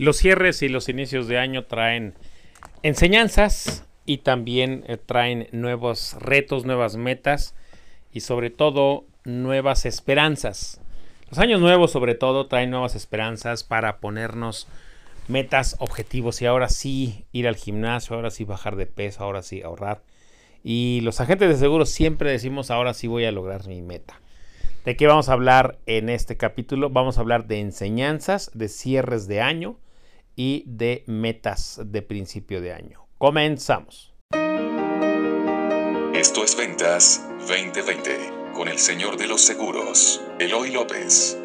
Los 0.00 0.16
cierres 0.16 0.62
y 0.62 0.70
los 0.70 0.88
inicios 0.88 1.28
de 1.28 1.36
año 1.36 1.66
traen 1.66 2.14
enseñanzas 2.82 3.84
y 4.06 4.16
también 4.16 4.82
eh, 4.88 4.96
traen 4.96 5.48
nuevos 5.52 6.16
retos, 6.18 6.64
nuevas 6.64 6.96
metas 6.96 7.54
y 8.10 8.20
sobre 8.20 8.48
todo 8.48 9.04
nuevas 9.24 9.84
esperanzas. 9.84 10.80
Los 11.28 11.38
años 11.38 11.60
nuevos 11.60 11.90
sobre 11.90 12.14
todo 12.14 12.46
traen 12.46 12.70
nuevas 12.70 12.94
esperanzas 12.94 13.62
para 13.62 13.98
ponernos 13.98 14.68
metas, 15.28 15.76
objetivos 15.80 16.40
y 16.40 16.46
ahora 16.46 16.70
sí 16.70 17.26
ir 17.30 17.46
al 17.46 17.56
gimnasio, 17.56 18.16
ahora 18.16 18.30
sí 18.30 18.44
bajar 18.44 18.76
de 18.76 18.86
peso, 18.86 19.22
ahora 19.22 19.42
sí 19.42 19.60
ahorrar. 19.60 20.00
Y 20.64 21.00
los 21.02 21.20
agentes 21.20 21.50
de 21.50 21.56
seguros 21.56 21.90
siempre 21.90 22.30
decimos 22.30 22.70
ahora 22.70 22.94
sí 22.94 23.06
voy 23.06 23.26
a 23.26 23.32
lograr 23.32 23.66
mi 23.66 23.82
meta. 23.82 24.18
¿De 24.86 24.96
qué 24.96 25.06
vamos 25.06 25.28
a 25.28 25.34
hablar 25.34 25.76
en 25.84 26.08
este 26.08 26.38
capítulo? 26.38 26.88
Vamos 26.88 27.18
a 27.18 27.20
hablar 27.20 27.46
de 27.46 27.60
enseñanzas, 27.60 28.50
de 28.54 28.70
cierres 28.70 29.28
de 29.28 29.42
año 29.42 29.76
y 30.36 30.64
de 30.66 31.04
metas 31.06 31.80
de 31.84 32.02
principio 32.02 32.60
de 32.60 32.72
año. 32.72 33.06
Comenzamos. 33.18 34.14
Esto 36.14 36.44
es 36.44 36.56
Ventas 36.56 37.26
2020 37.48 38.52
con 38.54 38.68
el 38.68 38.78
señor 38.78 39.16
de 39.16 39.26
los 39.26 39.40
seguros, 39.40 40.20
Eloy 40.38 40.70
López. 40.70 41.38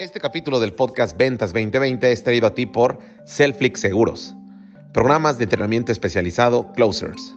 Este 0.00 0.18
capítulo 0.18 0.58
del 0.58 0.72
podcast 0.72 1.16
Ventas 1.16 1.52
2020 1.52 2.10
es 2.10 2.24
traído 2.24 2.46
a 2.46 2.54
ti 2.54 2.66
por 2.66 2.98
Selflix 3.26 3.80
Seguros, 3.80 4.34
programas 4.94 5.36
de 5.36 5.44
entrenamiento 5.44 5.92
especializado 5.92 6.72
Closers. 6.72 7.36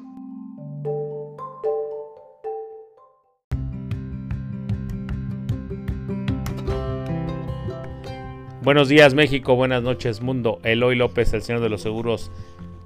Buenos 8.64 8.88
días 8.88 9.14
México, 9.14 9.58
buenas 9.58 9.84
noches 9.84 10.22
mundo. 10.22 10.62
Eloy 10.64 10.96
López, 10.96 11.34
el 11.34 11.42
señor 11.42 11.62
de 11.62 11.68
los 11.68 11.82
seguros, 11.82 12.32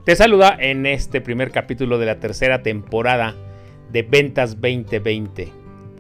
te 0.06 0.16
saluda 0.16 0.58
en 0.60 0.88
este 0.88 1.22
primer 1.22 1.52
capítulo 1.52 2.00
de 2.00 2.08
la 2.08 2.20
tercera 2.20 2.64
temporada 2.64 3.36
de 3.92 4.02
Ventas 4.02 4.60
2020. 4.60 5.54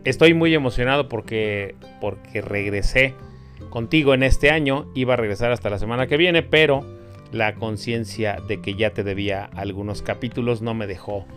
Estoy 0.03 0.33
muy 0.33 0.55
emocionado 0.55 1.07
porque, 1.07 1.75
porque 2.01 2.41
regresé 2.41 3.13
contigo 3.69 4.15
en 4.15 4.23
este 4.23 4.49
año. 4.49 4.87
Iba 4.95 5.13
a 5.13 5.17
regresar 5.17 5.51
hasta 5.51 5.69
la 5.69 5.77
semana 5.77 6.07
que 6.07 6.17
viene, 6.17 6.41
pero 6.41 6.83
la 7.31 7.53
conciencia 7.53 8.39
de 8.47 8.59
que 8.61 8.73
ya 8.73 8.89
te 8.93 9.03
debía 9.03 9.45
algunos 9.45 10.01
capítulos 10.01 10.63
no 10.63 10.73
me 10.73 10.87
dejó 10.87 11.27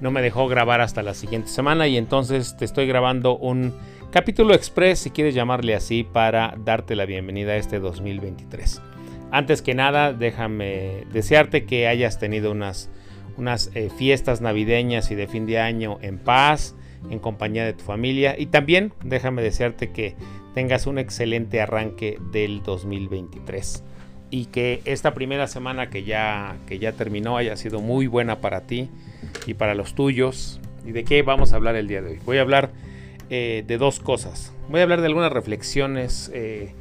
no 0.00 0.10
me 0.10 0.22
dejó 0.22 0.48
grabar 0.48 0.80
hasta 0.80 1.02
la 1.02 1.14
siguiente 1.14 1.48
semana 1.48 1.86
y 1.86 1.96
entonces 1.96 2.56
te 2.56 2.64
estoy 2.64 2.86
grabando 2.86 3.36
un 3.36 3.72
capítulo 4.14 4.54
express 4.54 5.00
si 5.00 5.10
quieres 5.10 5.34
llamarle 5.34 5.74
así 5.74 6.04
para 6.04 6.54
darte 6.64 6.94
la 6.94 7.04
bienvenida 7.04 7.54
a 7.54 7.56
este 7.56 7.80
2023. 7.80 8.80
Antes 9.32 9.60
que 9.60 9.74
nada, 9.74 10.12
déjame 10.12 11.04
desearte 11.12 11.64
que 11.64 11.88
hayas 11.88 12.20
tenido 12.20 12.52
unas 12.52 12.90
unas 13.36 13.72
eh, 13.74 13.90
fiestas 13.98 14.40
navideñas 14.40 15.10
y 15.10 15.16
de 15.16 15.26
fin 15.26 15.46
de 15.46 15.58
año 15.58 15.98
en 16.00 16.20
paz, 16.20 16.76
en 17.10 17.18
compañía 17.18 17.64
de 17.64 17.72
tu 17.72 17.82
familia 17.82 18.36
y 18.38 18.46
también 18.46 18.92
déjame 19.02 19.42
desearte 19.42 19.90
que 19.90 20.14
tengas 20.54 20.86
un 20.86 21.00
excelente 21.00 21.60
arranque 21.60 22.16
del 22.30 22.62
2023 22.62 23.82
y 24.30 24.44
que 24.44 24.80
esta 24.84 25.12
primera 25.12 25.48
semana 25.48 25.90
que 25.90 26.04
ya, 26.04 26.56
que 26.68 26.78
ya 26.78 26.92
terminó 26.92 27.36
haya 27.36 27.56
sido 27.56 27.80
muy 27.80 28.06
buena 28.06 28.40
para 28.40 28.60
ti 28.60 28.90
y 29.44 29.54
para 29.54 29.74
los 29.74 29.96
tuyos. 29.96 30.60
¿Y 30.86 30.92
de 30.92 31.02
qué 31.02 31.22
vamos 31.22 31.52
a 31.52 31.56
hablar 31.56 31.74
el 31.74 31.88
día 31.88 32.00
de 32.00 32.10
hoy? 32.10 32.20
Voy 32.24 32.38
a 32.38 32.42
hablar 32.42 32.70
eh, 33.30 33.64
de 33.66 33.78
dos 33.78 34.00
cosas. 34.00 34.52
Voy 34.68 34.80
a 34.80 34.82
hablar 34.84 35.00
de 35.00 35.06
algunas 35.06 35.32
reflexiones 35.32 36.30
eh, 36.34 36.74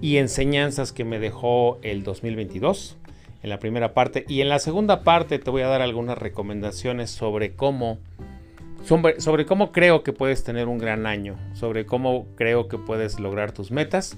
y 0.00 0.16
enseñanzas 0.18 0.92
que 0.92 1.04
me 1.04 1.18
dejó 1.18 1.78
el 1.82 2.02
2022 2.02 2.96
en 3.42 3.50
la 3.50 3.58
primera 3.58 3.94
parte 3.94 4.24
y 4.28 4.40
en 4.40 4.48
la 4.48 4.58
segunda 4.58 5.02
parte 5.02 5.38
te 5.38 5.50
voy 5.50 5.62
a 5.62 5.68
dar 5.68 5.82
algunas 5.82 6.18
recomendaciones 6.18 7.10
sobre 7.10 7.54
cómo 7.54 7.98
sobre, 8.84 9.46
cómo 9.46 9.72
creo 9.72 10.02
que 10.02 10.12
puedes 10.12 10.44
tener 10.44 10.68
un 10.68 10.78
gran 10.78 11.06
año, 11.06 11.36
sobre 11.54 11.84
cómo 11.84 12.26
creo 12.36 12.68
que 12.68 12.78
puedes 12.78 13.18
lograr 13.20 13.52
tus 13.52 13.70
metas 13.70 14.16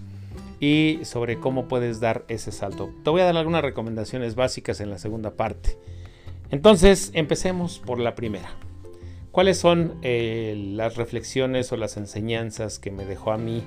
y 0.61 1.01
sobre 1.03 1.39
cómo 1.41 1.67
puedes 1.67 1.99
dar 1.99 2.25
ese 2.29 2.53
salto. 2.53 2.91
Te 3.03 3.11
voy 3.11 3.23
a 3.23 3.25
dar 3.25 3.37
algunas 3.37 3.63
recomendaciones 3.63 4.35
básicas 4.35 4.81
en 4.81 4.91
la 4.91 4.99
segunda 4.99 5.33
parte. 5.33 5.79
Entonces, 6.51 7.11
empecemos 7.15 7.79
por 7.79 7.99
la 7.99 8.15
primera. 8.15 8.51
¿Cuáles 9.33 9.59
son 9.59 9.95
eh, 10.03 10.55
las 10.75 10.97
reflexiones 10.97 11.71
o 11.71 11.77
las 11.77 11.97
enseñanzas 11.97 12.81
que 12.81 12.91
me 12.91 13.05
dejó 13.05 13.31
a 13.31 13.39
mí 13.39 13.63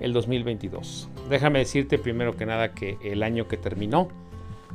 el 0.00 0.14
2022? 0.14 1.10
Déjame 1.28 1.58
decirte 1.58 1.98
primero 1.98 2.34
que 2.34 2.46
nada 2.46 2.72
que 2.72 2.96
el 3.04 3.22
año 3.22 3.46
que 3.46 3.58
terminó 3.58 4.08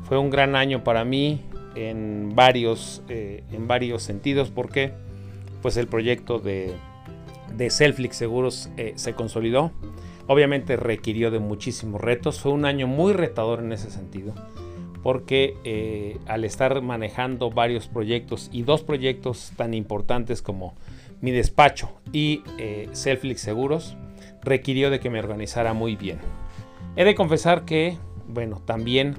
fue 0.03 0.19
un 0.19 0.29
gran 0.29 0.55
año 0.55 0.83
para 0.83 1.03
mí 1.05 1.41
en 1.75 2.33
varios, 2.35 3.01
eh, 3.09 3.43
en 3.51 3.67
varios 3.67 4.03
sentidos 4.03 4.51
porque 4.51 4.93
pues 5.63 5.75
el 5.75 5.87
proyecto 5.87 6.37
de, 6.37 6.71
de 7.55 7.69
Selflix 7.71 8.15
Seguros 8.15 8.69
eh, 8.77 8.93
se 8.95 9.13
consolidó. 9.13 9.71
Obviamente 10.27 10.75
requirió 10.75 11.31
de 11.31 11.39
muchísimos 11.39 11.99
retos. 11.99 12.41
Fue 12.41 12.51
un 12.51 12.65
año 12.65 12.85
muy 12.85 13.13
retador 13.13 13.59
en 13.59 13.71
ese 13.71 13.89
sentido. 13.89 14.35
Porque 15.03 15.55
eh, 15.63 16.17
al 16.27 16.43
estar 16.43 16.81
manejando 16.81 17.49
varios 17.49 17.87
proyectos 17.87 18.49
y 18.51 18.63
dos 18.63 18.83
proyectos 18.83 19.53
tan 19.55 19.73
importantes 19.73 20.41
como 20.41 20.75
mi 21.21 21.31
despacho 21.31 21.89
y 22.11 22.41
eh, 22.57 22.89
Selflix 22.91 23.41
Seguros, 23.41 23.95
requirió 24.41 24.89
de 24.89 24.99
que 24.99 25.09
me 25.09 25.19
organizara 25.19 25.73
muy 25.73 25.95
bien. 25.95 26.19
He 26.95 27.03
de 27.03 27.15
confesar 27.15 27.65
que, 27.65 27.97
bueno, 28.27 28.61
también 28.65 29.15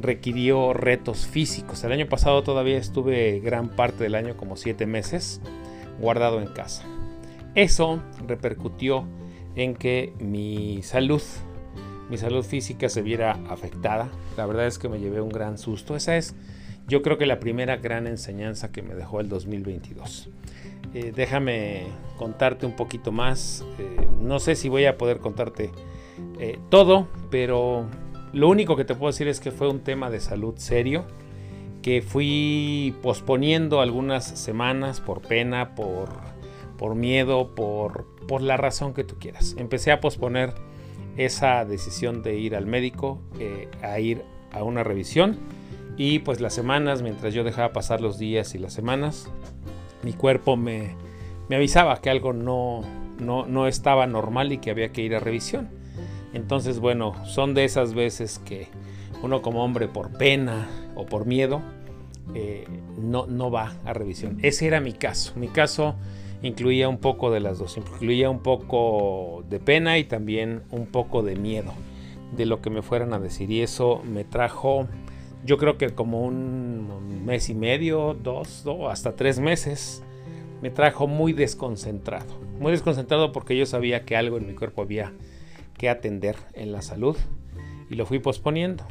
requirió 0.00 0.72
retos 0.72 1.26
físicos. 1.26 1.84
El 1.84 1.92
año 1.92 2.08
pasado 2.08 2.42
todavía 2.42 2.78
estuve 2.78 3.40
gran 3.40 3.68
parte 3.68 4.04
del 4.04 4.14
año, 4.14 4.36
como 4.36 4.56
siete 4.56 4.86
meses, 4.86 5.40
guardado 6.00 6.40
en 6.40 6.48
casa. 6.48 6.84
Eso 7.54 8.02
repercutió 8.26 9.06
en 9.54 9.74
que 9.74 10.14
mi 10.18 10.82
salud, 10.82 11.22
mi 12.12 12.18
salud 12.18 12.44
física 12.44 12.90
se 12.90 13.00
viera 13.00 13.38
afectada. 13.48 14.10
La 14.36 14.44
verdad 14.44 14.66
es 14.66 14.78
que 14.78 14.86
me 14.86 15.00
llevé 15.00 15.22
un 15.22 15.30
gran 15.30 15.56
susto. 15.56 15.96
Esa 15.96 16.18
es, 16.18 16.34
yo 16.86 17.00
creo 17.00 17.16
que 17.16 17.24
la 17.24 17.40
primera 17.40 17.78
gran 17.78 18.06
enseñanza 18.06 18.70
que 18.70 18.82
me 18.82 18.94
dejó 18.94 19.20
el 19.20 19.30
2022. 19.30 20.28
Eh, 20.92 21.12
déjame 21.16 21.84
contarte 22.18 22.66
un 22.66 22.76
poquito 22.76 23.12
más. 23.12 23.64
Eh, 23.78 24.06
no 24.20 24.40
sé 24.40 24.56
si 24.56 24.68
voy 24.68 24.84
a 24.84 24.98
poder 24.98 25.20
contarte 25.20 25.72
eh, 26.38 26.58
todo, 26.68 27.08
pero 27.30 27.86
lo 28.34 28.50
único 28.50 28.76
que 28.76 28.84
te 28.84 28.94
puedo 28.94 29.10
decir 29.10 29.26
es 29.26 29.40
que 29.40 29.50
fue 29.50 29.70
un 29.70 29.80
tema 29.80 30.10
de 30.10 30.20
salud 30.20 30.52
serio 30.58 31.06
que 31.80 32.02
fui 32.02 32.94
posponiendo 33.00 33.80
algunas 33.80 34.26
semanas 34.26 35.00
por 35.00 35.22
pena, 35.22 35.74
por, 35.74 36.10
por 36.76 36.94
miedo, 36.94 37.54
por, 37.54 38.04
por 38.28 38.42
la 38.42 38.58
razón 38.58 38.92
que 38.92 39.02
tú 39.02 39.14
quieras. 39.18 39.56
Empecé 39.56 39.92
a 39.92 40.00
posponer 40.02 40.52
esa 41.16 41.64
decisión 41.64 42.22
de 42.22 42.38
ir 42.38 42.56
al 42.56 42.66
médico, 42.66 43.20
eh, 43.38 43.68
a 43.82 43.98
ir 44.00 44.22
a 44.50 44.62
una 44.62 44.82
revisión 44.82 45.38
y 45.96 46.20
pues 46.20 46.40
las 46.40 46.54
semanas, 46.54 47.02
mientras 47.02 47.34
yo 47.34 47.44
dejaba 47.44 47.72
pasar 47.72 48.00
los 48.00 48.18
días 48.18 48.54
y 48.54 48.58
las 48.58 48.72
semanas, 48.72 49.28
mi 50.02 50.12
cuerpo 50.12 50.56
me, 50.56 50.94
me 51.48 51.56
avisaba 51.56 52.00
que 52.00 52.10
algo 52.10 52.32
no, 52.32 52.82
no, 53.18 53.46
no 53.46 53.66
estaba 53.66 54.06
normal 54.06 54.52
y 54.52 54.58
que 54.58 54.70
había 54.70 54.92
que 54.92 55.02
ir 55.02 55.14
a 55.14 55.20
revisión. 55.20 55.68
Entonces, 56.32 56.78
bueno, 56.78 57.14
son 57.26 57.52
de 57.54 57.64
esas 57.64 57.92
veces 57.92 58.38
que 58.38 58.68
uno 59.22 59.42
como 59.42 59.62
hombre 59.62 59.86
por 59.86 60.16
pena 60.16 60.66
o 60.96 61.04
por 61.04 61.26
miedo 61.26 61.60
eh, 62.34 62.66
no, 62.98 63.26
no 63.26 63.50
va 63.50 63.74
a 63.84 63.92
revisión. 63.92 64.38
Ese 64.42 64.66
era 64.66 64.80
mi 64.80 64.94
caso. 64.94 65.34
Mi 65.36 65.48
caso 65.48 65.94
incluía 66.42 66.88
un 66.88 66.98
poco 66.98 67.30
de 67.30 67.40
las 67.40 67.58
dos. 67.58 67.76
Incluía 67.76 68.30
un 68.30 68.40
poco 68.40 69.44
de 69.48 69.58
pena 69.58 69.98
y 69.98 70.04
también 70.04 70.62
un 70.70 70.86
poco 70.86 71.22
de 71.22 71.36
miedo 71.36 71.72
de 72.36 72.46
lo 72.46 72.60
que 72.60 72.70
me 72.70 72.82
fueran 72.82 73.12
a 73.14 73.18
decir. 73.18 73.50
Y 73.50 73.62
eso 73.62 74.02
me 74.04 74.24
trajo, 74.24 74.88
yo 75.44 75.58
creo 75.58 75.78
que 75.78 75.90
como 75.90 76.22
un 76.22 77.24
mes 77.24 77.48
y 77.48 77.54
medio, 77.54 78.14
dos, 78.14 78.62
dos 78.64 78.90
hasta 78.90 79.14
tres 79.14 79.38
meses, 79.38 80.02
me 80.60 80.70
trajo 80.70 81.06
muy 81.06 81.32
desconcentrado. 81.32 82.40
Muy 82.58 82.72
desconcentrado 82.72 83.32
porque 83.32 83.56
yo 83.56 83.66
sabía 83.66 84.04
que 84.04 84.16
algo 84.16 84.38
en 84.38 84.46
mi 84.46 84.54
cuerpo 84.54 84.82
había 84.82 85.12
que 85.76 85.88
atender 85.88 86.36
en 86.54 86.72
la 86.72 86.82
salud 86.82 87.16
y 87.90 87.94
lo 87.96 88.06
fui 88.06 88.18
posponiendo. 88.18 88.84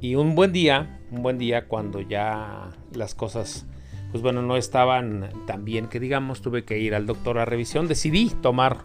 Y 0.00 0.14
un 0.14 0.34
buen 0.34 0.52
día, 0.52 1.00
un 1.10 1.22
buen 1.22 1.36
día 1.36 1.66
cuando 1.66 2.00
ya 2.00 2.70
las 2.94 3.14
cosas, 3.14 3.66
pues 4.10 4.22
bueno, 4.22 4.42
no 4.42 4.56
estaban 4.56 5.30
tan 5.46 5.64
bien 5.64 5.88
que 5.88 6.00
digamos, 6.00 6.42
tuve 6.42 6.64
que 6.64 6.78
ir 6.78 6.94
al 6.94 7.06
doctor 7.06 7.38
a 7.38 7.44
revisión, 7.44 7.88
decidí 7.88 8.30
tomar, 8.30 8.84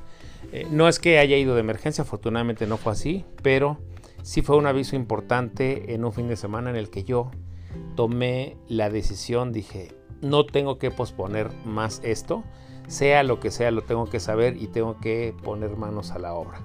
eh, 0.52 0.68
no 0.70 0.88
es 0.88 1.00
que 1.00 1.20
haya 1.20 1.38
ido 1.38 1.56
de 1.56 1.62
emergencia, 1.62 2.04
afortunadamente 2.04 2.68
no 2.68 2.78
fue 2.78 2.94
así, 2.94 3.26
pero 3.42 3.80
sí 4.22 4.42
fue 4.42 4.58
un 4.58 4.68
aviso 4.68 4.96
importante 4.96 5.94
en 5.94 6.06
un 6.06 6.14
fin 6.14 6.28
de 6.28 6.36
semana 6.36 6.70
en 6.70 6.76
el 6.76 6.90
que 6.90 7.04
yo 7.04 7.32
tomé 7.96 8.58
la 8.68 8.90
decisión, 8.90 9.52
dije, 9.52 9.94
no 10.22 10.46
tengo 10.46 10.78
que 10.78 10.92
posponer 10.92 11.50
más 11.66 12.02
esto, 12.04 12.44
sea 12.88 13.24
lo 13.24 13.40
que 13.40 13.52
sea, 13.52 13.72
lo 13.72 13.82
tengo 13.84 14.10
que 14.10 14.20
saber 14.20 14.58
y 14.62 14.68
tengo 14.68 15.00
que 15.00 15.34
poner 15.44 15.76
manos 15.76 16.12
a 16.12 16.20
la 16.20 16.34
obra. 16.34 16.62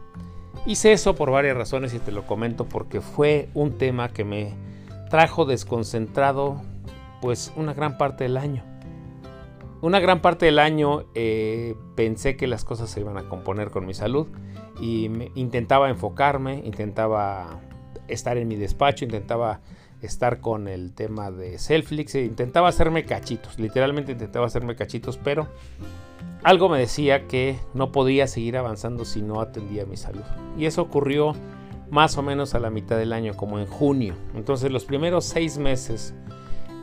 Hice 0.67 0.93
eso 0.93 1.15
por 1.15 1.31
varias 1.31 1.57
razones 1.57 1.95
y 1.95 1.99
te 1.99 2.13
lo 2.13 2.27
comento 2.27 2.67
porque 2.67 3.01
fue 3.01 3.49
un 3.55 3.79
tema 3.79 4.11
que 4.11 4.25
me 4.25 4.55
trajo 5.09 5.47
desconcentrado 5.47 6.61
pues 7.21 7.53
una 7.57 7.75
gran 7.75 7.99
parte 7.99 8.25
del 8.25 8.37
año. 8.37 8.65
Una 9.83 9.99
gran 9.99 10.21
parte 10.21 10.47
del 10.47 10.59
año 10.59 11.05
eh, 11.15 11.75
pensé 11.95 12.37
que 12.37 12.47
las 12.47 12.65
cosas 12.65 12.91
se 12.91 13.01
iban 13.01 13.17
a 13.17 13.29
componer 13.29 13.71
con 13.71 13.87
mi 13.87 13.95
salud 13.95 14.27
y 14.81 15.11
intentaba 15.35 15.89
enfocarme, 15.89 16.63
intentaba 16.65 17.61
estar 18.09 18.37
en 18.37 18.49
mi 18.49 18.57
despacho, 18.57 19.05
intentaba 19.05 19.61
estar 20.03 20.41
con 20.41 20.69
el 20.69 20.93
tema 20.93 21.31
de 21.31 21.59
Selflix, 21.59 22.15
e 22.15 22.25
intentaba 22.25 22.69
hacerme 22.69 23.05
cachitos, 23.05 23.59
literalmente 23.59 24.13
intentaba 24.13 24.47
hacerme 24.47 24.77
cachitos, 24.77 25.19
pero 25.19 25.49
algo 26.43 26.69
me 26.69 26.79
decía 26.79 27.27
que 27.27 27.59
no 27.75 27.93
podía 27.93 28.27
seguir 28.27 28.57
avanzando 28.57 29.05
si 29.05 29.23
no 29.23 29.41
atendía 29.41 29.85
mi 29.85 29.97
salud. 29.97 30.25
Y 30.59 30.67
eso 30.67 30.83
ocurrió 30.83 31.35
más 31.91 32.17
o 32.17 32.23
menos 32.23 32.55
a 32.55 32.61
la 32.61 32.71
mitad 32.71 32.97
del 32.97 33.13
año, 33.13 33.35
como 33.35 33.59
en 33.59 33.67
junio. 33.67 34.15
Entonces 34.35 34.71
los 34.71 34.85
primeros 34.85 35.25
seis 35.25 35.59
meses 35.59 36.15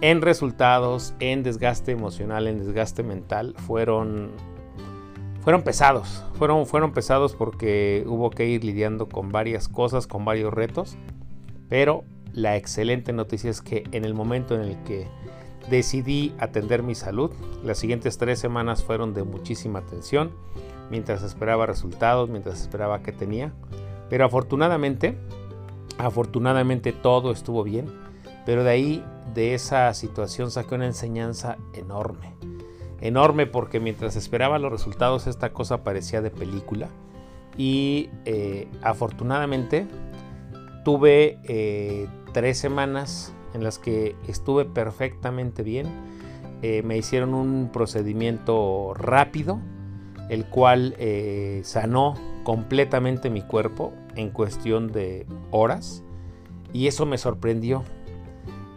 en 0.02 0.22
resultados, 0.22 1.14
en 1.20 1.44
desgaste 1.44 1.92
emocional, 1.92 2.48
en 2.48 2.60
desgaste 2.60 3.04
mental, 3.04 3.56
fueron, 3.58 4.32
fueron 5.42 5.64
pesados. 5.64 6.24
Fueron, 6.36 6.68
fueron 6.68 6.94
pesados 6.94 7.36
porque 7.36 8.04
hubo 8.08 8.30
que 8.30 8.48
ir 8.48 8.64
lidiando 8.64 9.10
con 9.10 9.32
varias 9.32 9.68
cosas, 9.68 10.06
con 10.06 10.24
varios 10.24 10.54
retos. 10.54 10.98
Pero 11.70 12.04
la 12.32 12.56
excelente 12.56 13.14
noticia 13.14 13.50
es 13.50 13.62
que 13.62 13.84
en 13.92 14.06
el 14.06 14.14
momento 14.14 14.56
en 14.56 14.62
el 14.62 14.84
que 14.84 15.08
decidí 15.70 16.34
atender 16.40 16.84
mi 16.84 16.96
salud, 16.96 17.32
las 17.64 17.80
siguientes 17.80 18.18
tres 18.18 18.40
semanas 18.40 18.84
fueron 18.84 19.14
de 19.14 19.24
muchísima 19.24 19.80
atención, 19.80 20.32
mientras 20.90 21.24
esperaba 21.24 21.66
resultados, 21.66 22.30
mientras 22.30 22.62
esperaba 22.62 23.02
qué 23.02 23.12
tenía. 23.12 23.52
Pero 24.10 24.26
afortunadamente, 24.26 25.18
afortunadamente 25.98 26.94
todo 26.94 27.32
estuvo 27.32 27.64
bien. 27.64 28.07
Pero 28.48 28.64
de 28.64 28.70
ahí, 28.70 29.04
de 29.34 29.56
esa 29.56 29.94
situación, 29.94 30.52
saqué 30.52 30.76
una 30.76 30.86
enseñanza 30.86 31.58
enorme. 31.74 32.34
Enorme 33.02 33.46
porque 33.46 33.82
mientras 33.82 34.16
esperaba 34.16 34.58
los 34.58 34.72
resultados, 34.72 35.28
esta 35.28 35.52
cosa 35.52 35.84
parecía 35.84 36.22
de 36.22 36.32
película. 36.32 36.88
Y 37.58 38.10
eh, 38.24 38.70
afortunadamente 38.82 39.86
tuve 40.86 41.40
eh, 41.44 42.08
tres 42.32 42.58
semanas 42.58 43.34
en 43.54 43.66
las 43.66 43.80
que 43.80 44.16
estuve 44.30 44.64
perfectamente 44.64 45.62
bien. 45.62 45.88
Eh, 46.62 46.84
me 46.84 46.96
hicieron 46.96 47.34
un 47.34 47.70
procedimiento 47.74 48.94
rápido, 48.94 49.60
el 50.30 50.46
cual 50.46 50.96
sanó 51.64 52.14
completamente 52.46 53.30
mi 53.30 53.42
cuerpo 53.42 53.92
en 54.16 54.30
cuestión 54.30 54.94
de 54.94 55.26
horas. 55.52 56.02
Y 56.72 56.88
eso 56.88 57.06
me 57.06 57.18
sorprendió. 57.18 57.84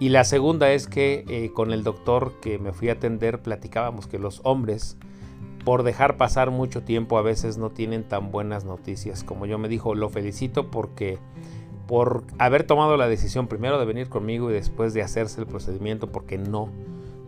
Y 0.01 0.09
la 0.09 0.25
segunda 0.25 0.73
es 0.73 0.87
que 0.89 1.25
eh, 1.29 1.53
con 1.53 1.73
el 1.73 1.85
doctor 1.85 2.41
que 2.41 2.59
me 2.59 2.73
fui 2.73 2.89
a 2.89 2.95
atender 2.95 3.43
platicábamos 3.43 4.07
que 4.07 4.19
los 4.19 4.41
hombres, 4.45 4.97
por 5.67 5.83
dejar 5.83 6.17
pasar 6.17 6.51
mucho 6.51 6.83
tiempo, 6.83 7.19
a 7.19 7.23
veces 7.23 7.59
no 7.59 7.69
tienen 7.69 8.09
tan 8.09 8.33
buenas 8.33 8.65
noticias. 8.65 9.23
Como 9.23 9.45
yo 9.45 9.59
me 9.59 9.69
dijo, 9.69 9.95
lo 9.95 10.09
felicito 10.09 10.71
porque 10.71 11.19
por 11.87 12.25
haber 12.39 12.65
tomado 12.65 12.97
la 12.97 13.09
decisión 13.09 13.47
primero 13.47 13.79
de 13.79 13.85
venir 13.85 14.09
conmigo 14.09 14.51
y 14.51 14.55
después 14.55 14.95
de 14.95 15.03
hacerse 15.03 15.39
el 15.39 15.47
procedimiento, 15.47 16.11
porque 16.11 16.39
no 16.39 16.71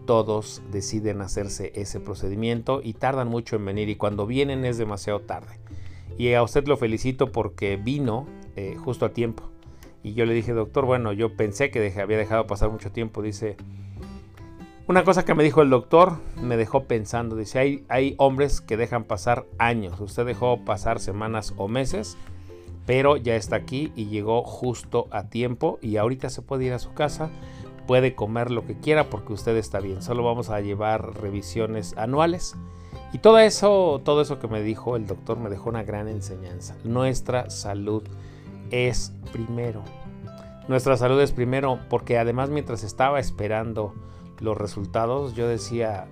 todos 0.07 0.63
deciden 0.73 1.21
hacerse 1.21 1.73
ese 1.75 2.01
procedimiento 2.01 2.81
y 2.83 2.95
tardan 2.95 3.29
mucho 3.29 3.57
en 3.57 3.67
venir 3.67 3.91
y 3.91 3.97
cuando 3.97 4.27
vienen 4.27 4.65
es 4.65 4.79
demasiado 4.79 5.21
tarde. 5.21 5.61
Y 6.17 6.33
a 6.33 6.43
usted 6.43 6.67
lo 6.67 6.79
felicito 6.79 7.33
porque 7.33 7.77
vino 7.77 8.27
eh, 8.57 8.77
justo 8.79 9.05
a 9.05 9.13
tiempo. 9.13 9.52
Y 10.03 10.15
yo 10.15 10.27
le 10.27 10.35
dije, 10.35 10.53
doctor, 10.53 10.85
bueno, 10.85 11.13
yo 11.13 11.37
pensé 11.37 11.71
que 11.71 11.93
había 12.01 12.19
dejado 12.19 12.47
pasar 12.47 12.71
mucho 12.71 12.91
tiempo. 12.91 13.23
Dice, 13.23 13.57
una 14.89 15.05
cosa 15.05 15.25
que 15.25 15.35
me 15.35 15.45
dijo 15.45 15.63
el 15.63 15.71
doctor 15.71 16.19
me 16.41 16.57
dejó 16.57 16.85
pensando. 16.85 17.37
Dice, 17.37 17.59
hay, 17.61 17.85
hay 17.89 18.15
hombres 18.19 18.61
que 18.61 18.77
dejan 18.77 19.05
pasar 19.05 19.47
años. 19.59 20.01
Usted 20.01 20.27
dejó 20.27 20.65
pasar 20.65 20.99
semanas 20.99 21.55
o 21.57 21.69
meses, 21.69 22.17
pero 22.85 23.17
ya 23.17 23.37
está 23.37 23.57
aquí 23.57 23.93
y 23.95 24.07
llegó 24.07 24.43
justo 24.43 25.07
a 25.13 25.29
tiempo. 25.29 25.79
Y 25.81 25.99
ahorita 25.99 26.31
se 26.31 26.43
puede 26.43 26.65
ir 26.65 26.73
a 26.73 26.81
su 26.81 26.95
casa, 26.95 27.31
puede 27.87 28.17
comer 28.17 28.51
lo 28.51 28.67
que 28.67 28.79
quiera 28.79 29.09
porque 29.09 29.33
usted 29.33 29.57
está 29.57 29.79
bien. 29.79 30.03
Solo 30.03 30.25
vamos 30.25 30.51
a 30.51 30.61
llevar 30.61 31.21
revisiones 31.21 31.97
anuales. 31.97 32.57
Y 33.13 33.19
todo 33.19 33.39
eso, 33.39 34.01
todo 34.05 34.21
eso 34.23 34.41
que 34.41 34.49
me 34.49 34.63
dijo 34.63 34.97
el 34.97 35.07
doctor 35.07 35.39
me 35.39 35.49
dejó 35.51 35.69
una 35.69 35.85
gran 35.85 36.09
enseñanza. 36.09 36.77
Nuestra 36.83 37.51
salud 37.51 38.03
es 38.73 39.13
primero. 39.33 39.85
Nuestra 40.67 40.97
salud 40.97 41.21
es 41.21 41.31
primero 41.31 41.79
porque 41.89 42.19
además 42.19 42.51
mientras 42.51 42.83
estaba 42.83 43.21
esperando 43.21 43.95
los 44.41 44.59
resultados 44.59 45.35
yo 45.35 45.47
decía, 45.47 46.09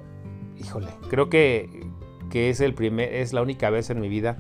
híjole, 0.59 0.89
creo 1.09 1.29
que, 1.29 1.89
que 2.31 2.51
es, 2.51 2.61
el 2.61 2.75
primer, 2.75 3.13
es 3.13 3.33
la 3.33 3.43
única 3.43 3.71
vez 3.71 3.91
en 3.91 4.01
mi 4.01 4.09
vida 4.09 4.39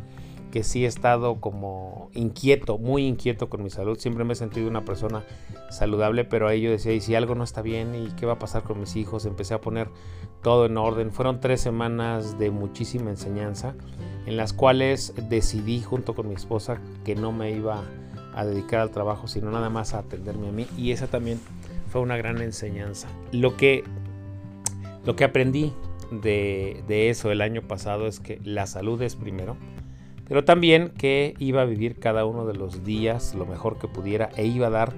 que 0.51 0.65
sí 0.65 0.85
he 0.85 0.89
estado 0.89 1.41
como 1.41 2.11
inquieto, 2.13 2.77
muy 2.79 3.07
inquieto 3.07 3.49
con 3.49 3.63
mi 3.63 3.71
salud. 3.71 3.99
Siempre 3.99 4.25
me 4.25 4.33
he 4.33 4.37
sentido 4.37 4.69
una 4.69 4.85
persona 4.85 5.25
saludable, 5.71 6.25
pero 6.25 6.49
ahí 6.49 6.61
yo 6.61 6.71
decía, 6.71 6.93
¿y 6.93 7.01
si 7.01 7.15
algo 7.15 7.35
no 7.35 7.45
está 7.45 7.63
bien? 7.63 7.95
¿Y 7.95 8.11
qué 8.17 8.27
va 8.27 8.35
a 8.35 8.39
pasar 8.39 8.65
con 8.65 8.81
mis 8.81 8.97
hijos? 8.97 9.27
Empecé 9.27 9.55
a 9.55 9.61
poner 9.61 9.89
todo 10.43 10.67
en 10.67 10.77
orden. 10.77 11.13
Fueron 11.13 11.41
tres 11.41 11.61
semanas 11.61 12.39
de 12.39 12.51
muchísima 12.51 13.11
enseñanza, 13.11 13.75
en 14.27 14.37
las 14.37 14.53
cuales 14.53 15.15
decidí 15.29 15.83
junto 15.83 16.15
con 16.15 16.29
mi 16.29 16.35
esposa 16.35 16.81
que 17.05 17.15
no 17.15 17.33
me 17.33 17.53
iba 17.53 17.85
a 18.41 18.47
dedicar 18.47 18.81
al 18.81 18.91
trabajo, 18.91 19.29
sino 19.29 19.51
nada 19.51 19.71
más 19.71 19.95
a 19.95 19.99
atenderme 19.99 20.49
a 20.49 20.53
mí. 20.53 20.67
Y 20.77 20.93
esa 20.93 21.07
también 21.07 21.41
fue 21.89 22.01
una 22.01 22.17
gran 22.17 22.41
enseñanza. 22.41 23.09
Lo 23.33 23.57
que, 23.57 23.85
lo 25.05 25.17
que 25.17 25.25
aprendí 25.25 25.73
de, 26.11 26.83
de 26.89 27.11
eso 27.11 27.31
el 27.31 27.41
año 27.41 27.63
pasado 27.63 28.07
es 28.07 28.21
que 28.21 28.41
la 28.45 28.67
salud 28.67 29.01
es 29.03 29.17
primero, 29.17 29.57
pero 30.27 30.45
también 30.45 30.91
que 30.91 31.35
iba 31.39 31.63
a 31.63 31.65
vivir 31.65 31.99
cada 31.99 32.25
uno 32.25 32.47
de 32.47 32.55
los 32.55 32.85
días 32.85 33.35
lo 33.35 33.47
mejor 33.47 33.79
que 33.79 33.89
pudiera 33.89 34.31
e 34.37 34.47
iba 34.47 34.69
a 34.69 34.71
dar 34.71 34.93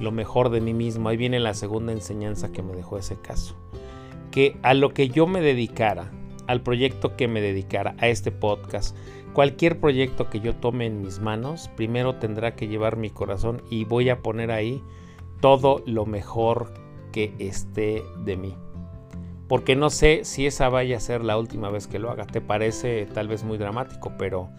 lo 0.00 0.12
mejor 0.12 0.50
de 0.50 0.60
mí 0.60 0.74
mismo. 0.74 1.08
Ahí 1.08 1.16
viene 1.16 1.40
la 1.40 1.54
segunda 1.54 1.92
enseñanza 1.92 2.52
que 2.52 2.62
me 2.62 2.74
dejó 2.74 2.98
ese 2.98 3.16
caso. 3.20 3.56
Que 4.30 4.56
a 4.62 4.74
lo 4.74 4.94
que 4.94 5.08
yo 5.08 5.26
me 5.26 5.40
dedicara, 5.40 6.10
al 6.46 6.62
proyecto 6.62 7.16
que 7.16 7.28
me 7.28 7.40
dedicara, 7.40 7.96
a 7.98 8.08
este 8.08 8.30
podcast, 8.30 8.96
Cualquier 9.32 9.78
proyecto 9.78 10.30
que 10.30 10.40
yo 10.40 10.56
tome 10.56 10.86
en 10.86 11.00
mis 11.00 11.20
manos, 11.20 11.70
primero 11.76 12.16
tendrá 12.16 12.54
que 12.54 12.68
llevar 12.68 12.96
mi 12.96 13.10
corazón 13.10 13.62
y 13.70 13.84
voy 13.84 14.08
a 14.08 14.20
poner 14.20 14.50
ahí 14.50 14.82
todo 15.40 15.82
lo 15.86 16.06
mejor 16.06 16.72
que 17.12 17.34
esté 17.38 18.02
de 18.24 18.36
mí. 18.36 18.54
Porque 19.48 19.76
no 19.76 19.90
sé 19.90 20.24
si 20.24 20.46
esa 20.46 20.68
vaya 20.68 20.96
a 20.96 21.00
ser 21.00 21.24
la 21.24 21.38
última 21.38 21.70
vez 21.70 21.86
que 21.86 21.98
lo 21.98 22.10
haga. 22.10 22.26
Te 22.26 22.40
parece 22.40 23.06
tal 23.06 23.28
vez 23.28 23.44
muy 23.44 23.56
dramático, 23.56 24.12
pero 24.18 24.50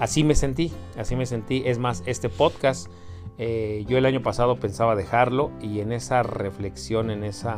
así 0.00 0.24
me 0.24 0.34
sentí, 0.34 0.72
así 0.98 1.14
me 1.14 1.26
sentí. 1.26 1.62
Es 1.66 1.78
más, 1.78 2.02
este 2.06 2.28
podcast, 2.28 2.90
eh, 3.38 3.84
yo 3.86 3.96
el 3.96 4.06
año 4.06 4.22
pasado 4.22 4.56
pensaba 4.58 4.96
dejarlo 4.96 5.50
y 5.60 5.80
en 5.80 5.92
esa 5.92 6.22
reflexión, 6.22 7.10
en 7.10 7.22
ese 7.22 7.48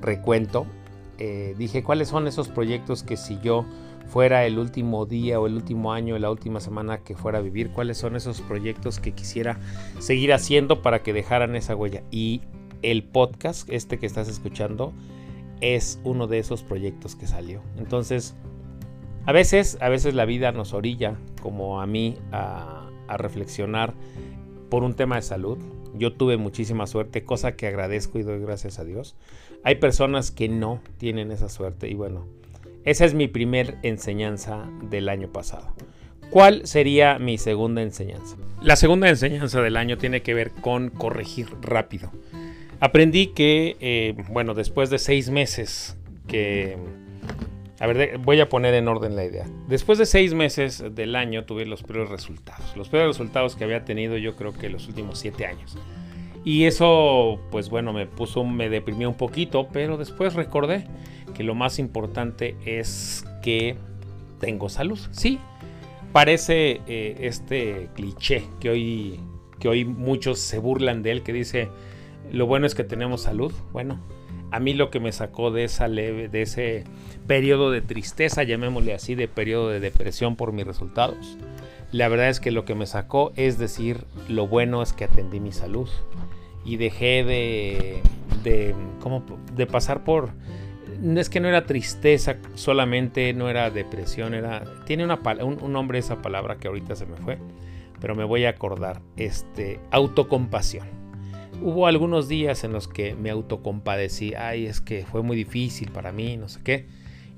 recuento, 0.00 0.66
eh, 1.18 1.54
dije 1.58 1.82
cuáles 1.82 2.08
son 2.08 2.26
esos 2.26 2.48
proyectos 2.48 3.02
que 3.02 3.16
si 3.16 3.38
yo 3.40 3.64
fuera 4.06 4.44
el 4.46 4.58
último 4.58 5.06
día 5.06 5.40
o 5.40 5.46
el 5.46 5.54
último 5.54 5.92
año, 5.92 6.18
la 6.18 6.30
última 6.30 6.60
semana 6.60 6.98
que 6.98 7.16
fuera 7.16 7.38
a 7.38 7.42
vivir, 7.42 7.70
cuáles 7.70 7.98
son 7.98 8.16
esos 8.16 8.40
proyectos 8.40 9.00
que 9.00 9.12
quisiera 9.12 9.58
seguir 9.98 10.32
haciendo 10.32 10.82
para 10.82 11.02
que 11.02 11.12
dejaran 11.12 11.56
esa 11.56 11.74
huella. 11.74 12.02
Y 12.10 12.42
el 12.82 13.04
podcast, 13.04 13.68
este 13.70 13.98
que 13.98 14.06
estás 14.06 14.28
escuchando, 14.28 14.92
es 15.60 16.00
uno 16.04 16.26
de 16.26 16.38
esos 16.38 16.62
proyectos 16.62 17.14
que 17.14 17.26
salió. 17.26 17.62
Entonces, 17.78 18.34
a 19.24 19.32
veces, 19.32 19.78
a 19.80 19.88
veces 19.88 20.14
la 20.14 20.24
vida 20.24 20.52
nos 20.52 20.72
orilla, 20.72 21.16
como 21.40 21.80
a 21.80 21.86
mí, 21.86 22.16
a, 22.32 22.90
a 23.08 23.16
reflexionar 23.16 23.94
por 24.68 24.82
un 24.82 24.94
tema 24.94 25.16
de 25.16 25.22
salud. 25.22 25.58
Yo 25.94 26.14
tuve 26.14 26.36
muchísima 26.36 26.86
suerte, 26.86 27.24
cosa 27.24 27.54
que 27.54 27.66
agradezco 27.66 28.18
y 28.18 28.22
doy 28.22 28.40
gracias 28.40 28.78
a 28.78 28.84
Dios. 28.84 29.14
Hay 29.62 29.76
personas 29.76 30.30
que 30.30 30.48
no 30.48 30.80
tienen 30.98 31.30
esa 31.30 31.48
suerte 31.48 31.88
y 31.88 31.94
bueno, 31.94 32.26
esa 32.84 33.04
es 33.04 33.14
mi 33.14 33.28
primer 33.28 33.76
enseñanza 33.82 34.68
del 34.82 35.08
año 35.08 35.28
pasado. 35.28 35.74
¿Cuál 36.30 36.66
sería 36.66 37.18
mi 37.18 37.38
segunda 37.38 37.82
enseñanza? 37.82 38.36
La 38.62 38.76
segunda 38.76 39.08
enseñanza 39.08 39.60
del 39.60 39.76
año 39.76 39.98
tiene 39.98 40.22
que 40.22 40.34
ver 40.34 40.50
con 40.50 40.88
corregir 40.88 41.48
rápido. 41.60 42.10
Aprendí 42.80 43.28
que, 43.28 43.76
eh, 43.80 44.14
bueno, 44.30 44.54
después 44.54 44.90
de 44.90 44.98
seis 44.98 45.30
meses 45.30 45.96
que... 46.26 46.76
A 47.78 47.86
ver, 47.86 48.18
voy 48.18 48.40
a 48.40 48.48
poner 48.48 48.74
en 48.74 48.88
orden 48.88 49.14
la 49.14 49.24
idea. 49.24 49.46
Después 49.68 49.98
de 49.98 50.06
seis 50.06 50.34
meses 50.34 50.84
del 50.92 51.16
año 51.16 51.44
tuve 51.44 51.66
los 51.66 51.82
peores 51.82 52.08
resultados. 52.08 52.76
Los 52.76 52.88
peores 52.88 53.08
resultados 53.08 53.56
que 53.56 53.64
había 53.64 53.84
tenido 53.84 54.16
yo 54.16 54.36
creo 54.36 54.52
que 54.52 54.68
los 54.68 54.88
últimos 54.88 55.18
siete 55.18 55.46
años. 55.46 55.76
Y 56.44 56.64
eso, 56.64 57.40
pues 57.50 57.70
bueno, 57.70 57.92
me 57.92 58.06
puso, 58.06 58.42
me 58.44 58.68
deprimió 58.68 59.08
un 59.08 59.16
poquito, 59.16 59.68
pero 59.72 59.96
después 59.96 60.34
recordé 60.34 60.86
que 61.32 61.42
lo 61.42 61.54
más 61.54 61.78
importante 61.78 62.56
es 62.64 63.24
que 63.42 63.76
tengo 64.40 64.68
salud. 64.68 64.98
Sí, 65.10 65.38
parece 66.12 66.80
eh, 66.86 67.16
este 67.20 67.88
cliché 67.94 68.44
que 68.60 68.70
hoy, 68.70 69.20
que 69.58 69.68
hoy 69.68 69.84
muchos 69.84 70.38
se 70.38 70.58
burlan 70.58 71.02
de 71.02 71.12
él, 71.12 71.22
que 71.22 71.32
dice, 71.32 71.68
lo 72.30 72.46
bueno 72.46 72.66
es 72.66 72.74
que 72.74 72.84
tenemos 72.84 73.22
salud. 73.22 73.52
Bueno, 73.72 74.00
a 74.50 74.60
mí 74.60 74.74
lo 74.74 74.90
que 74.90 75.00
me 75.00 75.12
sacó 75.12 75.50
de 75.50 75.64
esa 75.64 75.88
de 75.88 76.42
ese 76.42 76.84
periodo 77.26 77.70
de 77.70 77.80
tristeza, 77.80 78.42
llamémosle 78.42 78.94
así, 78.94 79.14
de 79.14 79.28
periodo 79.28 79.70
de 79.70 79.80
depresión 79.80 80.36
por 80.36 80.52
mis 80.52 80.66
resultados, 80.66 81.38
la 81.92 82.08
verdad 82.08 82.30
es 82.30 82.40
que 82.40 82.50
lo 82.50 82.64
que 82.64 82.74
me 82.74 82.86
sacó 82.86 83.32
es 83.36 83.58
decir, 83.58 84.04
lo 84.28 84.46
bueno 84.46 84.82
es 84.82 84.92
que 84.92 85.04
atendí 85.04 85.40
mi 85.40 85.52
salud 85.52 85.88
y 86.64 86.76
dejé 86.76 87.22
de, 87.22 88.02
de, 88.42 88.74
¿cómo? 89.00 89.24
de 89.54 89.66
pasar 89.66 90.04
por... 90.04 90.30
Es 91.02 91.28
que 91.28 91.40
no 91.40 91.48
era 91.48 91.66
tristeza 91.66 92.36
solamente, 92.54 93.32
no 93.32 93.48
era 93.48 93.70
depresión, 93.70 94.34
era... 94.34 94.62
Tiene 94.86 95.04
una, 95.04 95.18
un, 95.42 95.58
un 95.60 95.72
nombre 95.72 95.98
esa 95.98 96.22
palabra 96.22 96.56
que 96.56 96.68
ahorita 96.68 96.94
se 96.94 97.06
me 97.06 97.16
fue, 97.16 97.38
pero 98.00 98.14
me 98.14 98.24
voy 98.24 98.44
a 98.44 98.50
acordar. 98.50 99.00
Este, 99.16 99.80
autocompasión. 99.90 100.86
Hubo 101.60 101.86
algunos 101.86 102.28
días 102.28 102.62
en 102.64 102.72
los 102.72 102.86
que 102.86 103.14
me 103.14 103.30
autocompadecí, 103.30 104.34
ay, 104.34 104.66
es 104.66 104.80
que 104.80 105.04
fue 105.04 105.22
muy 105.22 105.36
difícil 105.36 105.90
para 105.90 106.12
mí, 106.12 106.36
no 106.36 106.48
sé 106.48 106.60
qué. 106.62 106.86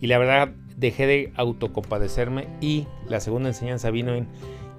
Y 0.00 0.08
la 0.08 0.18
verdad 0.18 0.52
dejé 0.76 1.06
de 1.06 1.32
autocompadecerme 1.36 2.48
y 2.60 2.86
la 3.08 3.20
segunda 3.20 3.48
enseñanza 3.48 3.90
vino 3.90 4.14
en, 4.14 4.28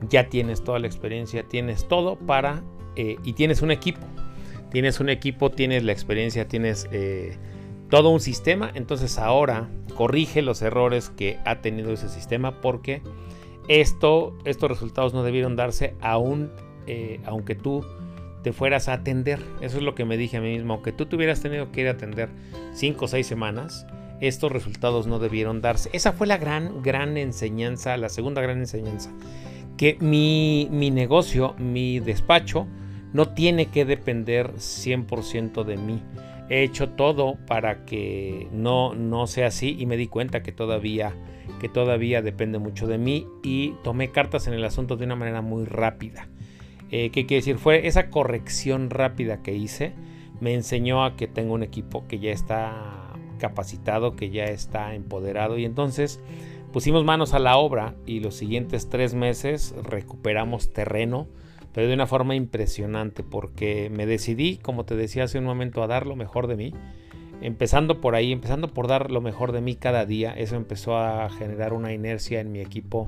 ya 0.10 0.30
tienes 0.30 0.63
toda 0.63 0.77
la 0.80 0.88
experiencia, 0.88 1.44
tienes 1.44 1.88
todo 1.88 2.18
para, 2.18 2.63
eh, 2.96 3.18
y 3.24 3.34
tienes 3.34 3.62
un 3.62 3.72
equipo 3.72 4.06
tienes 4.75 5.00
un 5.00 5.08
equipo, 5.08 5.51
tienes 5.51 5.84
la 5.84 5.94
experiencia, 5.94 6.50
tienes 6.50 6.89
eh, 6.92 7.38
todo 7.89 8.10
un 8.10 8.20
sistema, 8.20 8.72
entonces 8.74 9.18
ahora 9.18 9.70
corrige 9.96 10.42
los 10.42 10.62
errores 10.62 11.10
que 11.10 11.39
ha 11.46 11.62
tenido 11.62 11.92
ese 11.94 12.10
sistema 12.10 12.62
porque 12.62 13.01
esto, 13.68 14.38
estos 14.46 14.70
resultados 14.70 15.13
no 15.13 15.24
debieron 15.24 15.56
darse 15.56 15.96
aún, 16.01 16.51
eh, 16.88 17.20
aunque 17.25 17.56
tú 17.56 17.86
te 18.44 18.54
fueras 18.54 18.89
a 18.89 18.94
atender. 18.94 19.39
Eso 19.62 19.77
es 19.77 19.84
lo 19.84 19.96
que 19.96 20.06
me 20.06 20.18
dije 20.18 20.38
a 20.38 20.42
mí 20.42 20.54
mismo, 20.54 20.74
aunque 20.74 20.92
tú 20.92 21.08
te 21.08 21.15
hubieras 21.15 21.42
tenido 21.42 21.72
que 21.72 21.82
ir 21.82 21.88
a 21.88 21.92
atender 21.92 22.30
5 22.74 23.06
o 23.06 23.08
6 23.08 23.25
semanas, 23.25 23.88
estos 24.22 24.51
resultados 24.51 25.08
no 25.08 25.20
debieron 25.20 25.62
darse. 25.62 25.89
Esa 25.94 26.13
fue 26.13 26.27
la 26.27 26.38
gran, 26.38 26.82
gran 26.84 27.18
enseñanza, 27.18 27.98
la 27.98 28.10
segunda 28.10 28.42
gran 28.42 28.60
enseñanza. 28.60 29.12
Que 29.77 29.98
mi, 30.00 30.70
mi 30.72 30.92
negocio, 30.92 31.56
mi 31.58 32.00
despacho, 32.00 32.68
no 33.13 33.30
tiene 33.30 33.68
que 33.68 33.84
depender 33.86 34.54
100% 34.56 35.63
de 35.63 35.77
mí. 35.77 36.01
He 36.50 36.64
hecho 36.64 36.90
todo 36.90 37.38
para 37.48 37.86
que 37.86 38.48
no, 38.52 38.94
no 38.94 39.28
sea 39.28 39.48
así 39.48 39.75
y 39.80 39.86
me 39.86 39.98
di 39.98 40.08
cuenta 40.08 40.44
que 40.44 40.52
todavía, 40.52 41.14
que 41.60 41.70
todavía 41.70 42.22
depende 42.22 42.60
mucho 42.60 42.88
de 42.88 42.98
mí 42.98 43.28
y 43.44 43.74
tomé 43.84 44.12
cartas 44.12 44.48
en 44.48 44.54
el 44.54 44.64
asunto 44.64 44.96
de 44.96 45.06
una 45.06 45.16
manera 45.16 45.42
muy 45.42 45.66
rápida. 45.66 46.28
Eh, 46.92 47.10
¿Qué 47.10 47.25
quiere 47.25 47.42
decir? 47.42 47.58
Fue 47.58 47.88
esa 47.88 48.10
corrección 48.12 48.92
rápida 48.92 49.42
que 49.42 49.56
hice, 49.56 49.94
me 50.40 50.54
enseñó 50.54 51.04
a 51.04 51.16
que 51.16 51.28
tengo 51.28 51.54
un 51.54 51.64
equipo 51.64 52.08
que 52.08 52.20
ya 52.20 52.32
está 52.32 53.14
capacitado, 53.40 54.16
que 54.16 54.30
ya 54.30 54.46
está 54.46 54.94
empoderado 54.96 55.58
y 55.58 55.66
entonces 55.66 56.20
pusimos 56.72 57.04
manos 57.04 57.34
a 57.34 57.40
la 57.40 57.58
obra 57.58 57.96
y 58.06 58.20
los 58.20 58.36
siguientes 58.36 58.90
tres 58.90 59.14
meses 59.14 59.74
recuperamos 59.84 60.74
terreno 60.74 61.28
pero 61.75 61.89
de 61.89 61.94
una 61.94 62.08
forma 62.08 62.36
impresionante 62.36 63.22
porque 63.22 63.91
me 63.94 64.05
decidí, 64.05 64.55
como 64.60 64.86
te 64.86 64.96
decía 64.96 65.25
hace 65.25 65.39
un 65.39 65.44
momento, 65.44 65.84
a 65.84 65.88
dar 65.88 66.08
lo 66.08 66.15
mejor 66.15 66.48
de 66.48 66.55
mí. 66.55 66.74
Empezando 67.41 68.00
por 68.00 68.15
ahí, 68.15 68.32
empezando 68.32 68.74
por 68.74 68.88
dar 68.88 69.12
lo 69.12 69.20
mejor 69.20 69.51
de 69.51 69.60
mí 69.60 69.75
cada 69.75 70.05
día, 70.05 70.32
eso 70.32 70.55
empezó 70.55 70.98
a 70.98 71.29
generar 71.29 71.74
una 71.74 71.91
inercia 71.91 72.39
en 72.39 72.53
mi 72.53 72.62
equipo 72.62 73.08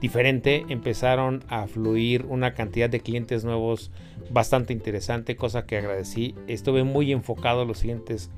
diferente, 0.00 0.64
empezaron 0.70 1.44
a 1.48 1.66
fluir 1.66 2.24
una 2.24 2.54
cantidad 2.54 2.88
de 2.88 3.00
clientes 3.00 3.44
nuevos 3.44 3.90
bastante 4.30 4.72
interesante, 4.72 5.36
cosa 5.36 5.66
que 5.66 5.76
agradecí. 5.76 6.34
Estuve 6.46 6.84
muy 6.84 7.12
enfocado 7.12 7.66
los 7.66 7.80
siguientes 7.80 8.30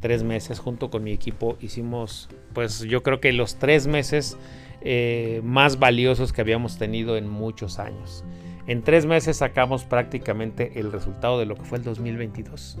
tres 0.00 0.22
meses 0.22 0.60
junto 0.60 0.88
con 0.88 1.04
mi 1.04 1.12
equipo. 1.12 1.58
Hicimos, 1.60 2.30
pues 2.54 2.80
yo 2.80 3.02
creo 3.02 3.20
que 3.20 3.34
los 3.34 3.56
tres 3.56 3.86
meses 3.86 4.38
eh, 4.80 5.42
más 5.44 5.78
valiosos 5.78 6.32
que 6.32 6.40
habíamos 6.40 6.78
tenido 6.78 7.18
en 7.18 7.28
muchos 7.28 7.78
años. 7.78 8.24
En 8.66 8.82
tres 8.82 9.06
meses 9.06 9.36
sacamos 9.36 9.84
prácticamente 9.84 10.72
el 10.76 10.92
resultado 10.92 11.38
de 11.38 11.46
lo 11.46 11.54
que 11.54 11.62
fue 11.62 11.78
el 11.78 11.84
2022. 11.84 12.78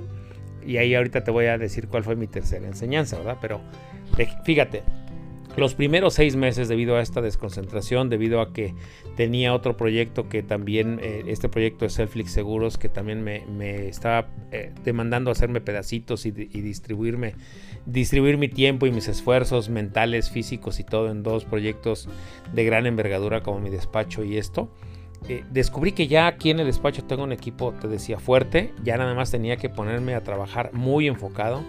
Y 0.66 0.78
ahí 0.78 0.94
ahorita 0.94 1.22
te 1.22 1.30
voy 1.30 1.46
a 1.46 1.58
decir 1.58 1.86
cuál 1.88 2.02
fue 2.02 2.16
mi 2.16 2.26
tercera 2.26 2.66
enseñanza, 2.66 3.16
¿verdad? 3.18 3.38
Pero 3.40 3.60
fíjate, 4.44 4.82
los 5.56 5.74
primeros 5.74 6.14
seis 6.14 6.36
meses 6.36 6.68
debido 6.68 6.96
a 6.96 7.00
esta 7.00 7.22
desconcentración, 7.22 8.10
debido 8.10 8.40
a 8.42 8.52
que 8.52 8.74
tenía 9.16 9.54
otro 9.54 9.76
proyecto 9.76 10.28
que 10.28 10.42
también, 10.42 10.98
eh, 11.00 11.24
este 11.28 11.48
proyecto 11.48 11.86
de 11.86 11.90
Selflix 11.90 12.32
Seguros, 12.32 12.76
que 12.76 12.90
también 12.90 13.22
me, 13.22 13.88
estaba 13.88 14.28
eh, 14.52 14.72
demandando 14.84 15.30
hacerme 15.30 15.62
pedacitos 15.62 16.26
y, 16.26 16.28
y, 16.28 16.60
distribuirme, 16.60 17.34
distribuir 17.86 18.36
mi 18.36 18.48
tiempo 18.48 18.86
y 18.86 18.90
mis 18.90 19.08
esfuerzos 19.08 19.70
mentales, 19.70 20.30
físicos 20.30 20.78
y 20.78 20.84
todo 20.84 21.10
en 21.10 21.22
dos 21.22 21.46
proyectos 21.46 22.08
de 22.52 22.64
gran 22.64 22.84
envergadura 22.86 23.42
como 23.42 23.60
mi 23.60 23.70
despacho 23.70 24.24
y 24.24 24.36
esto. 24.36 24.68
Eh, 25.28 25.44
descubrí 25.50 25.92
que 25.92 26.06
ya 26.06 26.26
aquí 26.26 26.50
en 26.50 26.60
el 26.60 26.66
despacho 26.66 27.04
tengo 27.04 27.24
un 27.24 27.32
equipo, 27.32 27.72
te 27.72 27.88
decía, 27.88 28.18
fuerte. 28.18 28.72
Ya 28.84 28.96
nada 28.96 29.14
más 29.14 29.30
tenía 29.30 29.56
que 29.56 29.68
ponerme 29.68 30.14
a 30.14 30.22
trabajar 30.22 30.72
muy 30.72 31.08
enfocado, 31.08 31.62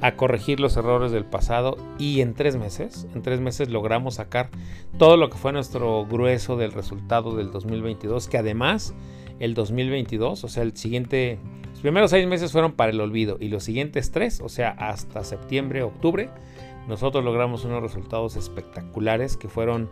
a 0.00 0.16
corregir 0.16 0.60
los 0.60 0.76
errores 0.76 1.12
del 1.12 1.24
pasado. 1.24 1.76
Y 1.98 2.20
en 2.22 2.34
tres 2.34 2.56
meses, 2.56 3.06
en 3.14 3.22
tres 3.22 3.40
meses 3.40 3.68
logramos 3.68 4.14
sacar 4.14 4.48
todo 4.98 5.16
lo 5.16 5.28
que 5.28 5.36
fue 5.36 5.52
nuestro 5.52 6.06
grueso 6.06 6.56
del 6.56 6.72
resultado 6.72 7.36
del 7.36 7.50
2022. 7.50 8.28
Que 8.28 8.38
además, 8.38 8.94
el 9.40 9.54
2022, 9.54 10.44
o 10.44 10.48
sea, 10.48 10.62
el 10.62 10.76
siguiente, 10.76 11.38
los 11.70 11.80
primeros 11.80 12.10
seis 12.10 12.26
meses 12.26 12.50
fueron 12.50 12.72
para 12.72 12.92
el 12.92 13.00
olvido. 13.00 13.36
Y 13.40 13.48
los 13.48 13.64
siguientes 13.64 14.10
tres, 14.10 14.40
o 14.40 14.48
sea, 14.48 14.70
hasta 14.70 15.22
septiembre, 15.22 15.82
octubre 15.82 16.30
nosotros 16.88 17.24
logramos 17.24 17.64
unos 17.64 17.82
resultados 17.82 18.36
espectaculares 18.36 19.36
que 19.36 19.48
fueron 19.48 19.88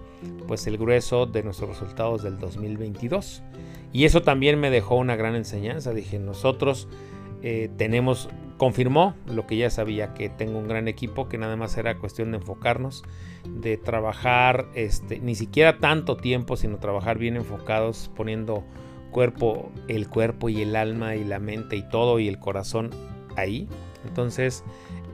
pues 0.49 0.67
el 0.67 0.77
grueso 0.77 1.27
de 1.27 1.43
nuestros 1.43 1.71
resultados 1.71 2.23
del 2.23 2.39
2022. 2.39 3.43
Y 3.93 4.05
eso 4.05 4.23
también 4.23 4.59
me 4.59 4.71
dejó 4.71 4.97
una 4.97 5.17
gran 5.17 5.35
enseñanza. 5.35 5.93
Dije, 5.93 6.19
nosotros 6.19 6.89
eh, 7.43 7.71
tenemos, 7.77 8.29
confirmó 8.57 9.15
lo 9.27 9.47
que 9.47 9.57
ya 9.57 9.71
sabía, 9.71 10.15
que 10.15 10.29
tengo 10.29 10.59
un 10.59 10.69
gran 10.69 10.89
equipo, 10.89 11.29
que 11.29 11.39
nada 11.39 11.57
más 11.57 11.77
era 11.77 11.97
cuestión 11.97 12.33
de 12.33 12.39
enfocarnos, 12.39 13.03
de 13.49 13.77
trabajar, 13.77 14.67
este, 14.75 15.21
ni 15.21 15.35
siquiera 15.35 15.79
tanto 15.79 16.17
tiempo, 16.17 16.57
sino 16.57 16.79
trabajar 16.79 17.19
bien 17.19 17.37
enfocados, 17.37 18.11
poniendo 18.15 18.65
cuerpo, 19.11 19.71
el 19.89 20.09
cuerpo 20.09 20.49
y 20.49 20.63
el 20.63 20.77
alma 20.77 21.17
y 21.17 21.25
la 21.25 21.39
mente 21.39 21.77
y 21.77 21.89
todo 21.89 22.19
y 22.19 22.29
el 22.29 22.39
corazón 22.39 22.91
ahí. 23.37 23.69
Entonces, 24.07 24.65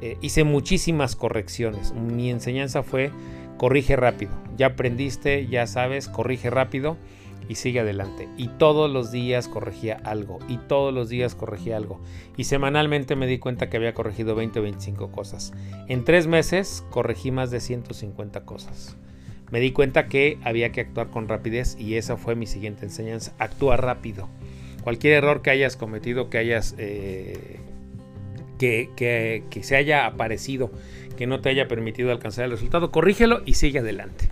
eh, 0.00 0.16
hice 0.20 0.44
muchísimas 0.44 1.16
correcciones. 1.16 1.92
Mi 1.92 2.30
enseñanza 2.30 2.82
fue 2.82 3.10
corrige 3.56 3.96
rápido. 3.96 4.32
Ya 4.56 4.66
aprendiste, 4.66 5.46
ya 5.46 5.66
sabes, 5.66 6.08
corrige 6.08 6.50
rápido 6.50 6.96
y 7.48 7.56
sigue 7.56 7.80
adelante. 7.80 8.28
Y 8.36 8.48
todos 8.48 8.90
los 8.90 9.12
días 9.12 9.48
corregía 9.48 10.00
algo. 10.04 10.38
Y 10.48 10.58
todos 10.58 10.92
los 10.92 11.08
días 11.08 11.34
corregía 11.34 11.76
algo. 11.76 12.00
Y 12.36 12.44
semanalmente 12.44 13.16
me 13.16 13.26
di 13.26 13.38
cuenta 13.38 13.68
que 13.68 13.76
había 13.76 13.94
corregido 13.94 14.34
20 14.34 14.58
o 14.60 14.62
25 14.62 15.10
cosas. 15.10 15.52
En 15.88 16.04
tres 16.04 16.26
meses 16.26 16.84
corregí 16.90 17.30
más 17.30 17.50
de 17.50 17.60
150 17.60 18.44
cosas. 18.44 18.96
Me 19.50 19.60
di 19.60 19.70
cuenta 19.70 20.08
que 20.08 20.38
había 20.42 20.72
que 20.72 20.80
actuar 20.80 21.10
con 21.10 21.28
rapidez 21.28 21.76
y 21.78 21.94
esa 21.94 22.16
fue 22.16 22.34
mi 22.34 22.46
siguiente 22.46 22.84
enseñanza. 22.84 23.32
Actúa 23.38 23.76
rápido. 23.76 24.28
Cualquier 24.82 25.14
error 25.14 25.42
que 25.42 25.50
hayas 25.50 25.76
cometido, 25.76 26.30
que 26.30 26.38
hayas 26.38 26.74
eh, 26.78 27.60
que, 28.58 29.42
se 29.62 29.76
haya 29.76 30.06
aparecido, 30.06 30.70
que 31.16 31.26
no 31.26 31.40
te 31.40 31.48
haya 31.48 31.68
permitido 31.68 32.10
alcanzar 32.10 32.44
el 32.44 32.50
resultado, 32.52 32.90
corrígelo 32.90 33.42
y 33.44 33.54
sigue 33.54 33.80
adelante. 33.80 34.30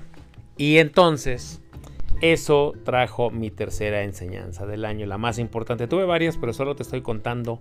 Y 0.57 0.79
entonces, 0.79 1.61
eso 2.21 2.75
trajo 2.85 3.31
mi 3.31 3.51
tercera 3.51 4.03
enseñanza 4.03 4.67
del 4.67 4.85
año, 4.85 5.07
la 5.07 5.19
más 5.19 5.39
importante. 5.39 5.89
Tuve 5.89 6.05
varias, 6.05 6.37
pero 6.37 6.53
solo 6.53 6.77
te 6.77 6.83
estoy 6.83 7.03
contando 7.03 7.61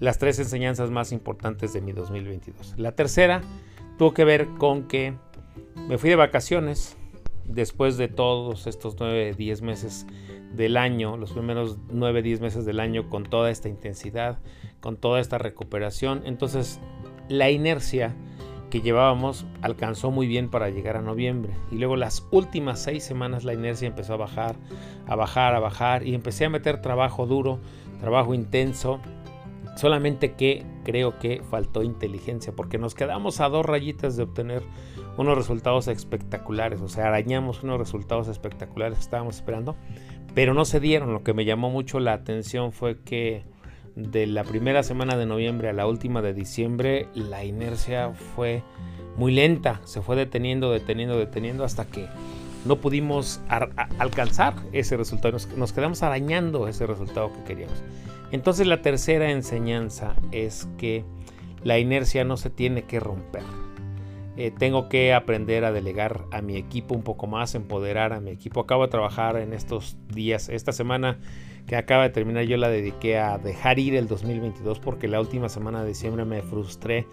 las 0.00 0.18
tres 0.18 0.38
enseñanzas 0.38 0.90
más 0.90 1.12
importantes 1.12 1.72
de 1.72 1.80
mi 1.80 1.92
2022. 1.92 2.74
La 2.78 2.92
tercera 2.92 3.42
tuvo 3.98 4.14
que 4.14 4.24
ver 4.24 4.46
con 4.58 4.88
que 4.88 5.14
me 5.88 5.98
fui 5.98 6.10
de 6.10 6.16
vacaciones 6.16 6.96
después 7.44 7.96
de 7.96 8.08
todos 8.08 8.66
estos 8.66 8.96
9, 8.98 9.34
10 9.34 9.62
meses 9.62 10.06
del 10.54 10.76
año, 10.76 11.16
los 11.16 11.32
primeros 11.32 11.78
9, 11.90 12.22
10 12.22 12.40
meses 12.40 12.64
del 12.64 12.80
año 12.80 13.08
con 13.08 13.24
toda 13.24 13.50
esta 13.50 13.68
intensidad, 13.68 14.38
con 14.80 14.96
toda 14.96 15.20
esta 15.20 15.38
recuperación. 15.38 16.22
Entonces 16.24 16.80
la 17.28 17.50
inercia 17.50 18.14
que 18.70 18.80
llevábamos 18.80 19.44
alcanzó 19.60 20.10
muy 20.10 20.26
bien 20.26 20.48
para 20.48 20.70
llegar 20.70 20.96
a 20.96 21.02
noviembre. 21.02 21.52
Y 21.70 21.76
luego 21.76 21.96
las 21.96 22.26
últimas 22.30 22.80
seis 22.80 23.04
semanas 23.04 23.44
la 23.44 23.52
inercia 23.52 23.86
empezó 23.86 24.14
a 24.14 24.16
bajar, 24.16 24.56
a 25.06 25.14
bajar, 25.14 25.54
a 25.54 25.60
bajar. 25.60 26.06
Y 26.06 26.14
empecé 26.14 26.46
a 26.46 26.48
meter 26.48 26.80
trabajo 26.80 27.26
duro, 27.26 27.60
trabajo 28.00 28.32
intenso. 28.32 28.98
Solamente 29.76 30.32
que 30.32 30.64
creo 30.84 31.18
que 31.18 31.42
faltó 31.50 31.82
inteligencia 31.82 32.54
porque 32.54 32.78
nos 32.78 32.94
quedamos 32.94 33.40
a 33.40 33.48
dos 33.48 33.64
rayitas 33.64 34.16
de 34.16 34.22
obtener 34.22 34.62
unos 35.16 35.36
resultados 35.36 35.88
espectaculares, 35.88 36.80
o 36.80 36.88
sea, 36.88 37.08
arañamos 37.08 37.62
unos 37.62 37.78
resultados 37.78 38.28
espectaculares 38.28 38.98
que 38.98 39.04
estábamos 39.04 39.36
esperando, 39.36 39.76
pero 40.34 40.54
no 40.54 40.64
se 40.64 40.80
dieron. 40.80 41.12
Lo 41.12 41.22
que 41.22 41.34
me 41.34 41.44
llamó 41.44 41.70
mucho 41.70 42.00
la 42.00 42.12
atención 42.12 42.72
fue 42.72 42.98
que 43.00 43.44
de 43.96 44.26
la 44.26 44.44
primera 44.44 44.82
semana 44.82 45.16
de 45.16 45.26
noviembre 45.26 45.68
a 45.68 45.72
la 45.72 45.86
última 45.86 46.22
de 46.22 46.32
diciembre, 46.32 47.08
la 47.14 47.44
inercia 47.44 48.12
fue 48.34 48.62
muy 49.16 49.32
lenta, 49.32 49.80
se 49.84 50.00
fue 50.00 50.16
deteniendo, 50.16 50.70
deteniendo, 50.72 51.18
deteniendo 51.18 51.64
hasta 51.64 51.84
que 51.84 52.06
no 52.64 52.76
pudimos 52.76 53.40
alcanzar 53.98 54.54
ese 54.72 54.96
resultado, 54.96 55.36
nos, 55.56 55.72
quedamos 55.72 56.02
arañando 56.02 56.68
ese 56.68 56.86
resultado 56.86 57.32
que 57.32 57.42
queríamos. 57.44 57.82
Entonces 58.30 58.66
la 58.66 58.80
tercera 58.80 59.30
enseñanza 59.30 60.14
es 60.30 60.68
que 60.78 61.04
la 61.64 61.78
inercia 61.78 62.24
no 62.24 62.36
se 62.36 62.50
tiene 62.50 62.84
que 62.84 63.00
romper. 63.00 63.42
Eh, 64.36 64.50
tengo 64.50 64.88
que 64.88 65.12
aprender 65.12 65.64
a 65.64 65.72
delegar 65.72 66.24
a 66.30 66.40
mi 66.40 66.56
equipo 66.56 66.94
un 66.94 67.02
poco 67.02 67.26
más, 67.26 67.54
empoderar 67.54 68.12
a 68.12 68.20
mi 68.20 68.30
equipo. 68.30 68.60
Acabo 68.60 68.84
de 68.84 68.90
trabajar 68.90 69.36
en 69.36 69.52
estos 69.52 69.98
días, 70.08 70.48
esta 70.48 70.72
semana 70.72 71.18
que 71.66 71.76
acaba 71.76 72.04
de 72.04 72.10
terminar 72.10 72.44
yo 72.44 72.56
la 72.56 72.68
dediqué 72.68 73.18
a 73.18 73.38
dejar 73.38 73.78
ir 73.78 73.94
el 73.94 74.08
2022 74.08 74.80
porque 74.80 75.06
la 75.06 75.20
última 75.20 75.48
semana 75.48 75.82
de 75.82 75.88
diciembre 75.88 76.24
me 76.24 76.42
frustré 76.42 77.06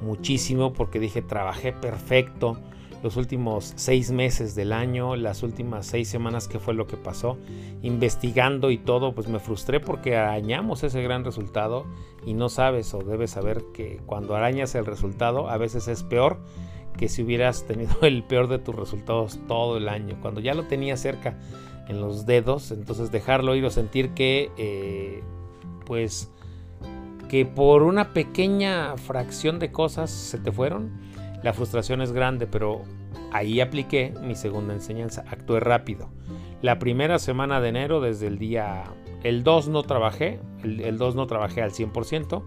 muchísimo 0.00 0.72
porque 0.72 0.98
dije 0.98 1.20
trabajé 1.20 1.72
perfecto 1.72 2.58
los 3.02 3.16
últimos 3.16 3.72
seis 3.76 4.10
meses 4.10 4.54
del 4.54 4.72
año, 4.72 5.16
las 5.16 5.42
últimas 5.42 5.86
seis 5.86 6.08
semanas 6.08 6.48
que 6.48 6.58
fue 6.58 6.74
lo 6.74 6.86
que 6.86 6.96
pasó, 6.96 7.38
investigando 7.82 8.70
y 8.70 8.78
todo, 8.78 9.14
pues 9.14 9.28
me 9.28 9.38
frustré 9.38 9.80
porque 9.80 10.16
arañamos 10.16 10.82
ese 10.82 11.02
gran 11.02 11.24
resultado 11.24 11.86
y 12.26 12.34
no 12.34 12.48
sabes 12.48 12.92
o 12.94 12.98
debes 12.98 13.30
saber 13.30 13.64
que 13.72 14.00
cuando 14.06 14.36
arañas 14.36 14.74
el 14.74 14.86
resultado 14.86 15.48
a 15.48 15.56
veces 15.56 15.88
es 15.88 16.02
peor 16.02 16.38
que 16.96 17.08
si 17.08 17.22
hubieras 17.22 17.66
tenido 17.66 17.96
el 18.02 18.22
peor 18.22 18.48
de 18.48 18.58
tus 18.58 18.74
resultados 18.74 19.38
todo 19.48 19.76
el 19.76 19.88
año. 19.88 20.18
Cuando 20.20 20.40
ya 20.40 20.54
lo 20.54 20.64
tenías 20.64 21.00
cerca 21.00 21.38
en 21.88 22.00
los 22.00 22.26
dedos, 22.26 22.70
entonces 22.70 23.10
dejarlo 23.10 23.54
ir 23.56 23.64
o 23.64 23.70
sentir 23.70 24.10
que, 24.10 24.50
eh, 24.58 25.22
pues, 25.86 26.30
que 27.28 27.46
por 27.46 27.82
una 27.82 28.12
pequeña 28.12 28.96
fracción 28.96 29.58
de 29.58 29.72
cosas 29.72 30.10
se 30.10 30.38
te 30.38 30.52
fueron, 30.52 30.90
la 31.42 31.52
frustración 31.52 32.02
es 32.02 32.12
grande, 32.12 32.46
pero 32.46 32.82
ahí 33.32 33.60
apliqué 33.60 34.12
mi 34.22 34.34
segunda 34.34 34.74
enseñanza, 34.74 35.24
actué 35.28 35.60
rápido. 35.60 36.08
La 36.62 36.78
primera 36.78 37.18
semana 37.18 37.60
de 37.60 37.68
enero, 37.68 38.00
desde 38.00 38.26
el 38.26 38.38
día, 38.38 38.84
el 39.22 39.42
2 39.42 39.68
no 39.68 39.82
trabajé, 39.82 40.40
el, 40.62 40.80
el 40.80 40.98
2 40.98 41.14
no 41.14 41.26
trabajé 41.26 41.62
al 41.62 41.70
100%, 41.70 42.42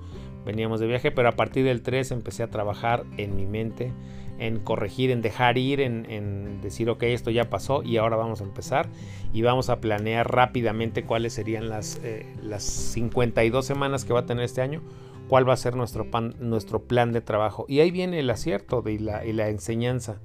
veníamos 0.45 0.79
de 0.79 0.87
viaje, 0.87 1.11
pero 1.11 1.29
a 1.29 1.33
partir 1.33 1.65
del 1.65 1.81
3 1.81 2.11
empecé 2.11 2.43
a 2.43 2.49
trabajar 2.49 3.03
en 3.17 3.35
mi 3.35 3.45
mente, 3.45 3.91
en 4.39 4.59
corregir, 4.59 5.11
en 5.11 5.21
dejar 5.21 5.57
ir, 5.57 5.79
en, 5.79 6.61
decir, 6.61 6.89
ok, 6.89 7.03
esto 7.03 7.31
ya 7.31 7.49
pasó 7.49 7.83
y 7.83 7.97
ahora 7.97 8.15
vamos 8.15 8.41
a 8.41 8.43
empezar 8.43 8.89
y 9.31 9.41
vamos 9.41 9.69
a 9.69 9.79
planear 9.79 10.29
rápidamente 10.31 11.03
cuáles 11.03 11.33
serían 11.33 11.69
las, 11.69 11.99
eh, 12.03 12.25
las 12.41 12.63
52 12.63 13.65
semanas 13.65 14.05
que 14.05 14.13
va 14.13 14.21
a 14.21 14.25
tener 14.25 14.43
este 14.43 14.61
año, 14.61 14.81
cuál 15.27 15.47
va 15.47 15.53
a 15.53 15.57
ser 15.57 15.75
nuestro, 15.75 16.09
plan 16.09 17.11
de 17.11 17.21
trabajo. 17.21 17.65
Y 17.67 17.79
ahí 17.79 17.91
viene 17.91 18.19
el 18.19 18.29
acierto 18.29 18.83
y 18.87 18.99
la, 18.99 19.25
y 19.25 19.33
la 19.33 19.49
enseñanza. 19.49 20.17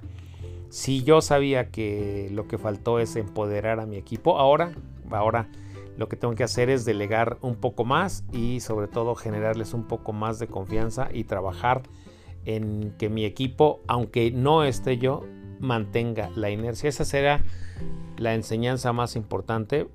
Si 0.70 1.02
yo 1.02 1.20
sabía 1.20 1.70
que 1.70 2.28
lo 2.32 2.46
que 2.46 2.58
faltó 2.58 2.98
es 2.98 3.16
empoderar 3.16 3.80
a 3.80 3.86
mi 3.86 3.96
equipo, 3.96 4.38
ahora, 4.38 4.72
ahora 5.10 5.48
lo 5.96 6.08
que 6.08 6.16
tengo 6.16 6.34
que 6.34 6.44
hacer 6.44 6.70
es 6.70 6.84
delegar 6.84 7.38
un 7.40 7.56
poco 7.56 7.84
más 7.84 8.24
y 8.32 8.60
sobre 8.60 8.86
todo 8.86 9.14
generarles 9.14 9.74
un 9.74 9.88
poco 9.88 10.12
más 10.12 10.38
de 10.38 10.46
confianza 10.46 11.08
y 11.12 11.24
trabajar 11.24 11.82
en 12.44 12.94
que 12.98 13.08
mi 13.08 13.24
equipo, 13.24 13.80
aunque 13.88 14.30
no 14.30 14.62
esté 14.62 14.98
yo, 14.98 15.24
mantenga 15.60 16.30
la 16.36 16.50
inercia. 16.50 16.88
Esa 16.88 17.04
será 17.04 17.42
la 18.16 18.34
enseñanza 18.34 18.92
más 18.92 19.16
importante 19.16 19.88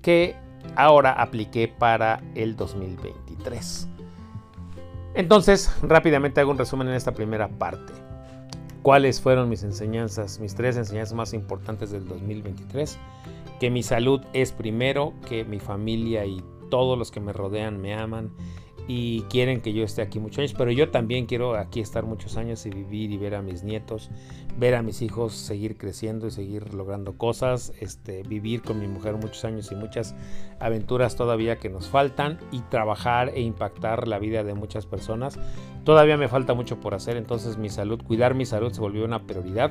que 0.00 0.36
ahora 0.76 1.12
apliqué 1.12 1.68
para 1.68 2.22
el 2.34 2.54
2023. 2.54 3.95
Entonces, 5.16 5.74
rápidamente 5.80 6.42
hago 6.42 6.50
un 6.50 6.58
resumen 6.58 6.88
en 6.88 6.94
esta 6.94 7.12
primera 7.12 7.48
parte. 7.48 7.94
¿Cuáles 8.82 9.18
fueron 9.18 9.48
mis 9.48 9.62
enseñanzas, 9.62 10.38
mis 10.40 10.54
tres 10.54 10.76
enseñanzas 10.76 11.14
más 11.14 11.32
importantes 11.32 11.90
del 11.90 12.06
2023? 12.06 12.98
Que 13.58 13.70
mi 13.70 13.82
salud 13.82 14.20
es 14.34 14.52
primero, 14.52 15.14
que 15.26 15.46
mi 15.46 15.58
familia 15.58 16.26
y 16.26 16.44
todos 16.70 16.98
los 16.98 17.10
que 17.10 17.20
me 17.20 17.32
rodean 17.32 17.80
me 17.80 17.94
aman 17.94 18.30
y 18.88 19.22
quieren 19.22 19.60
que 19.60 19.72
yo 19.72 19.84
esté 19.84 20.02
aquí 20.02 20.20
muchos 20.20 20.38
años, 20.38 20.54
pero 20.56 20.70
yo 20.70 20.90
también 20.90 21.26
quiero 21.26 21.56
aquí 21.56 21.80
estar 21.80 22.04
muchos 22.04 22.36
años 22.36 22.64
y 22.66 22.70
vivir 22.70 23.10
y 23.10 23.16
ver 23.16 23.34
a 23.34 23.42
mis 23.42 23.64
nietos, 23.64 24.10
ver 24.58 24.74
a 24.74 24.82
mis 24.82 25.02
hijos 25.02 25.32
seguir 25.32 25.76
creciendo 25.76 26.26
y 26.26 26.30
seguir 26.30 26.72
logrando 26.72 27.18
cosas, 27.18 27.72
este, 27.80 28.22
vivir 28.22 28.62
con 28.62 28.78
mi 28.78 28.86
mujer 28.86 29.14
muchos 29.14 29.44
años 29.44 29.70
y 29.72 29.74
muchas 29.74 30.14
aventuras 30.60 31.16
todavía 31.16 31.56
que 31.56 31.68
nos 31.68 31.88
faltan 31.88 32.38
y 32.52 32.60
trabajar 32.60 33.30
e 33.34 33.40
impactar 33.40 34.06
la 34.06 34.18
vida 34.18 34.44
de 34.44 34.54
muchas 34.54 34.86
personas. 34.86 35.38
Todavía 35.84 36.16
me 36.16 36.28
falta 36.28 36.54
mucho 36.54 36.80
por 36.80 36.94
hacer, 36.94 37.16
entonces 37.16 37.58
mi 37.58 37.68
salud, 37.68 38.02
cuidar 38.02 38.34
mi 38.34 38.46
salud 38.46 38.72
se 38.72 38.80
volvió 38.80 39.04
una 39.04 39.26
prioridad 39.26 39.70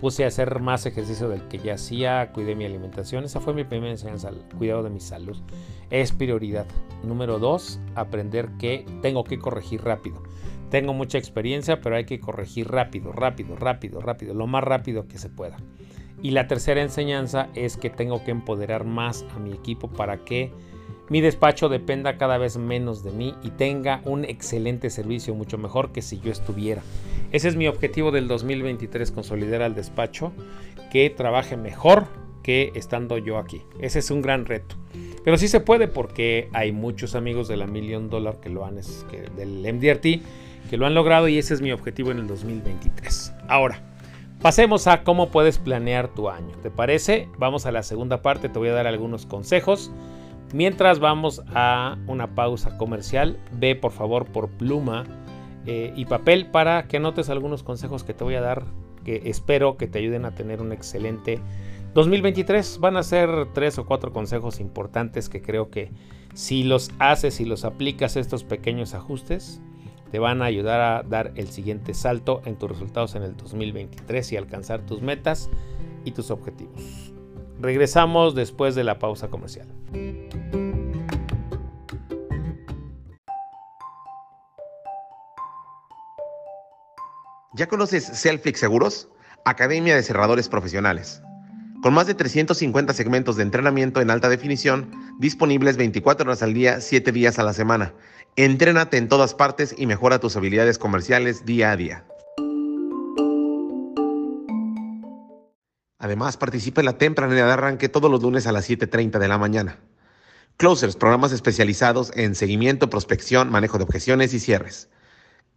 puse 0.00 0.24
a 0.24 0.28
hacer 0.28 0.60
más 0.60 0.86
ejercicio 0.86 1.28
del 1.28 1.42
que 1.48 1.58
ya 1.58 1.74
hacía, 1.74 2.32
cuidé 2.32 2.54
mi 2.54 2.64
alimentación. 2.64 3.24
Esa 3.24 3.40
fue 3.40 3.54
mi 3.54 3.64
primera 3.64 3.92
enseñanza, 3.92 4.28
el 4.28 4.38
cuidado 4.56 4.82
de 4.82 4.90
mi 4.90 5.00
salud. 5.00 5.36
Es 5.90 6.12
prioridad. 6.12 6.66
Número 7.02 7.38
dos, 7.38 7.80
aprender 7.94 8.50
que 8.58 8.84
tengo 9.02 9.24
que 9.24 9.38
corregir 9.38 9.82
rápido. 9.82 10.22
Tengo 10.70 10.92
mucha 10.92 11.18
experiencia, 11.18 11.80
pero 11.80 11.96
hay 11.96 12.04
que 12.04 12.20
corregir 12.20 12.68
rápido, 12.68 13.12
rápido, 13.12 13.56
rápido, 13.56 14.00
rápido, 14.00 14.34
lo 14.34 14.46
más 14.46 14.64
rápido 14.64 15.06
que 15.06 15.18
se 15.18 15.28
pueda. 15.28 15.56
Y 16.22 16.30
la 16.32 16.48
tercera 16.48 16.82
enseñanza 16.82 17.48
es 17.54 17.76
que 17.76 17.90
tengo 17.90 18.24
que 18.24 18.32
empoderar 18.32 18.84
más 18.84 19.24
a 19.34 19.38
mi 19.38 19.52
equipo 19.52 19.88
para 19.88 20.24
que 20.24 20.50
mi 21.08 21.20
despacho 21.20 21.68
dependa 21.68 22.18
cada 22.18 22.36
vez 22.36 22.56
menos 22.56 23.04
de 23.04 23.12
mí 23.12 23.34
y 23.44 23.50
tenga 23.50 24.00
un 24.04 24.24
excelente 24.24 24.90
servicio, 24.90 25.36
mucho 25.36 25.56
mejor 25.56 25.92
que 25.92 26.02
si 26.02 26.18
yo 26.18 26.32
estuviera. 26.32 26.82
Ese 27.36 27.48
es 27.48 27.56
mi 27.56 27.68
objetivo 27.68 28.12
del 28.12 28.28
2023, 28.28 29.10
consolidar 29.10 29.60
al 29.60 29.74
despacho 29.74 30.32
que 30.90 31.10
trabaje 31.10 31.58
mejor 31.58 32.06
que 32.42 32.72
estando 32.74 33.18
yo 33.18 33.36
aquí. 33.36 33.60
Ese 33.78 33.98
es 33.98 34.10
un 34.10 34.22
gran 34.22 34.46
reto. 34.46 34.76
Pero 35.22 35.36
sí 35.36 35.46
se 35.46 35.60
puede 35.60 35.86
porque 35.86 36.48
hay 36.54 36.72
muchos 36.72 37.14
amigos 37.14 37.46
de 37.46 37.58
la 37.58 37.66
Million 37.66 38.08
Dollar 38.08 38.40
que 38.40 38.48
lo 38.48 38.64
han, 38.64 38.80
que, 39.10 39.28
del 39.36 39.70
MDRT 39.70 40.70
que 40.70 40.76
lo 40.78 40.86
han 40.86 40.94
logrado 40.94 41.28
y 41.28 41.36
ese 41.36 41.52
es 41.52 41.60
mi 41.60 41.72
objetivo 41.72 42.10
en 42.10 42.20
el 42.20 42.26
2023. 42.26 43.34
Ahora, 43.48 43.82
pasemos 44.40 44.86
a 44.86 45.04
cómo 45.04 45.28
puedes 45.28 45.58
planear 45.58 46.08
tu 46.08 46.30
año. 46.30 46.56
¿Te 46.62 46.70
parece? 46.70 47.28
Vamos 47.36 47.66
a 47.66 47.70
la 47.70 47.82
segunda 47.82 48.22
parte, 48.22 48.48
te 48.48 48.58
voy 48.58 48.70
a 48.70 48.72
dar 48.72 48.86
algunos 48.86 49.26
consejos 49.26 49.90
Mientras 50.52 51.00
vamos 51.00 51.42
a 51.54 51.96
una 52.06 52.34
pausa 52.34 52.78
comercial, 52.78 53.36
ve 53.52 53.74
por 53.74 53.90
favor 53.90 54.26
por 54.26 54.48
pluma 54.48 55.04
eh, 55.66 55.92
y 55.96 56.04
papel 56.04 56.46
para 56.46 56.86
que 56.86 56.98
anotes 56.98 57.28
algunos 57.28 57.62
consejos 57.62 58.04
que 58.04 58.14
te 58.14 58.24
voy 58.24 58.34
a 58.34 58.40
dar 58.40 58.64
que 59.04 59.22
espero 59.26 59.76
que 59.76 59.86
te 59.86 60.00
ayuden 60.00 60.24
a 60.24 60.34
tener 60.34 60.60
un 60.60 60.72
excelente 60.72 61.38
2023. 61.94 62.78
Van 62.80 62.96
a 62.96 63.02
ser 63.02 63.30
tres 63.54 63.78
o 63.78 63.86
cuatro 63.86 64.12
consejos 64.12 64.58
importantes 64.60 65.28
que 65.28 65.42
creo 65.42 65.70
que 65.70 65.90
si 66.34 66.64
los 66.64 66.90
haces 66.98 67.40
y 67.40 67.44
los 67.44 67.64
aplicas 67.64 68.16
estos 68.16 68.44
pequeños 68.44 68.94
ajustes, 68.94 69.60
te 70.10 70.18
van 70.18 70.42
a 70.42 70.46
ayudar 70.46 70.80
a 70.80 71.02
dar 71.02 71.32
el 71.36 71.48
siguiente 71.48 71.94
salto 71.94 72.42
en 72.44 72.56
tus 72.56 72.70
resultados 72.70 73.14
en 73.14 73.22
el 73.22 73.36
2023 73.36 74.32
y 74.32 74.36
alcanzar 74.36 74.80
tus 74.84 75.02
metas 75.02 75.50
y 76.04 76.10
tus 76.10 76.30
objetivos. 76.30 77.12
Regresamos 77.60 78.34
después 78.34 78.74
de 78.74 78.84
la 78.84 78.98
pausa 78.98 79.28
comercial. 79.28 79.68
¿Ya 87.56 87.68
conoces 87.68 88.04
Selflix 88.04 88.60
Seguros? 88.60 89.08
Academia 89.46 89.96
de 89.96 90.02
Cerradores 90.02 90.46
Profesionales. 90.46 91.22
Con 91.82 91.94
más 91.94 92.06
de 92.06 92.12
350 92.12 92.92
segmentos 92.92 93.36
de 93.36 93.44
entrenamiento 93.44 94.02
en 94.02 94.10
alta 94.10 94.28
definición, 94.28 94.90
disponibles 95.18 95.78
24 95.78 96.26
horas 96.26 96.42
al 96.42 96.52
día, 96.52 96.82
7 96.82 97.12
días 97.12 97.38
a 97.38 97.44
la 97.44 97.54
semana. 97.54 97.94
Entrénate 98.36 98.98
en 98.98 99.08
todas 99.08 99.32
partes 99.32 99.74
y 99.78 99.86
mejora 99.86 100.18
tus 100.18 100.36
habilidades 100.36 100.76
comerciales 100.76 101.46
día 101.46 101.70
a 101.70 101.76
día. 101.78 102.04
Además, 105.98 106.36
participa 106.36 106.82
en 106.82 106.84
la 106.84 106.98
temprana 106.98 107.32
de 107.32 107.40
arranque 107.40 107.88
todos 107.88 108.10
los 108.10 108.20
lunes 108.20 108.46
a 108.46 108.52
las 108.52 108.68
7.30 108.68 109.18
de 109.18 109.28
la 109.28 109.38
mañana. 109.38 109.78
Closers, 110.58 110.96
programas 110.96 111.32
especializados 111.32 112.12
en 112.16 112.34
seguimiento, 112.34 112.90
prospección, 112.90 113.50
manejo 113.50 113.78
de 113.78 113.84
objeciones 113.84 114.34
y 114.34 114.40
cierres. 114.40 114.90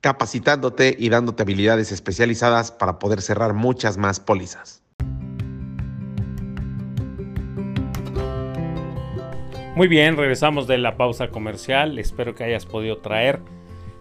Capacitándote 0.02 0.96
y 0.98 1.10
dándote 1.10 1.44
habilidades 1.44 1.92
especializadas 1.92 2.72
para 2.72 3.00
poder 3.00 3.22
cerrar 3.22 3.54
muchas 3.54 3.98
más 3.98 4.20
pólizas. 4.20 4.82
Muy 9.76 9.88
bien, 9.88 10.18
regresamos 10.18 10.68
de 10.68 10.78
la 10.78 10.98
pausa 10.98 11.30
comercial. 11.30 12.00
Espero 12.00 12.36
que 12.36 12.44
hayas 12.44 12.66
podido 12.66 12.98
traer 12.98 13.40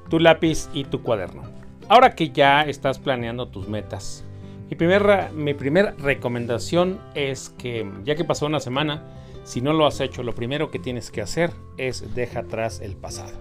tu 0.08 0.18
lápiz 0.18 0.68
y 0.72 0.84
tu 0.84 1.02
cuaderno. 1.02 1.42
Ahora 1.88 2.14
que 2.14 2.30
ya 2.30 2.62
estás 2.62 2.98
planeando 2.98 3.48
tus 3.48 3.68
metas, 3.68 4.24
mi 4.70 4.76
primera 4.76 5.30
mi 5.34 5.54
primer 5.54 5.94
recomendación 5.98 7.00
es 7.14 7.50
que 7.58 7.90
ya 8.04 8.14
que 8.14 8.24
pasó 8.24 8.46
una 8.46 8.60
semana, 8.60 9.04
si 9.44 9.60
no 9.60 9.72
lo 9.72 9.86
has 9.86 10.00
hecho, 10.00 10.22
lo 10.22 10.34
primero 10.34 10.70
que 10.70 10.78
tienes 10.78 11.10
que 11.10 11.22
hacer 11.22 11.52
es 11.76 12.14
deja 12.14 12.40
atrás 12.40 12.80
el 12.80 12.96
pasado. 12.96 13.38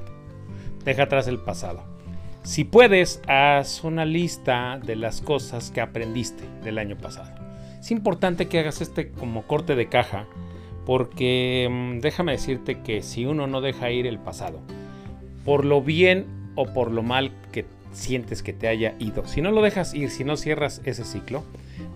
Deja 0.86 1.04
atrás 1.04 1.28
el 1.28 1.40
pasado. 1.40 1.97
Si 2.48 2.64
puedes, 2.64 3.22
haz 3.28 3.84
una 3.84 4.06
lista 4.06 4.80
de 4.82 4.96
las 4.96 5.20
cosas 5.20 5.70
que 5.70 5.82
aprendiste 5.82 6.46
del 6.64 6.78
año 6.78 6.96
pasado. 6.96 7.36
Es 7.78 7.92
importante 7.92 8.48
que 8.48 8.60
hagas 8.60 8.80
este 8.80 9.12
como 9.12 9.46
corte 9.46 9.76
de 9.76 9.90
caja 9.90 10.28
porque 10.86 11.68
mm, 11.70 12.00
déjame 12.00 12.32
decirte 12.32 12.80
que 12.84 13.02
si 13.02 13.26
uno 13.26 13.48
no 13.48 13.60
deja 13.60 13.92
ir 13.92 14.08
el 14.08 14.18
pasado, 14.18 14.62
por 15.44 15.66
lo 15.66 15.82
bien 15.82 16.26
o 16.56 16.74
por 16.74 16.90
lo 16.90 17.04
mal 17.04 17.34
que 17.52 17.66
sientes 17.92 18.44
que 18.44 18.54
te 18.54 18.70
haya 18.70 18.96
ido, 18.98 19.28
si 19.28 19.42
no 19.42 19.52
lo 19.52 19.62
dejas 19.62 19.94
ir, 19.94 20.10
si 20.10 20.24
no 20.24 20.38
cierras 20.38 20.82
ese 20.86 21.04
ciclo, 21.04 21.44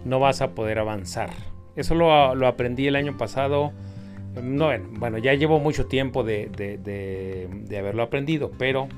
no 0.03 0.19
vas 0.19 0.41
a 0.41 0.51
poder 0.51 0.79
avanzar. 0.79 1.29
Eso 1.77 1.95
lo, 1.95 2.45
aprendí 2.45 2.87
el 2.87 2.97
año 2.97 3.17
pasado. 3.17 3.71
No, 4.43 4.69
bueno, 4.99 5.17
ya 5.17 5.33
llevo 5.33 5.59
mucho 5.59 5.85
tiempo 5.85 6.25
de, 6.25 6.49
de 6.49 7.77
haberlo 7.77 8.03
aprendido, 8.03 8.51
pero 8.57 8.89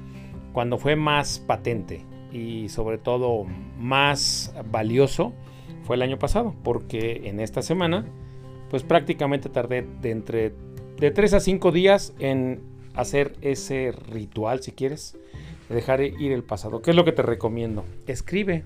cuando 0.53 0.77
fue 0.77 0.95
más 0.95 1.39
patente 1.39 2.05
y 2.31 2.69
sobre 2.69 2.97
todo 2.97 3.45
más 3.77 4.55
valioso 4.71 5.33
fue 5.83 5.97
el 5.97 6.01
año 6.01 6.17
pasado, 6.17 6.55
porque 6.63 7.23
en 7.25 7.39
esta 7.39 7.61
semana 7.61 8.05
pues 8.69 8.83
prácticamente 8.83 9.49
tardé 9.49 9.85
de 10.01 10.11
entre 10.11 10.53
de 10.99 11.11
3 11.11 11.33
a 11.33 11.39
5 11.39 11.71
días 11.71 12.13
en 12.19 12.61
hacer 12.95 13.33
ese 13.41 13.91
ritual, 13.91 14.61
si 14.61 14.71
quieres, 14.71 15.17
de 15.67 15.75
dejar 15.75 16.01
ir 16.01 16.31
el 16.31 16.43
pasado. 16.43 16.81
¿Qué 16.81 16.91
es 16.91 16.95
lo 16.95 17.03
que 17.03 17.11
te 17.11 17.23
recomiendo? 17.23 17.83
Escribe. 18.07 18.63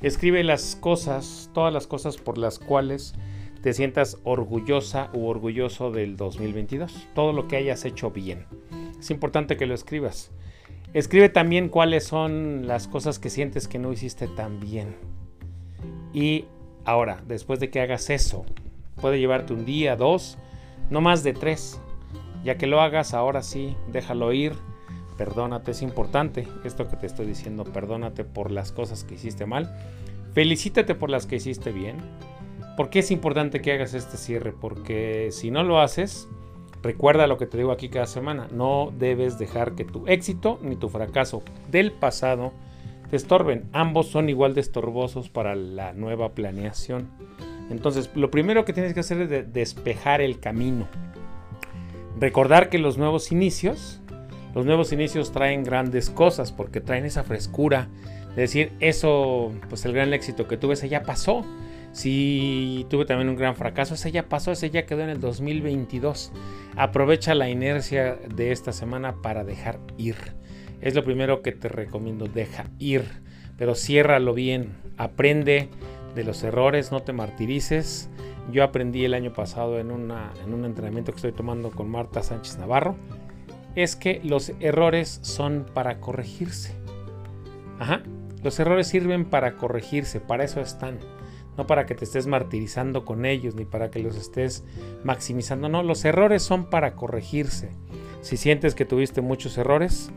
Escribe 0.00 0.42
las 0.44 0.76
cosas, 0.76 1.50
todas 1.54 1.72
las 1.72 1.86
cosas 1.86 2.16
por 2.16 2.38
las 2.38 2.58
cuales 2.58 3.14
te 3.62 3.72
sientas 3.72 4.18
orgullosa 4.24 5.10
u 5.12 5.26
orgulloso 5.26 5.90
del 5.90 6.16
2022. 6.16 7.08
Todo 7.14 7.32
lo 7.32 7.48
que 7.48 7.56
hayas 7.56 7.84
hecho 7.84 8.10
bien. 8.10 8.46
Es 8.98 9.10
importante 9.10 9.56
que 9.56 9.66
lo 9.66 9.74
escribas. 9.74 10.30
Escribe 10.94 11.28
también 11.28 11.68
cuáles 11.68 12.04
son 12.04 12.66
las 12.66 12.88
cosas 12.88 13.18
que 13.18 13.30
sientes 13.30 13.68
que 13.68 13.78
no 13.78 13.92
hiciste 13.92 14.26
tan 14.28 14.60
bien. 14.60 14.96
Y 16.12 16.46
ahora, 16.84 17.22
después 17.26 17.60
de 17.60 17.70
que 17.70 17.80
hagas 17.80 18.10
eso, 18.10 18.46
Puede 19.00 19.20
llevarte 19.20 19.52
un 19.52 19.64
día, 19.64 19.94
dos, 19.94 20.38
no 20.90 21.00
más 21.00 21.22
de 21.22 21.32
tres. 21.32 21.80
Ya 22.44 22.56
que 22.56 22.66
lo 22.66 22.80
hagas, 22.80 23.14
ahora 23.14 23.42
sí, 23.42 23.76
déjalo 23.92 24.32
ir. 24.32 24.54
Perdónate, 25.16 25.72
es 25.72 25.82
importante 25.82 26.46
esto 26.64 26.88
que 26.88 26.96
te 26.96 27.06
estoy 27.06 27.26
diciendo. 27.26 27.64
Perdónate 27.64 28.24
por 28.24 28.50
las 28.50 28.72
cosas 28.72 29.04
que 29.04 29.14
hiciste 29.14 29.46
mal. 29.46 29.76
Felicítate 30.32 30.94
por 30.94 31.10
las 31.10 31.26
que 31.26 31.36
hiciste 31.36 31.72
bien. 31.72 31.96
¿Por 32.76 32.90
qué 32.90 33.00
es 33.00 33.10
importante 33.10 33.60
que 33.60 33.72
hagas 33.72 33.94
este 33.94 34.16
cierre? 34.16 34.52
Porque 34.52 35.28
si 35.32 35.50
no 35.50 35.62
lo 35.64 35.80
haces, 35.80 36.28
recuerda 36.82 37.26
lo 37.26 37.38
que 37.38 37.46
te 37.46 37.58
digo 37.58 37.72
aquí 37.72 37.88
cada 37.88 38.06
semana. 38.06 38.48
No 38.52 38.92
debes 38.96 39.38
dejar 39.38 39.74
que 39.74 39.84
tu 39.84 40.06
éxito 40.06 40.58
ni 40.62 40.76
tu 40.76 40.88
fracaso 40.88 41.42
del 41.70 41.92
pasado 41.92 42.52
te 43.10 43.16
estorben. 43.16 43.68
Ambos 43.72 44.08
son 44.08 44.28
igual 44.28 44.54
de 44.54 44.60
estorbosos 44.60 45.28
para 45.28 45.54
la 45.54 45.92
nueva 45.92 46.30
planeación. 46.30 47.08
Entonces, 47.70 48.10
lo 48.14 48.30
primero 48.30 48.64
que 48.64 48.72
tienes 48.72 48.94
que 48.94 49.00
hacer 49.00 49.20
es 49.20 49.52
despejar 49.52 50.20
el 50.20 50.40
camino. 50.40 50.86
Recordar 52.18 52.68
que 52.68 52.78
los 52.78 52.98
nuevos 52.98 53.30
inicios, 53.30 54.00
los 54.54 54.64
nuevos 54.64 54.92
inicios 54.92 55.32
traen 55.32 55.64
grandes 55.64 56.10
cosas 56.10 56.52
porque 56.52 56.80
traen 56.80 57.04
esa 57.04 57.24
frescura. 57.24 57.88
De 58.34 58.42
decir, 58.42 58.72
eso, 58.80 59.52
pues 59.68 59.84
el 59.84 59.92
gran 59.92 60.12
éxito 60.12 60.46
que 60.46 60.56
tuve, 60.56 60.74
ese 60.74 60.88
ya 60.88 61.02
pasó. 61.02 61.44
Si 61.92 62.86
tuve 62.90 63.04
también 63.06 63.28
un 63.28 63.36
gran 63.36 63.56
fracaso, 63.56 63.94
ese 63.94 64.12
ya 64.12 64.28
pasó, 64.28 64.52
ese 64.52 64.70
ya 64.70 64.86
quedó 64.86 65.02
en 65.02 65.10
el 65.10 65.20
2022. 65.20 66.32
Aprovecha 66.76 67.34
la 67.34 67.48
inercia 67.48 68.18
de 68.34 68.52
esta 68.52 68.72
semana 68.72 69.16
para 69.22 69.44
dejar 69.44 69.80
ir. 69.96 70.16
Es 70.80 70.94
lo 70.94 71.04
primero 71.04 71.42
que 71.42 71.52
te 71.52 71.68
recomiendo, 71.68 72.26
deja 72.26 72.66
ir. 72.78 73.04
Pero 73.56 73.74
ciérralo 73.74 74.34
bien, 74.34 74.74
aprende 74.96 75.68
de 76.14 76.24
los 76.24 76.42
errores, 76.44 76.92
no 76.92 77.00
te 77.00 77.12
martirices. 77.12 78.08
Yo 78.52 78.62
aprendí 78.62 79.04
el 79.04 79.14
año 79.14 79.32
pasado 79.32 79.78
en, 79.78 79.90
en 79.90 80.54
un 80.54 80.64
entrenamiento 80.64 81.12
que 81.12 81.16
estoy 81.16 81.32
tomando 81.32 81.70
con 81.70 81.90
Marta 81.90 82.22
Sánchez 82.22 82.58
Navarro, 82.58 82.96
es 83.74 83.96
que 83.96 84.20
los 84.24 84.52
errores 84.60 85.18
son 85.22 85.66
para 85.74 86.00
corregirse. 86.00 86.74
Ajá, 87.78 88.02
los 88.42 88.58
errores 88.58 88.86
sirven 88.86 89.24
para 89.24 89.56
corregirse, 89.56 90.20
para 90.20 90.44
eso 90.44 90.60
están. 90.60 90.98
No 91.58 91.66
para 91.66 91.84
que 91.84 91.94
te 91.94 92.04
estés 92.04 92.26
martirizando 92.26 93.04
con 93.04 93.26
ellos, 93.26 93.54
ni 93.54 93.66
para 93.66 93.90
que 93.90 93.98
los 93.98 94.16
estés 94.16 94.64
maximizando. 95.04 95.68
No, 95.68 95.82
los 95.82 96.04
errores 96.06 96.42
son 96.42 96.70
para 96.70 96.94
corregirse. 96.94 97.70
Si 98.22 98.38
sientes 98.38 98.74
que 98.74 98.86
tuviste 98.86 99.20
muchos 99.20 99.58
errores, 99.58 100.10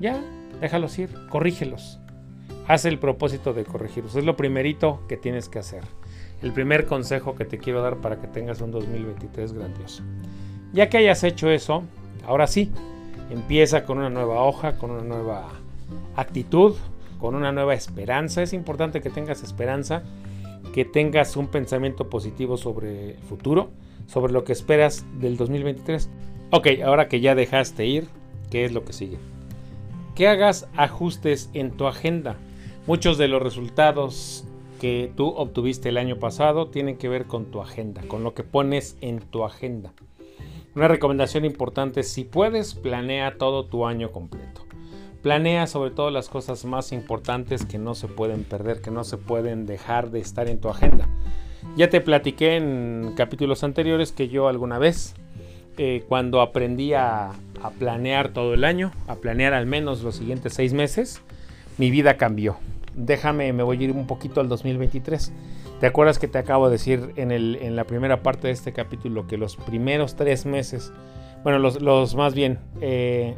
ya, 0.00 0.22
déjalos 0.60 0.98
ir, 0.98 1.10
corrígelos 1.28 1.98
haz 2.68 2.84
el 2.84 2.98
propósito 2.98 3.52
de 3.52 3.64
corregirlos. 3.64 4.16
Es 4.16 4.24
lo 4.24 4.36
primerito 4.36 5.00
que 5.08 5.16
tienes 5.16 5.48
que 5.48 5.58
hacer. 5.58 5.82
El 6.42 6.52
primer 6.52 6.86
consejo 6.86 7.34
que 7.34 7.44
te 7.44 7.58
quiero 7.58 7.82
dar 7.82 7.96
para 7.96 8.20
que 8.20 8.26
tengas 8.26 8.60
un 8.60 8.70
2023 8.70 9.52
grandioso. 9.52 10.02
Ya 10.72 10.88
que 10.88 10.98
hayas 10.98 11.22
hecho 11.22 11.50
eso, 11.50 11.82
ahora 12.26 12.46
sí, 12.46 12.72
empieza 13.30 13.84
con 13.84 13.98
una 13.98 14.10
nueva 14.10 14.42
hoja, 14.42 14.78
con 14.78 14.90
una 14.90 15.02
nueva 15.02 15.48
actitud, 16.16 16.74
con 17.20 17.34
una 17.34 17.52
nueva 17.52 17.74
esperanza. 17.74 18.42
Es 18.42 18.52
importante 18.52 19.00
que 19.00 19.10
tengas 19.10 19.42
esperanza, 19.42 20.02
que 20.72 20.84
tengas 20.84 21.36
un 21.36 21.48
pensamiento 21.48 22.08
positivo 22.08 22.56
sobre 22.56 23.10
el 23.10 23.18
futuro, 23.18 23.70
sobre 24.06 24.32
lo 24.32 24.44
que 24.44 24.52
esperas 24.52 25.04
del 25.20 25.36
2023. 25.36 26.08
Ok, 26.50 26.68
ahora 26.84 27.08
que 27.08 27.20
ya 27.20 27.34
dejaste 27.34 27.86
ir, 27.86 28.08
¿qué 28.50 28.64
es 28.64 28.72
lo 28.72 28.84
que 28.84 28.92
sigue? 28.92 29.18
Que 30.14 30.28
hagas 30.28 30.68
ajustes 30.76 31.50
en 31.54 31.70
tu 31.70 31.86
agenda. 31.86 32.36
Muchos 32.86 33.18
de 33.18 33.28
los 33.28 33.42
resultados 33.42 34.44
que 34.80 35.12
tú 35.16 35.28
obtuviste 35.28 35.90
el 35.90 35.96
año 35.96 36.16
pasado 36.16 36.66
tienen 36.66 36.96
que 36.96 37.08
ver 37.08 37.26
con 37.26 37.46
tu 37.46 37.60
agenda, 37.60 38.02
con 38.08 38.24
lo 38.24 38.34
que 38.34 38.42
pones 38.42 38.96
en 39.00 39.20
tu 39.20 39.44
agenda. 39.44 39.92
Una 40.74 40.88
recomendación 40.88 41.44
importante, 41.44 42.02
si 42.02 42.24
puedes, 42.24 42.74
planea 42.74 43.36
todo 43.36 43.66
tu 43.66 43.86
año 43.86 44.10
completo. 44.10 44.62
Planea 45.22 45.66
sobre 45.66 45.90
todo 45.90 46.10
las 46.10 46.28
cosas 46.28 46.64
más 46.64 46.92
importantes 46.92 47.64
que 47.64 47.78
no 47.78 47.94
se 47.94 48.08
pueden 48.08 48.44
perder, 48.44 48.80
que 48.80 48.90
no 48.90 49.04
se 49.04 49.18
pueden 49.18 49.66
dejar 49.66 50.10
de 50.10 50.20
estar 50.20 50.48
en 50.48 50.60
tu 50.60 50.68
agenda. 50.68 51.08
Ya 51.76 51.88
te 51.88 52.00
platiqué 52.00 52.56
en 52.56 53.14
capítulos 53.16 53.62
anteriores 53.62 54.10
que 54.10 54.28
yo 54.28 54.48
alguna 54.48 54.78
vez, 54.78 55.14
eh, 55.78 56.04
cuando 56.08 56.40
aprendí 56.40 56.92
a, 56.94 57.30
planear 57.78 58.30
todo 58.30 58.54
el 58.54 58.64
año, 58.64 58.90
a 59.06 59.14
planear 59.14 59.54
al 59.54 59.66
menos 59.66 60.02
los 60.02 60.16
siguientes 60.16 60.54
seis 60.54 60.72
meses, 60.72 61.22
mi 61.78 61.92
vida 61.92 62.16
cambió 62.16 62.56
déjame, 62.94 63.52
me 63.52 63.62
voy 63.62 63.78
a 63.78 63.82
ir 63.82 63.92
un 63.92 64.06
poquito 64.06 64.40
al 64.40 64.48
2023. 64.48 65.32
¿Te 65.80 65.86
acuerdas 65.86 66.18
que 66.18 66.28
te 66.28 66.38
acabo 66.38 66.66
de 66.66 66.72
decir 66.72 67.12
en, 67.16 67.32
el, 67.32 67.58
en 67.60 67.76
la 67.76 67.84
primera 67.84 68.22
parte 68.22 68.48
de 68.48 68.52
este 68.52 68.72
capítulo 68.72 69.26
que 69.26 69.36
los 69.36 69.56
primeros 69.56 70.14
tres 70.14 70.46
meses, 70.46 70.92
bueno, 71.42 71.58
los, 71.58 72.14
más 72.14 72.34
bien, 72.34 72.60
eh, 72.80 73.36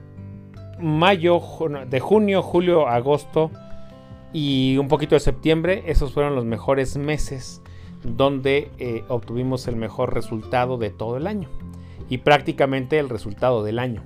mayo, 0.79 1.41
de 1.89 2.01
junio, 2.01 2.43
julio, 2.43 2.89
agosto 2.89 3.51
y 4.33 4.77
un 4.79 4.89
poquito 4.89 5.15
de 5.15 5.21
septiembre, 5.21 5.85
esos 5.87 6.13
fueron 6.13 6.35
los 6.35 6.45
mejores 6.45 6.97
meses 6.97 7.63
donde 8.03 8.71
eh, 8.79 9.05
obtuvimos 9.09 9.67
el 9.69 9.77
mejor 9.77 10.13
resultado 10.13 10.77
de 10.77 10.91
todo 10.91 11.17
el 11.17 11.27
año 11.27 11.49
y 12.09 12.19
prácticamente 12.19 12.99
el 12.99 13.09
resultado 13.09 13.65
del 13.65 13.79
año. 13.79 14.03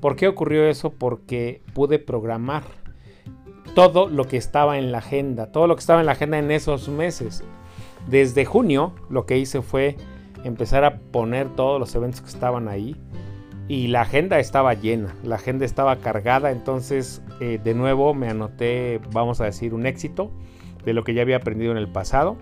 ¿Por 0.00 0.16
qué 0.16 0.28
ocurrió 0.28 0.66
eso? 0.66 0.90
Porque 0.90 1.62
pude 1.74 1.98
programar 1.98 2.62
todo 3.74 4.08
lo 4.08 4.24
que 4.24 4.36
estaba 4.36 4.78
en 4.78 4.90
la 4.92 4.98
agenda, 4.98 5.52
todo 5.52 5.66
lo 5.66 5.76
que 5.76 5.80
estaba 5.80 6.00
en 6.00 6.06
la 6.06 6.12
agenda 6.12 6.38
en 6.38 6.50
esos 6.50 6.88
meses. 6.88 7.44
Desde 8.08 8.44
junio 8.44 8.94
lo 9.10 9.26
que 9.26 9.38
hice 9.38 9.60
fue 9.62 9.96
empezar 10.44 10.84
a 10.84 10.98
poner 10.98 11.48
todos 11.54 11.78
los 11.78 11.94
eventos 11.94 12.20
que 12.20 12.28
estaban 12.28 12.68
ahí 12.68 12.96
y 13.68 13.88
la 13.88 14.00
agenda 14.00 14.38
estaba 14.38 14.72
llena, 14.72 15.14
la 15.22 15.36
agenda 15.36 15.66
estaba 15.66 15.96
cargada, 15.96 16.50
entonces 16.50 17.22
eh, 17.40 17.60
de 17.62 17.74
nuevo 17.74 18.14
me 18.14 18.28
anoté, 18.28 18.98
vamos 19.12 19.42
a 19.42 19.44
decir, 19.44 19.74
un 19.74 19.84
éxito 19.84 20.32
de 20.84 20.94
lo 20.94 21.04
que 21.04 21.12
ya 21.12 21.22
había 21.22 21.36
aprendido 21.36 21.72
en 21.72 21.78
el 21.78 21.88
pasado. 21.88 22.36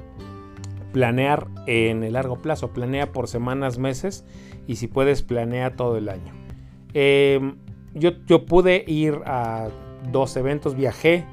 Planear 0.92 1.48
en 1.66 2.04
el 2.04 2.14
largo 2.14 2.40
plazo, 2.40 2.72
planea 2.72 3.12
por 3.12 3.28
semanas, 3.28 3.78
meses 3.78 4.24
y 4.66 4.76
si 4.76 4.86
puedes 4.86 5.22
planea 5.22 5.74
todo 5.74 5.98
el 5.98 6.08
año. 6.08 6.32
Em, 6.94 7.56
yo, 7.92 8.12
yo 8.26 8.46
pude 8.46 8.84
ir 8.86 9.20
a 9.26 9.68
dos 10.10 10.36
eventos. 10.36 10.74
Viajé, 10.74 11.26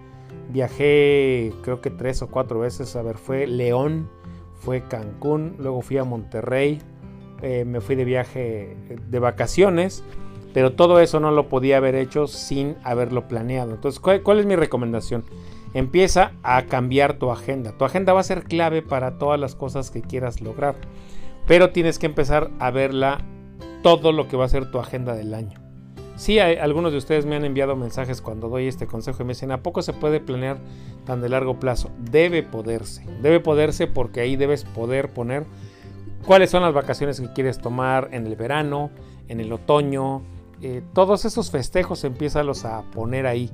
viajé 0.50 1.54
creo 1.62 1.82
que 1.82 1.92
tres 1.92 2.22
o 2.22 2.30
cuatro 2.30 2.60
veces. 2.60 2.96
A 2.96 3.04
ver, 3.04 3.18
fue 3.18 3.48
León, 3.48 4.10
fue 4.56 4.82
Cancún, 4.82 5.56
luego 5.60 5.82
fui 5.82 5.98
a 5.98 6.04
Monterrey, 6.04 6.80
eh, 7.44 7.66
me 7.66 7.82
fui 7.82 7.96
de 7.96 8.06
viaje 8.06 8.78
de 9.10 9.20
vacaciones, 9.20 10.04
pero 10.54 10.74
todo 10.74 11.02
eso 11.02 11.20
no 11.20 11.30
lo 11.32 11.50
podía 11.50 11.78
haber 11.78 11.94
hecho 11.96 12.26
sin 12.28 12.78
haberlo 12.84 13.28
planeado. 13.28 13.72
Entonces, 13.74 14.00
¿cuál, 14.00 14.40
es 14.40 14.46
mi 14.46 14.56
recomendación? 14.56 15.26
Empieza 15.74 16.32
a 16.42 16.64
cambiar 16.64 17.18
tu 17.18 17.32
agenda. 17.32 17.78
Tu 17.78 17.84
agenda 17.84 18.14
va 18.14 18.22
a 18.22 18.24
ser 18.24 18.44
clave 18.44 18.82
para 18.82 19.18
todas 19.18 19.40
las 19.40 19.56
cosas 19.56 19.92
que 19.92 20.02
quieras 20.02 20.40
lograr, 20.40 20.76
pero 21.46 21.72
tienes 21.72 22.00
que 22.00 22.06
empezar 22.06 22.50
a 22.60 22.72
verla 22.72 23.26
todo 23.82 24.14
lo 24.14 24.30
que 24.30 24.38
va 24.38 24.46
a 24.46 24.50
ser 24.50 24.72
tu 24.72 24.80
agenda 24.80 25.14
del 25.14 25.34
año. 25.34 25.60
Sí, 26.16 26.40
algunos 26.40 26.94
de 26.94 27.00
ustedes 27.00 27.26
me 27.26 27.36
han 27.36 27.44
enviado 27.44 27.76
mensajes 27.76 28.22
cuando 28.22 28.48
doy 28.48 28.68
este 28.68 28.88
consejo 28.88 29.24
y 29.24 29.26
me 29.26 29.34
dicen, 29.34 29.52
¿a 29.52 29.64
poco 29.64 29.82
se 29.82 29.92
puede 29.92 30.22
planear 30.22 30.60
tan 31.06 31.22
de 31.22 31.28
largo 31.28 31.60
plazo? 31.60 31.90
Debe 32.00 32.44
poderse, 32.44 33.04
debe 33.22 33.42
poderse 33.42 33.88
porque 33.88 34.22
ahí 34.22 34.38
debes 34.38 34.64
poder 34.64 35.12
poner 35.12 35.46
cuáles 36.26 36.50
son 36.50 36.64
las 36.64 36.74
vacaciones 36.74 37.20
que 37.20 37.32
quieres 37.34 37.60
tomar 37.60 38.10
en 38.12 38.28
el 38.28 38.36
verano, 38.36 38.90
en 39.28 39.40
el 39.40 39.52
otoño. 39.52 40.22
Eh, 40.62 40.82
todos 40.94 41.26
esos 41.26 41.52
festejos 41.52 42.04
empieza 42.04 42.42
a 42.42 42.82
poner 42.92 43.28
ahí, 43.28 43.52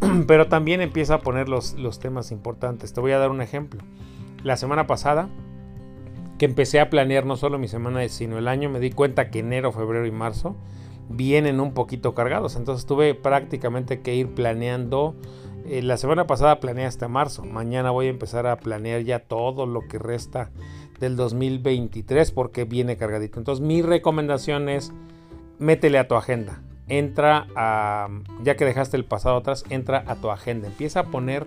pero 0.26 0.48
también 0.48 0.80
empieza 0.80 1.14
a 1.14 1.18
poner 1.20 1.48
los, 1.48 1.74
los 1.74 1.98
temas 1.98 2.32
importantes. 2.32 2.92
Te 2.92 3.00
voy 3.00 3.12
a 3.12 3.18
dar 3.18 3.30
un 3.30 3.42
ejemplo. 3.42 3.82
La 4.42 4.56
semana 4.56 4.86
pasada, 4.86 5.28
que 6.38 6.44
empecé 6.44 6.80
a 6.80 6.90
planear 6.90 7.26
no 7.26 7.36
solo 7.36 7.58
mi 7.58 7.68
semana, 7.68 8.06
sino 8.08 8.38
el 8.38 8.48
año, 8.48 8.68
me 8.68 8.80
di 8.80 8.90
cuenta 8.90 9.30
que 9.30 9.40
enero, 9.40 9.72
febrero 9.72 10.06
y 10.06 10.10
marzo 10.10 10.56
vienen 11.08 11.60
un 11.60 11.72
poquito 11.72 12.14
cargados. 12.14 12.56
Entonces 12.56 12.86
tuve 12.86 13.14
prácticamente 13.14 14.00
que 14.00 14.14
ir 14.14 14.34
planeando. 14.34 15.14
Eh, 15.66 15.82
la 15.82 15.96
semana 15.96 16.26
pasada 16.26 16.60
planeé 16.60 16.86
hasta 16.86 17.08
marzo. 17.08 17.44
Mañana 17.44 17.90
voy 17.90 18.06
a 18.06 18.10
empezar 18.10 18.46
a 18.46 18.56
planear 18.56 19.02
ya 19.02 19.20
todo 19.20 19.66
lo 19.66 19.86
que 19.88 19.98
resta 19.98 20.50
del 21.00 21.16
2023 21.16 22.30
porque 22.30 22.64
viene 22.64 22.96
cargadito. 22.96 23.38
Entonces 23.38 23.64
mi 23.64 23.82
recomendación 23.82 24.68
es 24.68 24.92
métele 25.58 25.98
a 25.98 26.08
tu 26.08 26.14
agenda. 26.14 26.62
Entra 26.88 27.46
a, 27.56 28.08
ya 28.42 28.56
que 28.56 28.64
dejaste 28.64 28.96
el 28.96 29.04
pasado 29.04 29.38
atrás, 29.38 29.64
entra 29.70 30.04
a 30.06 30.16
tu 30.16 30.30
agenda. 30.30 30.68
Empieza 30.68 31.00
a 31.00 31.04
poner 31.06 31.46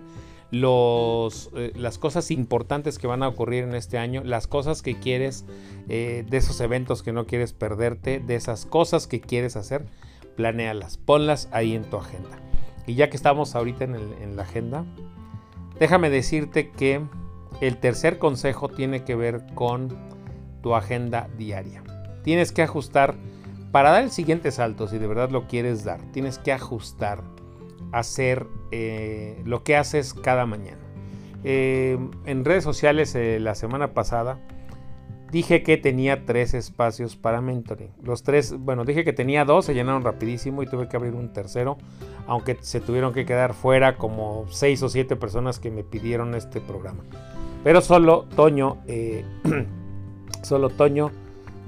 los, 0.52 1.50
eh, 1.56 1.72
las 1.76 1.98
cosas 1.98 2.32
importantes 2.32 2.98
que 2.98 3.08
van 3.08 3.24
a 3.24 3.28
ocurrir 3.28 3.64
en 3.64 3.76
este 3.76 3.98
año, 3.98 4.22
las 4.24 4.48
cosas 4.48 4.82
que 4.82 5.00
quieres, 5.00 5.46
eh, 5.88 6.26
de 6.28 6.38
esos 6.38 6.60
eventos 6.60 7.04
que 7.04 7.14
no 7.14 7.26
quieres 7.26 7.54
perderte, 7.54 8.20
de 8.20 8.36
esas 8.36 8.66
cosas 8.66 9.08
que 9.08 9.22
quieres 9.22 9.56
hacer, 9.56 9.86
planéalas, 10.36 10.98
ponlas 10.98 11.48
ahí 11.52 11.76
en 11.76 11.84
tu 11.84 11.98
agenda. 11.98 12.40
Y 12.88 12.96
ya 12.96 13.10
que 13.10 13.18
estamos 13.18 13.56
ahorita 13.56 13.84
en, 13.84 13.96
en 13.96 14.36
la 14.36 14.44
agenda, 14.44 14.86
déjame 15.80 16.10
decirte 16.10 16.72
que 16.72 17.02
el 17.62 17.78
tercer 17.78 18.18
consejo 18.18 18.70
tiene 18.70 19.04
que 19.04 19.16
ver 19.16 19.42
con 19.54 19.90
tu 20.62 20.76
agenda 20.76 21.30
diaria. 21.38 21.84
Tienes 22.24 22.52
que 22.52 22.62
ajustar, 22.62 23.16
para 23.72 23.92
dar 23.92 24.04
el 24.04 24.12
siguiente 24.12 24.52
salto, 24.52 24.88
si 24.88 24.98
de 24.98 25.08
verdad 25.08 25.30
lo 25.30 25.48
quieres 25.48 25.84
dar, 25.84 26.02
tienes 26.12 26.38
que 26.38 26.52
ajustar 26.52 27.22
hacer 27.92 28.48
eh, 28.72 29.42
lo 29.46 29.64
que 29.64 29.76
haces 29.76 30.14
cada 30.14 30.46
mañana. 30.46 30.78
Eh, 31.44 31.98
en 32.26 32.46
redes 32.46 32.64
sociales 32.64 33.16
eh, 33.16 33.40
la 33.40 33.56
semana 33.56 33.94
pasada 33.94 34.40
dije 35.32 35.64
que 35.64 35.78
tenía 35.78 36.26
tres 36.26 36.54
espacios 36.54 37.16
para 37.16 37.42
mentoring. 37.42 37.92
Los 38.04 38.24
tres, 38.24 38.58
bueno, 38.58 38.84
dije 38.84 39.04
que 39.04 39.14
tenía 39.14 39.46
dos, 39.46 39.66
se 39.66 39.74
llenaron 39.74 40.04
rapidísimo 40.04 40.64
y 40.64 40.68
tuve 40.68 40.90
que 40.90 40.98
abrir 40.98 41.14
un 41.14 41.32
tercero, 41.32 41.78
aunque 42.28 42.58
se 42.62 42.82
tuvieron 42.82 43.14
que 43.14 43.26
quedar 43.26 43.54
fuera 43.54 43.98
como 43.98 44.46
seis 44.50 44.82
o 44.84 44.90
siete 44.90 45.16
personas 45.16 45.60
que 45.60 45.72
me 45.72 45.84
pidieron 45.84 46.36
este 46.36 46.62
programa. 46.62 47.04
Pero 47.64 47.82
solo 47.82 48.26
Toño, 48.36 48.78
solo 50.44 50.70
Toño, 50.70 51.12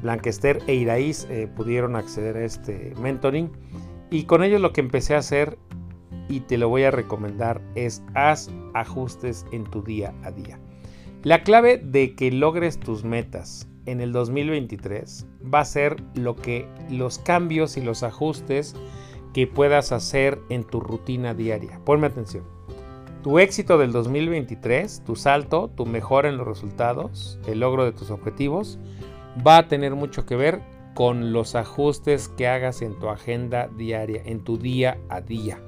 Blanquester 0.01 0.59
e 0.67 0.75
Iraíz 0.75 1.27
pudieron 1.55 1.95
acceder 1.95 2.37
a 2.37 2.45
este 2.45 2.93
mentoring. 3.01 3.51
Y 4.09 4.23
con 4.23 4.43
ellos 4.43 4.61
lo 4.61 4.73
que 4.73 4.81
empecé 4.81 5.15
a 5.15 5.19
hacer 5.19 5.57
y 6.27 6.39
te 6.41 6.57
lo 6.57 6.69
voy 6.69 6.83
a 6.83 6.91
recomendar 6.91 7.61
es 7.75 8.03
haz 8.13 8.49
ajustes 8.73 9.45
en 9.51 9.65
tu 9.65 9.83
día 9.83 10.13
a 10.23 10.31
día. 10.31 10.59
La 11.23 11.43
clave 11.43 11.77
de 11.77 12.15
que 12.15 12.31
logres 12.31 12.79
tus 12.79 13.03
metas 13.03 13.67
en 13.85 14.01
el 14.01 14.11
2023 14.11 15.27
va 15.53 15.59
a 15.59 15.65
ser 15.65 16.01
lo 16.15 16.35
que 16.35 16.67
los 16.89 17.19
cambios 17.19 17.77
y 17.77 17.81
los 17.81 18.03
ajustes 18.03 18.75
que 19.33 19.45
puedas 19.45 19.91
hacer 19.91 20.39
en 20.49 20.63
tu 20.63 20.79
rutina 20.79 21.33
diaria. 21.33 21.79
Ponme 21.85 22.07
atención. 22.07 22.43
Tu 23.23 23.37
éxito 23.37 23.77
del 23.77 23.91
2023, 23.91 25.03
tu 25.05 25.15
salto, 25.15 25.69
tu 25.75 25.85
mejora 25.85 26.27
en 26.27 26.37
los 26.37 26.47
resultados, 26.47 27.37
el 27.45 27.59
logro 27.59 27.85
de 27.85 27.91
tus 27.91 28.09
objetivos, 28.09 28.79
va 29.45 29.57
a 29.57 29.67
tener 29.67 29.93
mucho 29.93 30.25
que 30.25 30.35
ver 30.35 30.59
con 30.95 31.31
los 31.31 31.53
ajustes 31.53 32.29
que 32.29 32.47
hagas 32.47 32.81
en 32.81 32.97
tu 32.97 33.09
agenda 33.09 33.69
diaria, 33.77 34.23
en 34.25 34.43
tu 34.43 34.57
día 34.57 34.97
a 35.07 35.21
día. 35.21 35.59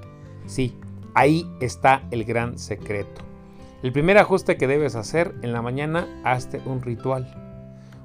Sí, 0.47 0.75
ahí 1.13 1.47
está 1.61 2.01
el 2.09 2.23
gran 2.25 2.57
secreto. 2.57 3.21
El 3.83 3.91
primer 3.91 4.17
ajuste 4.17 4.57
que 4.57 4.65
debes 4.65 4.95
hacer 4.95 5.35
en 5.43 5.53
la 5.53 5.61
mañana, 5.61 6.07
hazte 6.23 6.59
un 6.65 6.81
ritual. 6.81 7.35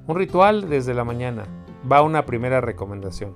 Un 0.07 0.17
ritual 0.17 0.69
desde 0.69 0.93
la 0.93 1.05
mañana. 1.05 1.47
Va 1.91 2.03
una 2.03 2.27
primera 2.27 2.61
recomendación. 2.61 3.35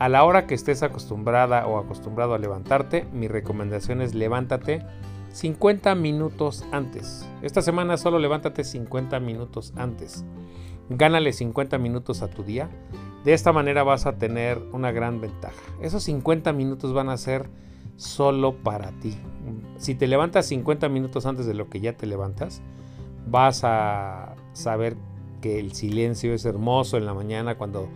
A 0.00 0.08
la 0.08 0.24
hora 0.24 0.48
que 0.48 0.54
estés 0.54 0.82
acostumbrada 0.82 1.68
o 1.68 1.78
acostumbrado 1.78 2.34
a 2.34 2.38
levantarte, 2.38 3.06
mi 3.12 3.28
recomendación 3.28 4.02
es 4.02 4.14
levántate 4.14 4.82
50 5.34 5.96
minutos 5.96 6.64
antes. 6.70 7.28
Esta 7.42 7.60
semana 7.60 7.96
solo 7.96 8.20
levántate 8.20 8.62
50 8.62 9.18
minutos 9.18 9.72
antes. 9.74 10.24
Gánale 10.88 11.32
50 11.32 11.76
minutos 11.78 12.22
a 12.22 12.30
tu 12.30 12.44
día. 12.44 12.70
De 13.24 13.32
esta 13.32 13.52
manera 13.52 13.82
vas 13.82 14.06
a 14.06 14.16
tener 14.16 14.62
una 14.72 14.92
gran 14.92 15.20
ventaja. 15.20 15.60
Esos 15.82 16.04
50 16.04 16.52
minutos 16.52 16.92
van 16.92 17.08
a 17.08 17.16
ser 17.16 17.50
solo 17.96 18.54
para 18.62 18.92
ti. 19.00 19.16
Si 19.76 19.96
te 19.96 20.06
levantas 20.06 20.46
50 20.46 20.88
minutos 20.88 21.26
antes 21.26 21.46
de 21.46 21.54
lo 21.54 21.68
que 21.68 21.80
ya 21.80 21.96
te 21.96 22.06
levantas, 22.06 22.62
vas 23.26 23.62
a 23.64 24.36
saber 24.52 24.96
que 25.40 25.58
el 25.58 25.72
silencio 25.72 26.32
es 26.32 26.44
hermoso 26.44 26.96
en 26.96 27.06
la 27.06 27.14
mañana 27.14 27.58
cuando 27.58 27.88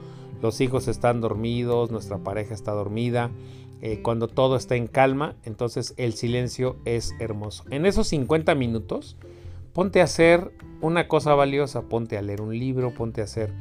los 0.43 0.61
hijos 0.61 0.89
están 0.89 1.21
dormidos, 1.21 1.93
nuestra 1.93 2.19
pareja 2.19 2.53
está 2.53 2.73
dormida, 2.73 3.31
eh, 3.81 4.01
cuando 4.03 4.29
todo 4.29 4.57
está 4.57 4.77
en 4.77 4.87
calma, 4.89 5.37
entonces 5.45 5.95
el 5.97 6.15
silencio 6.15 6.77
es 6.85 7.15
hermoso. 7.21 7.65
En 7.71 7.87
esos 7.87 8.09
50 8.09 8.55
minutos, 8.55 9.17
ponte 9.73 10.01
a 10.01 10.05
hacer 10.05 10.51
una 10.81 11.07
cosa 11.07 11.35
valiosa, 11.35 11.83
ponte 11.83 12.19
a 12.19 12.23
leer 12.23 12.41
un 12.41 12.59
libro, 12.59 12.93
ponte 12.93 13.21
a 13.21 13.25
hacer 13.25 13.53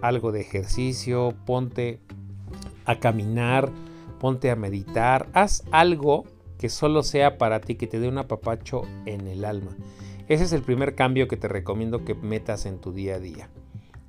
algo 0.00 0.32
de 0.32 0.40
ejercicio, 0.40 1.34
ponte 1.44 1.98
a 2.84 3.00
caminar, 3.00 3.70
ponte 4.20 4.50
a 4.50 4.56
meditar, 4.56 5.28
haz 5.32 5.64
algo 5.70 6.24
que 6.58 6.68
solo 6.68 7.02
sea 7.02 7.36
para 7.36 7.60
ti, 7.60 7.74
que 7.74 7.86
te 7.86 7.98
dé 7.98 8.08
un 8.08 8.18
apapacho 8.18 8.82
en 9.06 9.26
el 9.26 9.44
alma. 9.44 9.76
Ese 10.28 10.44
es 10.44 10.52
el 10.52 10.62
primer 10.62 10.94
cambio 10.94 11.28
que 11.28 11.36
te 11.36 11.48
recomiendo 11.48 12.04
que 12.04 12.14
metas 12.14 12.64
en 12.64 12.78
tu 12.78 12.92
día 12.92 13.16
a 13.16 13.18
día. 13.18 13.48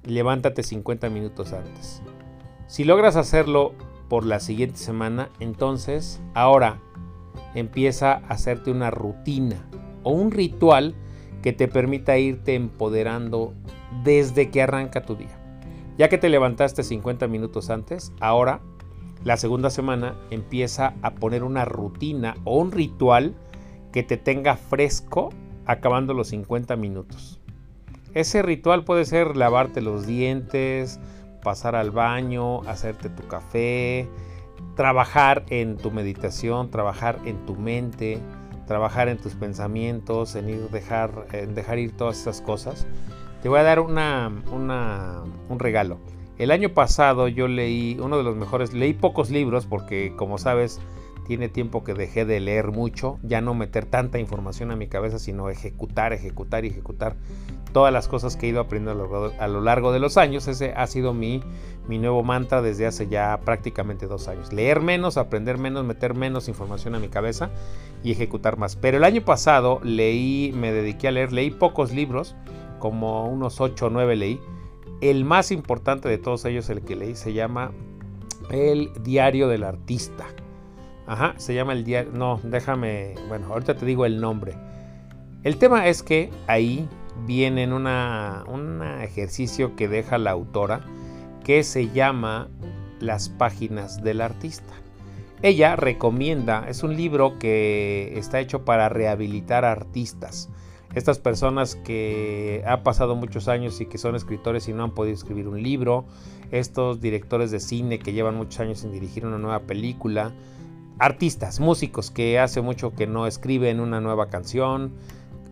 Levántate 0.04 0.64
50 0.64 1.10
minutos 1.10 1.52
antes. 1.52 2.02
Si 2.68 2.84
logras 2.84 3.16
hacerlo 3.16 3.74
por 4.10 4.26
la 4.26 4.40
siguiente 4.40 4.78
semana, 4.78 5.30
entonces 5.40 6.22
ahora 6.34 6.80
empieza 7.54 8.14
a 8.14 8.18
hacerte 8.28 8.72
una 8.72 8.92
rutina 8.92 9.58
o 10.04 10.12
un 10.12 10.32
ritual 10.32 10.96
que 11.42 11.54
te 11.54 11.68
permita 11.68 12.18
irte 12.18 12.56
empoderando 12.56 13.54
desde 14.04 14.50
que 14.50 14.62
arranca 14.62 15.04
tu 15.04 15.16
día. 15.16 15.40
Ya 15.98 16.10
que 16.10 16.18
te 16.18 16.30
levantaste 16.30 16.84
50 16.84 17.28
minutos 17.28 17.70
antes, 17.70 18.12
ahora 18.20 18.62
la 19.24 19.38
segunda 19.38 19.70
semana 19.70 20.16
empieza 20.30 20.94
a 21.02 21.16
poner 21.16 21.44
una 21.44 21.66
rutina 21.66 22.36
o 22.44 22.58
un 22.60 22.72
ritual 22.72 23.34
que 23.92 24.04
te 24.04 24.18
tenga 24.18 24.58
fresco 24.58 25.30
acabando 25.66 26.14
los 26.14 26.28
50 26.28 26.76
minutos. 26.76 27.40
Ese 28.14 28.42
ritual 28.42 28.84
puede 28.84 29.06
ser 29.06 29.36
lavarte 29.36 29.82
los 29.82 30.06
dientes, 30.06 31.00
pasar 31.46 31.76
al 31.76 31.92
baño, 31.92 32.64
hacerte 32.64 33.08
tu 33.08 33.28
café, 33.28 34.10
trabajar 34.76 35.46
en 35.50 35.78
tu 35.78 35.92
meditación, 35.92 36.72
trabajar 36.72 37.20
en 37.24 37.46
tu 37.46 37.56
mente, 37.56 38.20
trabajar 38.66 39.10
en 39.10 39.20
tus 39.20 39.36
pensamientos, 39.36 40.36
en 40.36 40.50
ir 40.50 40.70
dejar, 40.72 41.28
en 41.34 41.54
dejar 41.54 41.78
ir 41.78 41.96
todas 41.96 42.20
esas 42.20 42.42
cosas. 42.42 42.88
Te 43.44 43.48
voy 43.48 43.60
a 43.60 43.64
dar 43.64 43.80
una, 43.80 44.32
un 44.50 45.60
regalo. 45.60 46.00
El 46.40 46.50
año 46.50 46.70
pasado 46.70 47.28
yo 47.28 47.48
leí 47.48 47.96
uno 48.02 48.18
de 48.18 48.24
los 48.24 48.36
mejores, 48.36 48.74
leí 48.74 48.94
pocos 48.94 49.30
libros 49.30 49.68
porque 49.68 50.14
como 50.18 50.40
sabes 50.40 50.82
tiene 51.26 51.50
tiempo 51.50 51.84
que 51.84 51.94
dejé 51.94 52.24
de 52.24 52.40
leer 52.40 52.72
mucho, 52.72 53.20
ya 53.24 53.42
no 53.42 53.54
meter 53.54 53.86
tanta 53.86 54.20
información 54.20 54.72
a 54.72 54.76
mi 54.76 54.88
cabeza, 54.88 55.20
sino 55.20 55.50
ejecutar, 55.50 56.14
ejecutar 56.14 56.64
y 56.64 56.70
ejecutar 56.70 57.18
todas 57.74 57.92
las 57.92 58.08
cosas 58.08 58.38
que 58.38 58.46
he 58.46 58.50
ido 58.50 58.62
aprendiendo 58.62 59.34
a 59.38 59.48
lo, 59.48 59.62
largo 59.62 59.92
de 59.92 60.00
los 60.00 60.16
años. 60.16 60.48
Ese 60.48 60.74
ha 60.78 60.88
sido 60.88 61.14
mi, 61.14 61.42
mi 61.90 62.00
nuevo 62.00 62.24
mantra 62.24 62.62
desde 62.62 62.86
hace 62.86 63.08
ya 63.08 63.42
prácticamente 63.44 64.08
dos 64.08 64.30
años. 64.30 64.54
Leer 64.54 64.80
menos, 64.80 65.18
aprender 65.18 65.58
menos, 65.58 65.84
meter 65.84 66.14
menos 66.14 66.48
información 66.48 66.96
a 66.96 67.00
mi 67.00 67.10
cabeza 67.10 67.50
y 68.04 68.12
ejecutar 68.12 68.58
más. 68.58 68.78
Pero 68.78 68.98
el 68.98 69.04
año 69.04 69.26
pasado 69.26 69.82
leí, 69.84 70.54
me 70.56 70.72
dediqué 70.72 71.10
a 71.10 71.12
leer, 71.12 71.34
leí 71.34 71.52
pocos 71.52 71.92
libros, 71.92 72.36
como 72.80 73.28
unos 73.28 73.60
8 73.62 73.88
o 73.88 73.90
9 73.90 74.16
leí 74.16 74.40
El 75.02 75.26
más 75.26 75.52
importante 75.52 76.08
de 76.08 76.18
todos 76.18 76.46
ellos, 76.46 76.70
el 76.70 76.82
que 76.82 76.96
leí, 76.96 77.16
se 77.16 77.34
llama 77.34 77.72
El 78.50 78.92
Diario 79.02 79.48
del 79.48 79.64
Artista. 79.64 80.28
Ajá, 81.08 81.34
se 81.38 81.54
llama 81.54 81.74
el 81.74 81.84
diario. 81.84 82.12
No, 82.14 82.40
déjame. 82.44 83.16
Bueno, 83.28 83.48
ahorita 83.48 83.76
te 83.76 83.86
digo 83.86 84.06
el 84.06 84.20
nombre. 84.20 84.56
El 85.44 85.58
tema 85.58 85.88
es 85.88 86.02
que 86.02 86.32
ahí 86.48 86.88
viene 87.28 87.72
un 87.72 88.82
ejercicio 89.02 89.76
que 89.76 89.88
deja 89.88 90.18
la 90.18 90.32
autora 90.32 90.82
que 91.44 91.64
se 91.64 91.90
llama 91.90 92.50
Las 93.00 93.30
páginas 93.30 94.04
del 94.04 94.22
artista. 94.22 94.74
Ella 95.44 95.76
recomienda, 95.76 96.66
es 96.68 96.82
un 96.82 96.96
libro 96.96 97.38
que 97.38 98.18
está 98.18 98.40
hecho 98.40 98.66
para 98.66 98.90
rehabilitar 98.90 99.64
artistas. 99.64 100.50
Estas 100.96 101.20
personas 101.20 101.76
que 101.76 102.64
han 102.66 102.82
pasado 102.82 103.16
muchos 103.16 103.48
años 103.48 103.80
y 103.82 103.86
que 103.86 103.98
son 103.98 104.16
escritores 104.16 104.68
y 104.70 104.74
no 104.74 104.84
han 104.84 104.96
podido 104.96 105.14
escribir 105.14 105.48
un 105.48 105.62
libro. 105.62 106.06
Estos 106.52 107.02
directores 107.02 107.52
de 107.52 107.60
cine 107.60 108.00
que 108.00 108.14
llevan 108.14 108.36
muchos 108.38 108.62
años 108.62 108.80
sin 108.80 108.92
dirigir 108.92 109.26
una 109.26 109.38
nueva 109.38 109.60
película. 109.60 110.34
Artistas, 110.98 111.60
músicos 111.60 112.10
que 112.10 112.40
hace 112.40 112.62
mucho 112.62 112.94
que 112.96 113.06
no 113.06 113.28
escriben 113.28 113.82
una 113.82 114.00
nueva 114.00 114.30
canción. 114.30 114.94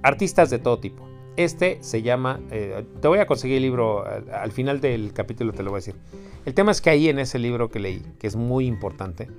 Artistas 0.01 0.49
de 0.49 0.60
todo 0.60 0.79
tipo. 0.79 1.06
Este 1.36 1.79
se 1.82 2.01
llama, 2.01 2.39
eh, 2.51 2.86
te 3.01 3.08
voy 3.08 3.19
a 3.19 3.25
conseguir 3.25 3.58
el 3.58 3.63
libro, 3.63 4.06
al, 4.06 4.51
final 4.51 4.79
del 4.79 5.12
capítulo 5.13 5.51
te 5.51 5.63
lo 5.63 5.71
voy 5.71 5.77
a 5.77 5.79
decir. 5.79 5.95
El 6.45 6.53
tema 6.53 6.71
es 6.71 6.79
que 6.79 6.91
ahí 6.91 7.10
en 7.10 7.19
ese 7.19 7.39
libro 7.39 7.69
que 7.69 7.79
leí, 7.79 8.03
que 8.19 8.27
es 8.27 8.36
muy 8.36 8.67
importante, 8.67 9.29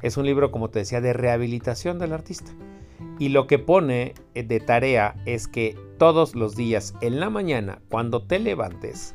es 0.00 0.16
un 0.16 0.24
libro, 0.24 0.50
como 0.50 0.70
te 0.70 0.78
decía, 0.78 1.00
de 1.00 1.12
rehabilitación 1.12 1.98
del 1.98 2.12
artista. 2.12 2.52
Y 3.18 3.28
lo 3.28 3.46
que 3.46 3.58
pone 3.58 4.14
eh, 4.34 4.42
de 4.42 4.60
tarea 4.60 5.16
es 5.26 5.46
que 5.46 5.76
todos 5.98 6.34
los 6.34 6.56
días 6.56 6.94
en 7.02 7.20
la 7.20 7.28
mañana, 7.28 7.82
cuando 7.90 8.22
te 8.22 8.38
levantes, 8.38 9.14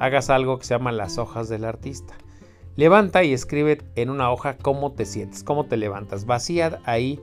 hagas 0.00 0.28
algo 0.28 0.58
que 0.58 0.64
se 0.64 0.74
llama 0.74 0.90
las 0.90 1.18
hojas 1.18 1.48
del 1.48 1.64
artista. 1.64 2.14
Levanta 2.76 3.24
y 3.24 3.32
escribe 3.32 3.82
en 3.94 4.10
una 4.10 4.30
hoja 4.30 4.56
cómo 4.56 4.92
te 4.92 5.04
sientes, 5.04 5.44
cómo 5.44 5.66
te 5.66 5.76
levantas. 5.76 6.26
Vacía 6.26 6.80
ahí 6.84 7.20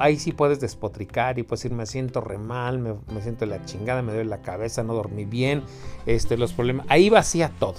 ahí 0.00 0.18
sí 0.18 0.32
puedes 0.32 0.60
despotricar 0.60 1.38
y 1.38 1.42
puedes 1.42 1.62
decir, 1.62 1.76
me 1.76 1.86
siento 1.86 2.20
re 2.20 2.38
mal, 2.38 2.78
me, 2.78 3.22
siento 3.22 3.44
la 3.46 3.64
chingada, 3.64 4.02
me 4.02 4.12
duele 4.12 4.30
la 4.30 4.40
cabeza, 4.40 4.82
no 4.82 4.94
dormí 4.94 5.24
bien, 5.24 5.62
este, 6.06 6.38
los 6.38 6.52
problemas. 6.52 6.86
Ahí 6.88 7.10
vacía 7.10 7.50
todo. 7.58 7.76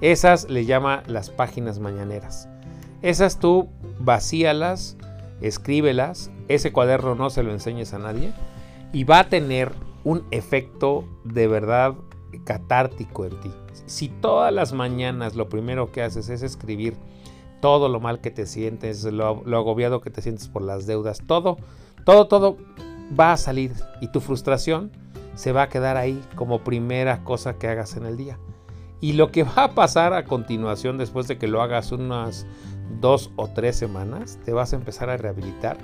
Esas 0.00 0.48
le 0.48 0.64
llama 0.64 1.02
las 1.06 1.28
páginas 1.28 1.78
mañaneras. 1.78 2.48
Esas 3.02 3.38
tú 3.38 3.68
vacíalas, 3.98 4.96
escríbelas, 5.42 6.30
ese 6.48 6.72
cuaderno 6.72 7.14
no 7.14 7.28
se 7.28 7.42
lo 7.42 7.52
enseñes 7.52 7.92
a 7.92 7.98
nadie 7.98 8.32
y 8.92 9.04
va 9.04 9.20
a 9.20 9.28
tener 9.28 9.72
un 10.04 10.24
efecto 10.30 11.04
de 11.24 11.46
verdad 11.46 11.94
catártico 12.44 13.24
en 13.24 13.40
ti. 13.40 13.50
Si 13.86 14.08
todas 14.08 14.52
las 14.52 14.72
mañanas 14.72 15.34
lo 15.34 15.48
primero 15.48 15.92
que 15.92 16.02
haces 16.02 16.28
es 16.28 16.42
escribir 16.42 16.96
todo 17.60 17.88
lo 17.88 18.00
mal 18.00 18.20
que 18.20 18.30
te 18.30 18.46
sientes, 18.46 19.04
lo, 19.04 19.26
agobiado 19.26 20.00
que 20.00 20.10
te 20.10 20.22
sientes 20.22 20.48
por 20.48 20.62
las 20.62 20.86
deudas, 20.86 21.22
todo, 21.26 21.58
todo, 22.04 22.26
todo 22.26 22.56
va 23.18 23.32
a 23.32 23.36
salir 23.36 23.72
y 24.00 24.08
tu 24.08 24.20
frustración 24.20 24.90
se 25.34 25.52
va 25.52 25.62
a 25.62 25.68
quedar 25.68 25.96
ahí 25.96 26.20
como 26.34 26.64
primera 26.64 27.22
cosa 27.24 27.58
que 27.58 27.68
hagas 27.68 27.96
en 27.96 28.06
el 28.06 28.16
día. 28.16 28.38
Y 29.00 29.14
lo 29.14 29.30
que 29.30 29.44
va 29.44 29.64
a 29.64 29.74
pasar 29.74 30.12
a 30.12 30.24
continuación 30.24 30.98
después 30.98 31.26
de 31.26 31.38
que 31.38 31.48
lo 31.48 31.62
hagas 31.62 31.92
unas 31.92 32.46
dos 33.00 33.30
o 33.36 33.48
tres 33.48 33.76
semanas, 33.76 34.38
te 34.44 34.52
vas 34.52 34.72
a 34.72 34.76
empezar 34.76 35.08
a 35.10 35.16
rehabilitar 35.16 35.78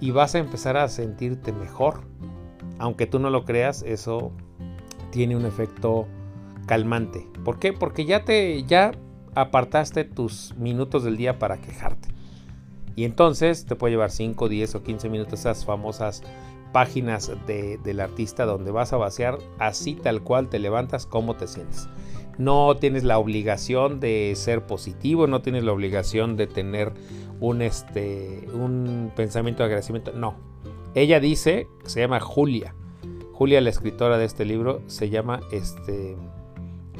y 0.00 0.10
vas 0.10 0.34
a 0.34 0.38
empezar 0.38 0.76
a 0.76 0.88
sentirte 0.88 1.52
mejor. 1.52 2.00
Aunque 2.78 3.06
tú 3.06 3.18
no 3.18 3.30
lo 3.30 3.44
creas, 3.44 3.82
eso 3.82 4.32
tiene 5.10 5.36
un 5.36 5.44
efecto 5.44 6.06
calmante. 6.66 7.26
¿Por 7.44 7.58
qué? 7.58 7.72
Porque 7.72 8.04
ya 8.04 8.24
te 8.24 8.62
ya 8.64 8.92
apartaste 9.34 10.04
tus 10.04 10.54
minutos 10.56 11.04
del 11.04 11.16
día 11.16 11.38
para 11.38 11.60
quejarte. 11.60 12.08
Y 12.96 13.04
entonces 13.04 13.66
te 13.66 13.76
puede 13.76 13.92
llevar 13.92 14.10
5, 14.10 14.48
10 14.48 14.74
o 14.74 14.82
15 14.82 15.08
minutos 15.10 15.40
esas 15.40 15.64
famosas 15.64 16.22
páginas 16.72 17.30
del 17.46 18.00
artista 18.00 18.44
donde 18.44 18.70
vas 18.70 18.92
a 18.92 18.96
vaciar 18.96 19.38
así 19.58 19.94
tal 19.94 20.22
cual 20.22 20.48
te 20.48 20.58
levantas, 20.58 21.06
cómo 21.06 21.36
te 21.36 21.46
sientes. 21.46 21.88
No 22.38 22.76
tienes 22.76 23.04
la 23.04 23.18
obligación 23.18 24.00
de 24.00 24.32
ser 24.36 24.66
positivo, 24.66 25.26
no 25.26 25.40
tienes 25.40 25.64
la 25.64 25.72
obligación 25.72 26.36
de 26.36 26.46
tener 26.46 26.92
un, 27.40 27.62
este, 27.62 28.46
un 28.52 29.10
pensamiento 29.14 29.62
de 29.62 29.66
agradecimiento. 29.66 30.12
No. 30.12 30.34
Ella 30.94 31.20
dice, 31.20 31.68
se 31.84 32.00
llama 32.00 32.20
Julia. 32.20 32.74
Julia, 33.36 33.60
la 33.60 33.68
escritora 33.68 34.16
de 34.16 34.24
este 34.24 34.46
libro, 34.46 34.80
se 34.86 35.10
llama 35.10 35.40
este, 35.52 36.16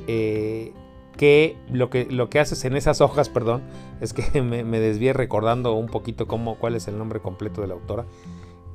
eh, 0.06 0.72
que 1.16 1.56
lo 1.70 1.88
que, 1.88 2.04
lo 2.04 2.28
que 2.28 2.40
haces 2.40 2.66
en 2.66 2.76
esas 2.76 3.00
hojas, 3.00 3.30
perdón, 3.30 3.62
es 4.00 4.12
que 4.12 4.42
me, 4.42 4.62
me 4.62 4.78
desvié 4.78 5.14
recordando 5.14 5.72
un 5.72 5.86
poquito 5.86 6.26
cómo, 6.26 6.56
cuál 6.56 6.76
es 6.76 6.88
el 6.88 6.98
nombre 6.98 7.20
completo 7.20 7.62
de 7.62 7.68
la 7.68 7.74
autora. 7.74 8.04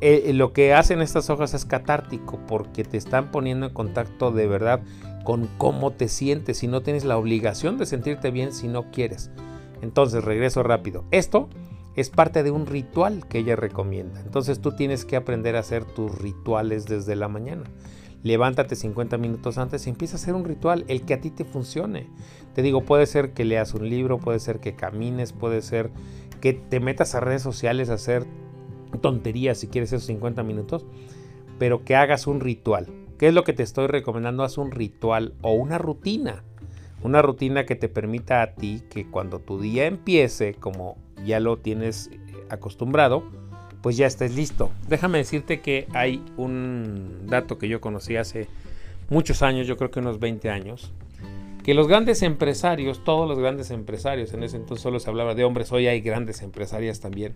Eh, 0.02 0.24
eh, 0.26 0.34
lo 0.34 0.52
que 0.52 0.74
hacen 0.74 1.04
estas 1.04 1.30
hojas 1.30 1.54
es 1.54 1.66
catártico 1.66 2.40
porque 2.48 2.84
te 2.84 2.98
están 2.98 3.30
poniendo 3.30 3.68
en 3.68 3.74
contacto 3.74 4.32
de 4.32 4.48
verdad 4.48 4.82
con 5.24 5.48
cómo 5.60 5.92
te 5.92 6.08
sientes 6.08 6.64
y 6.64 6.68
no 6.68 6.82
tienes 6.82 7.06
la 7.06 7.20
obligación 7.20 7.78
de 7.78 7.86
sentirte 7.86 8.32
bien 8.32 8.54
si 8.54 8.68
no 8.68 8.90
quieres. 8.90 9.30
Entonces, 9.84 10.24
regreso 10.24 10.64
rápido. 10.64 11.04
Esto 11.12 11.50
es 11.96 12.10
parte 12.10 12.44
de 12.44 12.52
un 12.52 12.66
ritual 12.66 13.28
que 13.28 13.40
ella 13.40 13.56
recomienda. 13.56 14.22
Entonces 14.22 14.62
tú 14.62 14.76
tienes 14.76 15.06
que 15.06 15.16
aprender 15.16 15.56
a 15.56 15.60
hacer 15.60 15.86
tus 15.86 16.18
rituales 16.18 16.86
desde 16.86 17.16
la 17.16 17.28
mañana 17.28 17.64
levántate 18.24 18.76
50 18.76 19.18
minutos 19.18 19.58
antes 19.58 19.86
y 19.86 19.90
empieza 19.90 20.16
a 20.16 20.20
hacer 20.20 20.36
un 20.36 20.46
ritual, 20.46 20.86
el 20.88 21.04
que 21.04 21.14
a 21.14 21.22
ti 21.22 21.32
te 21.32 21.46
funcione. 21.46 22.08
Te 22.54 22.62
digo, 22.62 22.84
puede 22.84 23.06
ser 23.06 23.34
que 23.34 23.46
leas 23.46 23.74
un 23.74 23.90
libro, 23.90 24.20
puede 24.20 24.40
ser 24.40 24.60
que 24.60 24.76
camines, 24.76 25.34
puede 25.34 25.62
ser 25.62 25.90
que 26.40 26.54
te 26.54 26.80
metas 26.80 27.16
a 27.16 27.20
redes 27.20 27.42
sociales 27.42 27.90
a 27.90 27.96
hacer 27.96 28.26
tonterías 29.02 29.58
si 29.58 29.68
quieres 29.68 29.94
esos 29.94 30.08
50 30.08 30.44
minutos, 30.44 30.86
pero 31.58 31.84
que 31.84 31.96
hagas 31.96 32.28
un 32.28 32.40
ritual. 32.40 32.88
¿Qué 33.18 33.28
es 33.28 33.34
lo 33.34 33.44
que 33.44 33.54
te 33.54 33.64
estoy 33.64 33.88
recomendando? 33.88 34.44
Haz 34.44 34.58
un 34.58 34.72
ritual 34.72 35.36
o 35.42 35.54
una 35.54 35.78
rutina. 35.78 36.44
Una 37.04 37.22
rutina 37.22 37.66
que 37.66 37.76
te 37.76 37.90
permita 37.90 38.42
a 38.42 38.54
ti 38.54 38.84
que 38.90 39.08
cuando 39.08 39.40
tu 39.40 39.60
día 39.60 39.86
empiece, 39.86 40.54
como 40.54 40.98
ya 41.26 41.40
lo 41.40 41.58
tienes 41.58 42.12
acostumbrado, 42.50 43.24
pues 43.82 43.98
ya 43.98 44.06
estés 44.06 44.36
listo. 44.36 44.72
Déjame 44.88 45.18
decirte 45.18 45.62
que 45.62 45.88
hay 45.94 46.24
un 46.38 47.28
dato 47.28 47.58
que 47.58 47.68
yo 47.68 47.82
conocí 47.82 48.16
hace 48.16 48.48
muchos 49.10 49.42
años, 49.42 49.68
yo 49.68 49.78
creo 49.78 49.92
que 49.92 50.00
unos 50.00 50.20
20 50.20 50.50
años, 50.50 50.92
que 51.64 51.74
los 51.74 51.88
grandes 51.88 52.22
empresarios, 52.22 53.04
todos 53.04 53.28
los 53.28 53.38
grandes 53.40 53.72
empresarios, 53.72 54.34
en 54.34 54.44
ese 54.44 54.58
entonces 54.58 54.82
solo 54.82 55.00
se 55.00 55.10
hablaba 55.10 55.36
de 55.36 55.44
hombres, 55.44 55.72
hoy 55.72 55.88
hay 55.88 56.02
grandes 56.02 56.42
empresarias 56.42 57.00
también. 57.00 57.36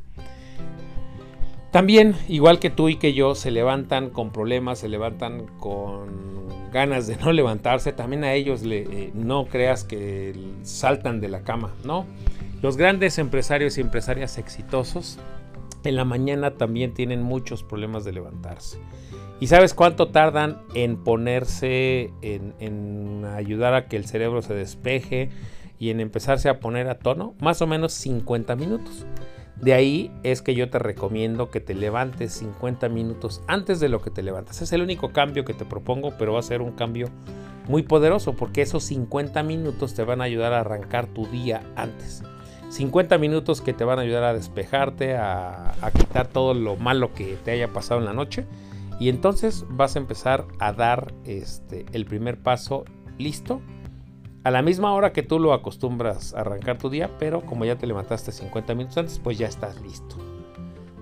También, 1.76 2.16
igual 2.30 2.60
que 2.60 2.70
tú 2.70 2.88
y 2.88 2.96
que 2.96 3.14
yo, 3.14 3.36
se 3.36 3.52
levantan 3.52 4.10
con 4.10 4.32
problemas, 4.32 4.80
se 4.80 4.88
levantan 4.88 5.46
con 5.60 6.48
ganas 6.72 7.06
de 7.06 7.18
no 7.18 7.34
levantarse. 7.34 7.92
También 7.92 8.24
a 8.24 8.32
ellos 8.32 8.62
eh, 8.64 9.12
no 9.14 9.48
creas 9.48 9.84
que 9.84 10.34
saltan 10.64 11.20
de 11.20 11.28
la 11.28 11.42
cama, 11.42 11.74
¿no? 11.84 12.06
Los 12.62 12.78
grandes 12.78 13.18
empresarios 13.18 13.78
y 13.78 13.82
empresarias 13.82 14.38
exitosos 14.38 15.20
en 15.84 15.98
la 15.98 16.06
mañana 16.06 16.52
también 16.52 16.94
tienen 16.94 17.22
muchos 17.22 17.62
problemas 17.62 18.06
de 18.06 18.14
levantarse. 18.14 18.80
¿Y 19.42 19.48
sabes 19.48 19.74
cuánto 19.74 20.08
tardan 20.08 20.62
en 20.76 21.04
ponerse, 21.04 22.14
en, 22.22 23.26
ayudar 23.36 23.74
a 23.74 23.88
que 23.90 23.98
el 23.98 24.06
cerebro 24.06 24.42
se 24.42 24.54
despeje 24.54 25.30
y 25.78 25.90
en 25.90 26.00
empezarse 26.00 26.48
a 26.48 26.62
poner 26.62 26.88
a 26.88 27.00
tono? 27.00 27.36
Más 27.42 27.62
o 27.62 27.68
menos 27.68 27.92
50 27.92 28.56
minutos. 28.56 29.06
De 29.62 29.74
ahí 29.74 30.12
es 30.24 30.42
que 30.42 30.54
yo 30.54 30.70
te 30.70 30.80
recomiendo 30.80 31.50
que 31.50 31.62
te 31.62 31.74
levantes 31.74 32.34
50 32.34 32.90
minutos 32.90 33.42
antes 33.48 33.80
de 33.80 33.90
lo 33.90 34.02
que 34.02 34.12
te 34.12 34.22
levantas. 34.22 34.62
Es 34.62 34.74
el 34.74 34.82
único 34.82 35.12
cambio 35.12 35.46
que 35.46 35.54
te 35.54 35.66
propongo, 35.66 36.12
pero 36.18 36.34
va 36.34 36.40
a 36.40 36.44
ser 36.44 36.62
un 36.62 36.74
cambio 36.74 37.08
muy 37.68 37.84
poderoso 37.84 38.34
porque 38.34 38.62
esos 38.62 38.84
50 38.84 39.42
minutos 39.44 39.94
te 39.94 40.04
van 40.04 40.22
a 40.22 40.26
ayudar 40.26 40.54
a 40.54 40.60
arrancar 40.60 41.08
tu 41.08 41.26
día 41.28 41.64
antes. 41.76 42.24
50 42.70 43.18
minutos 43.18 43.62
que 43.62 43.74
te 43.74 43.86
van 43.86 44.00
a 44.00 44.02
ayudar 44.02 44.24
a 44.24 44.34
despejarte, 44.34 45.16
a, 45.16 45.74
quitar 45.98 46.28
todo 46.28 46.54
lo 46.54 46.76
malo 46.76 47.14
que 47.14 47.38
te 47.44 47.52
haya 47.52 47.72
pasado 47.72 48.00
en 48.00 48.06
la 48.06 48.14
noche. 48.14 48.46
Y 49.00 49.10
entonces 49.10 49.66
vas 49.70 49.96
a 49.96 50.00
empezar 50.00 50.46
a 50.60 50.74
dar 50.74 51.14
este, 51.26 51.86
el 51.94 52.06
primer 52.06 52.38
paso 52.38 52.86
listo. 53.18 53.62
A 54.46 54.52
la 54.52 54.62
misma 54.62 54.94
hora 54.94 55.12
que 55.12 55.24
tú 55.24 55.40
lo 55.40 55.52
acostumbras 55.52 56.34
a 56.34 56.42
arrancar 56.42 56.78
tu 56.78 56.90
día, 56.90 57.10
pero 57.20 57.42
como 57.42 57.66
ya 57.66 57.78
te 57.78 57.86
levantaste 57.86 58.32
50 58.32 58.76
minutos 58.76 58.98
antes, 58.98 59.20
pues 59.20 59.38
ya 59.38 59.48
estás 59.48 59.82
listo. 59.82 60.16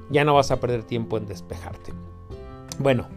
Ya 0.09 0.25
no 0.25 0.33
vas 0.33 0.49
a 0.49 0.59
perder 0.59 0.83
tiempo 0.83 1.17
en 1.17 1.27
despejarte. 1.27 1.93
Bueno, 2.79 3.07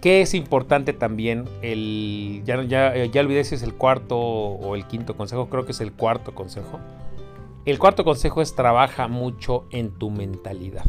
¿qué 0.00 0.22
es 0.22 0.32
importante 0.32 0.94
también? 0.94 1.44
El, 1.60 2.40
ya, 2.46 2.62
ya, 2.62 3.04
ya 3.04 3.20
olvidé 3.20 3.44
si 3.44 3.56
es 3.56 3.62
el 3.62 3.74
cuarto 3.74 4.16
o 4.18 4.74
el 4.74 4.86
quinto 4.86 5.16
consejo, 5.16 5.50
creo 5.50 5.66
que 5.66 5.72
es 5.72 5.80
el 5.82 5.92
cuarto 5.92 6.34
consejo 6.34 6.78
el 7.64 7.78
cuarto 7.78 8.02
consejo 8.02 8.42
es 8.42 8.56
trabaja 8.56 9.06
mucho 9.06 9.66
en 9.70 9.92
tu 9.92 10.10
mentalidad. 10.10 10.84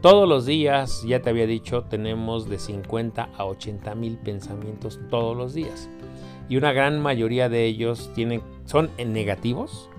Todos 0.00 0.28
los 0.28 0.46
días, 0.46 1.02
ya 1.02 1.22
te 1.22 1.30
había 1.30 1.48
dicho, 1.48 1.82
tenemos 1.82 2.48
de 2.48 2.60
50 2.60 3.30
a 3.36 3.44
80 3.44 3.96
mil 3.96 4.16
pensamientos 4.16 5.00
todos 5.10 5.36
los 5.36 5.54
días. 5.54 5.90
Y 6.48 6.56
una 6.56 6.72
gran 6.72 7.00
mayoría 7.00 7.48
de 7.48 7.64
ellos 7.64 8.10
tienen, 8.14 8.42
son 8.64 8.90
negativos 8.98 9.90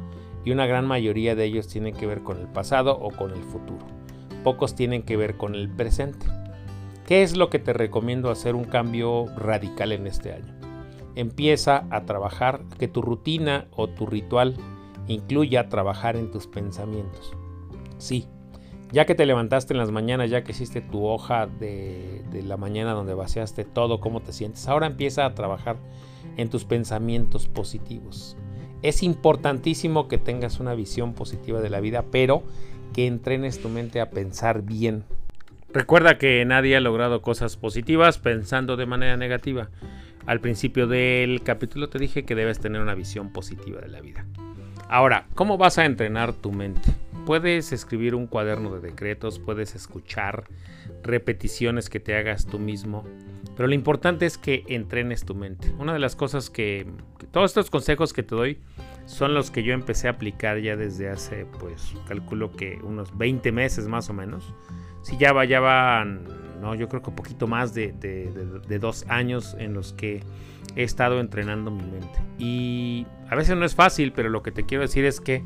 y 0.43 0.51
una 0.51 0.65
gran 0.65 0.85
mayoría 0.87 1.35
de 1.35 1.45
ellos 1.45 1.67
tienen 1.67 1.95
que 1.95 2.07
ver 2.07 2.21
con 2.21 2.39
el 2.39 2.47
pasado 2.47 2.97
o 2.97 3.11
con 3.11 3.31
el 3.31 3.43
futuro. 3.43 3.85
Pocos 4.43 4.75
tienen 4.75 5.03
que 5.03 5.17
ver 5.17 5.37
con 5.37 5.53
el 5.53 5.69
presente. 5.69 6.25
¿Qué 7.05 7.23
es 7.23 7.35
lo 7.35 7.49
que 7.49 7.59
te 7.59 7.73
recomiendo 7.73 8.29
hacer 8.29 8.55
un 8.55 8.65
cambio 8.65 9.25
radical 9.35 9.91
en 9.91 10.07
este 10.07 10.33
año? 10.33 10.53
Empieza 11.15 11.85
a 11.89 12.05
trabajar, 12.05 12.61
que 12.77 12.87
tu 12.87 13.01
rutina 13.01 13.67
o 13.71 13.87
tu 13.87 14.05
ritual 14.05 14.55
incluya 15.07 15.69
trabajar 15.69 16.15
en 16.15 16.31
tus 16.31 16.47
pensamientos. 16.47 17.33
Sí, 17.97 18.27
ya 18.91 19.05
que 19.05 19.15
te 19.15 19.25
levantaste 19.25 19.73
en 19.73 19.79
las 19.79 19.91
mañanas, 19.91 20.29
ya 20.29 20.43
que 20.43 20.51
hiciste 20.51 20.81
tu 20.81 21.05
hoja 21.05 21.47
de, 21.47 22.23
de, 22.31 22.43
la 22.43 22.57
mañana 22.57 22.93
donde 22.93 23.13
vaciaste 23.13 23.65
todo, 23.65 23.99
cómo 23.99 24.21
te 24.21 24.31
sientes, 24.31 24.67
ahora 24.67 24.87
empieza 24.87 25.25
a 25.25 25.35
trabajar 25.35 25.77
en 26.39 26.49
tus 26.49 26.63
pensamientos 26.63 27.47
positivos. 27.47 28.37
Es 28.81 29.03
importantísimo 29.03 30.07
que 30.07 30.17
tengas 30.17 30.61
una 30.61 30.73
visión 30.73 31.13
positiva 31.13 31.59
de 31.59 31.69
la 31.69 31.81
vida, 31.81 32.05
pero 32.11 32.43
que 32.93 33.07
entrenes 33.07 33.61
tu 33.61 33.67
mente 33.67 33.99
a 33.99 34.09
pensar 34.09 34.61
bien. 34.61 35.03
Recuerda 35.73 36.17
que 36.17 36.43
nadie 36.45 36.77
ha 36.77 36.79
logrado 36.79 37.21
cosas 37.21 37.57
positivas 37.57 38.19
pensando 38.19 38.77
de 38.77 38.85
manera 38.85 39.17
negativa. 39.17 39.69
Al 40.25 40.39
principio 40.39 40.87
del 40.87 41.43
capítulo 41.43 41.89
te 41.89 41.99
dije 41.99 42.23
que 42.23 42.35
debes 42.35 42.59
tener 42.59 42.81
una 42.81 42.95
visión 42.95 43.33
positiva 43.33 43.81
de 43.81 43.89
la 43.89 43.99
vida. 43.99 44.25
Ahora, 44.87 45.27
¿cómo 45.35 45.57
vas 45.57 45.77
a 45.77 45.85
entrenar 45.85 46.31
tu 46.33 46.53
mente? 46.53 46.89
Puedes 47.25 47.73
escribir 47.73 48.15
un 48.15 48.27
cuaderno 48.27 48.73
de 48.73 48.79
decretos, 48.79 49.39
puedes 49.39 49.75
escuchar 49.75 50.45
repeticiones 51.03 51.89
que 51.89 51.99
te 51.99 52.15
hagas 52.15 52.47
tú 52.47 52.59
mismo, 52.59 53.03
pero 53.55 53.67
lo 53.67 53.75
importante 53.75 54.25
es 54.25 54.37
que 54.37 54.63
entrenes 54.67 55.25
tu 55.25 55.35
mente. 55.35 55.73
Una 55.79 55.93
de 55.93 55.99
las 55.99 56.15
cosas 56.15 56.49
que, 56.49 56.87
que, 57.17 57.27
todos 57.27 57.51
estos 57.51 57.69
consejos 57.69 58.13
que 58.13 58.23
te 58.23 58.35
doy 58.35 58.59
son 59.05 59.33
los 59.33 59.51
que 59.51 59.63
yo 59.63 59.73
empecé 59.73 60.07
a 60.07 60.11
aplicar 60.11 60.59
ya 60.59 60.75
desde 60.75 61.09
hace, 61.09 61.45
pues, 61.59 61.93
calculo 62.07 62.51
que 62.51 62.79
unos 62.83 63.17
20 63.17 63.51
meses 63.51 63.87
más 63.87 64.09
o 64.09 64.13
menos. 64.13 64.53
Si 65.01 65.17
ya, 65.17 65.33
va, 65.33 65.45
ya 65.45 65.59
van, 65.59 66.23
no, 66.61 66.75
yo 66.75 66.87
creo 66.89 67.01
que 67.01 67.09
un 67.09 67.15
poquito 67.15 67.47
más 67.47 67.73
de, 67.73 67.93
de, 67.93 68.31
de, 68.31 68.59
de 68.59 68.79
dos 68.79 69.05
años 69.07 69.55
en 69.59 69.73
los 69.73 69.93
que 69.93 70.23
he 70.75 70.83
estado 70.83 71.19
entrenando 71.19 71.71
mi 71.71 71.83
mente. 71.83 72.19
Y 72.37 73.07
a 73.29 73.35
veces 73.35 73.57
no 73.57 73.65
es 73.65 73.75
fácil, 73.75 74.11
pero 74.11 74.29
lo 74.29 74.43
que 74.43 74.51
te 74.51 74.65
quiero 74.65 74.83
decir 74.83 75.05
es 75.05 75.19
que 75.19 75.43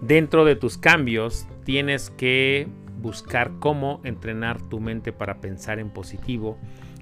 dentro 0.00 0.44
de 0.44 0.56
tus 0.56 0.78
cambios 0.78 1.46
tienes 1.64 2.10
que 2.10 2.68
buscar 3.00 3.52
cómo 3.60 4.00
entrenar 4.04 4.60
tu 4.62 4.80
mente 4.80 5.12
para 5.12 5.40
pensar 5.40 5.78
en 5.78 5.90
positivo 5.90 6.58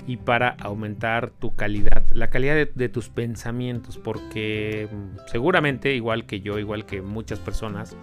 y 0.07 0.19
para 0.19 0.51
aumentar 0.61 1.31
tu 1.31 1.55
calidad, 1.55 2.05
la 2.13 2.29
calidad 2.29 2.69
de, 2.75 2.89
tus 2.89 3.09
pensamientos, 3.09 3.99
porque 3.99 4.89
seguramente, 5.27 5.95
igual 5.95 6.27
que 6.27 6.41
yo, 6.41 6.59
igual 6.59 6.85
que 6.85 7.01
muchas 7.01 7.39
personas, 7.39 7.97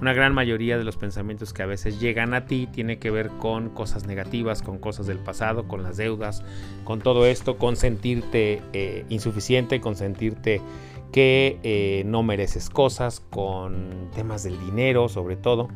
una 0.00 0.12
gran 0.12 0.34
mayoría 0.34 0.76
de 0.76 0.84
los 0.84 0.96
pensamientos 0.96 1.52
que 1.52 1.62
a 1.62 1.66
veces 1.66 2.00
llegan 2.00 2.34
a 2.34 2.46
ti 2.46 2.68
tiene 2.70 2.98
que 2.98 3.10
ver 3.10 3.28
con 3.38 3.70
cosas 3.70 4.06
negativas, 4.06 4.62
con 4.62 4.78
cosas 4.78 5.06
del 5.06 5.18
pasado, 5.18 5.68
con 5.68 5.82
las 5.82 5.96
deudas, 5.96 6.42
con 6.84 7.00
todo 7.00 7.26
esto, 7.26 7.56
con 7.56 7.76
sentirte 7.76 8.62
eh, 8.72 9.04
insuficiente, 9.08 9.80
con 9.80 9.96
sentirte 9.96 10.60
que 11.12 11.58
eh, 11.62 12.02
no 12.04 12.22
mereces 12.22 12.68
cosas, 12.68 13.20
con 13.20 14.10
temas 14.14 14.42
del 14.42 14.58
dinero 14.60 15.08
sobre 15.08 15.36
todo. 15.36 15.68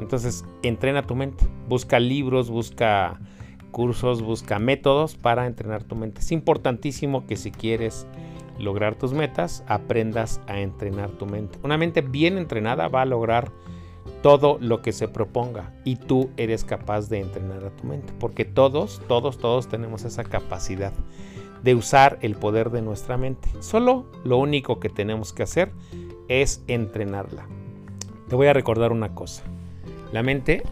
Entonces, 0.00 0.44
entrena 0.62 1.06
tu 1.06 1.14
mente, 1.14 1.46
busca 1.68 2.00
libros, 2.00 2.50
busca 2.50 3.20
cursos, 3.72 4.22
busca 4.22 4.60
métodos 4.60 5.16
para 5.16 5.46
entrenar 5.46 5.82
tu 5.82 5.96
mente. 5.96 6.20
Es 6.20 6.30
importantísimo 6.30 7.26
que 7.26 7.36
si 7.36 7.50
quieres 7.50 8.06
lograr 8.58 8.94
tus 8.94 9.12
metas, 9.12 9.64
aprendas 9.66 10.40
a 10.46 10.60
entrenar 10.60 11.10
tu 11.10 11.26
mente. 11.26 11.58
Una 11.64 11.76
mente 11.76 12.02
bien 12.02 12.38
entrenada 12.38 12.86
va 12.86 13.02
a 13.02 13.06
lograr 13.06 13.50
todo 14.22 14.58
lo 14.60 14.82
que 14.82 14.92
se 14.92 15.08
proponga 15.08 15.74
y 15.84 15.96
tú 15.96 16.30
eres 16.36 16.64
capaz 16.64 17.08
de 17.08 17.20
entrenar 17.20 17.64
a 17.64 17.70
tu 17.70 17.86
mente, 17.86 18.12
porque 18.20 18.44
todos, 18.44 19.02
todos, 19.08 19.38
todos 19.38 19.66
tenemos 19.66 20.04
esa 20.04 20.22
capacidad 20.22 20.92
de 21.62 21.74
usar 21.74 22.18
el 22.22 22.36
poder 22.36 22.70
de 22.70 22.82
nuestra 22.82 23.16
mente. 23.16 23.48
Solo 23.60 24.06
lo 24.24 24.36
único 24.36 24.80
que 24.80 24.88
tenemos 24.88 25.32
que 25.32 25.44
hacer 25.44 25.72
es 26.28 26.62
entrenarla. 26.66 27.46
Te 28.28 28.36
voy 28.36 28.46
a 28.46 28.52
recordar 28.52 28.92
una 28.92 29.14
cosa. 29.14 29.42
La 30.12 30.22
mente 30.22 30.62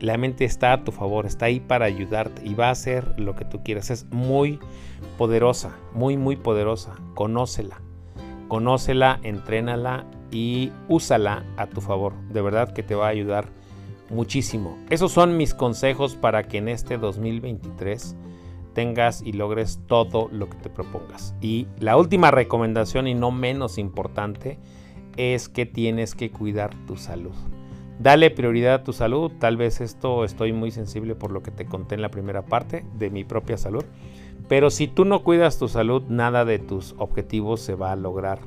la 0.00 0.16
mente 0.18 0.44
está 0.44 0.72
a 0.72 0.84
tu 0.84 0.92
favor, 0.92 1.26
está 1.26 1.46
ahí 1.46 1.60
para 1.60 1.86
ayudarte 1.86 2.42
y 2.44 2.54
va 2.54 2.68
a 2.68 2.72
hacer 2.72 3.18
lo 3.18 3.34
que 3.34 3.44
tú 3.44 3.62
quieras. 3.62 3.90
Es 3.90 4.06
muy 4.10 4.58
poderosa, 5.18 5.76
muy, 5.94 6.16
muy 6.16 6.36
poderosa. 6.36 6.94
Conócela, 7.14 7.80
conócela, 8.48 9.20
entrénala 9.22 10.06
y 10.30 10.72
úsala 10.88 11.44
a 11.56 11.66
tu 11.66 11.80
favor. 11.80 12.14
De 12.28 12.42
verdad 12.42 12.72
que 12.72 12.82
te 12.82 12.94
va 12.94 13.06
a 13.06 13.10
ayudar 13.10 13.46
muchísimo. 14.10 14.78
Esos 14.90 15.12
son 15.12 15.36
mis 15.36 15.54
consejos 15.54 16.16
para 16.16 16.44
que 16.44 16.58
en 16.58 16.68
este 16.68 16.98
2023 16.98 18.16
tengas 18.74 19.22
y 19.22 19.32
logres 19.32 19.80
todo 19.86 20.28
lo 20.30 20.50
que 20.50 20.58
te 20.58 20.68
propongas. 20.68 21.34
Y 21.40 21.66
la 21.78 21.96
última 21.96 22.30
recomendación 22.30 23.08
y 23.08 23.14
no 23.14 23.30
menos 23.30 23.78
importante 23.78 24.58
es 25.16 25.48
que 25.48 25.64
tienes 25.64 26.14
que 26.14 26.30
cuidar 26.30 26.74
tu 26.86 26.96
salud. 26.96 27.34
Dale 27.98 28.30
prioridad 28.30 28.74
a 28.74 28.84
tu 28.84 28.92
salud. 28.92 29.32
Tal 29.38 29.56
vez 29.56 29.80
esto 29.80 30.24
estoy 30.24 30.52
muy 30.52 30.70
sensible 30.70 31.14
por 31.14 31.30
lo 31.30 31.42
que 31.42 31.50
te 31.50 31.64
conté 31.64 31.94
en 31.94 32.02
la 32.02 32.10
primera 32.10 32.42
parte 32.42 32.84
de 32.98 33.10
mi 33.10 33.24
propia 33.24 33.56
salud. 33.56 33.84
Pero 34.48 34.70
si 34.70 34.86
tú 34.86 35.04
no 35.04 35.22
cuidas 35.22 35.58
tu 35.58 35.68
salud, 35.68 36.02
nada 36.08 36.44
de 36.44 36.58
tus 36.58 36.94
objetivos 36.98 37.60
se 37.60 37.74
va 37.74 37.92
a 37.92 37.96
lograr 37.96 38.40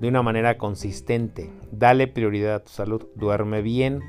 de 0.00 0.08
una 0.08 0.22
manera 0.22 0.56
consistente. 0.56 1.50
Dale 1.72 2.06
prioridad 2.06 2.54
a 2.54 2.64
tu 2.64 2.70
salud. 2.70 3.06
Duerme 3.16 3.60
bien, 3.60 4.00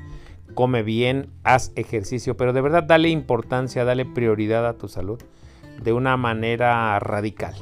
come 0.54 0.82
bien, 0.84 1.30
haz 1.42 1.72
ejercicio. 1.74 2.36
Pero 2.36 2.52
de 2.52 2.60
verdad 2.60 2.84
dale 2.84 3.08
importancia, 3.08 3.84
dale 3.84 4.06
prioridad 4.06 4.66
a 4.66 4.78
tu 4.78 4.86
salud 4.86 5.20
de 5.82 5.92
una 5.92 6.16
manera 6.16 6.98
radical. 7.00 7.54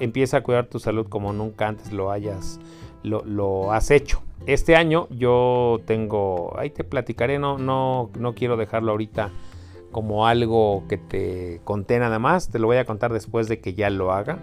Empieza 0.00 0.38
a 0.38 0.42
cuidar 0.42 0.66
tu 0.66 0.80
salud 0.80 1.06
como 1.08 1.32
nunca 1.32 1.68
antes 1.68 1.92
lo 1.92 2.10
hayas, 2.10 2.58
lo, 3.04 3.24
lo 3.24 3.72
has 3.72 3.90
hecho 3.92 4.20
este 4.46 4.76
año 4.76 5.06
yo 5.10 5.80
tengo, 5.86 6.58
ahí 6.58 6.70
te 6.70 6.84
platicaré, 6.84 7.38
no, 7.38 7.58
no, 7.58 8.10
no 8.18 8.34
quiero 8.34 8.56
dejarlo 8.56 8.92
ahorita 8.92 9.30
como 9.92 10.26
algo 10.26 10.84
que 10.88 10.96
te 10.96 11.60
conté 11.64 11.98
nada 11.98 12.18
más, 12.18 12.50
te 12.50 12.58
lo 12.58 12.66
voy 12.66 12.78
a 12.78 12.84
contar 12.84 13.12
después 13.12 13.48
de 13.48 13.60
que 13.60 13.74
ya 13.74 13.90
lo 13.90 14.12
haga. 14.12 14.38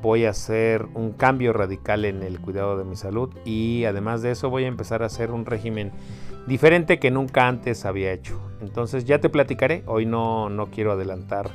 Voy 0.00 0.24
a 0.24 0.30
hacer 0.30 0.86
un 0.94 1.12
cambio 1.12 1.52
radical 1.52 2.04
en 2.04 2.22
el 2.22 2.40
cuidado 2.40 2.78
de 2.78 2.84
mi 2.84 2.96
salud 2.96 3.30
y 3.44 3.84
además 3.84 4.22
de 4.22 4.30
eso 4.30 4.50
voy 4.50 4.64
a 4.64 4.68
empezar 4.68 5.02
a 5.02 5.06
hacer 5.06 5.32
un 5.32 5.44
régimen 5.44 5.90
diferente 6.46 6.98
que 6.98 7.10
nunca 7.10 7.48
antes 7.48 7.84
había 7.84 8.12
hecho. 8.12 8.40
Entonces 8.60 9.04
ya 9.04 9.20
te 9.20 9.28
platicaré, 9.28 9.82
hoy 9.86 10.06
no, 10.06 10.48
no 10.48 10.66
quiero 10.70 10.92
adelantar 10.92 11.50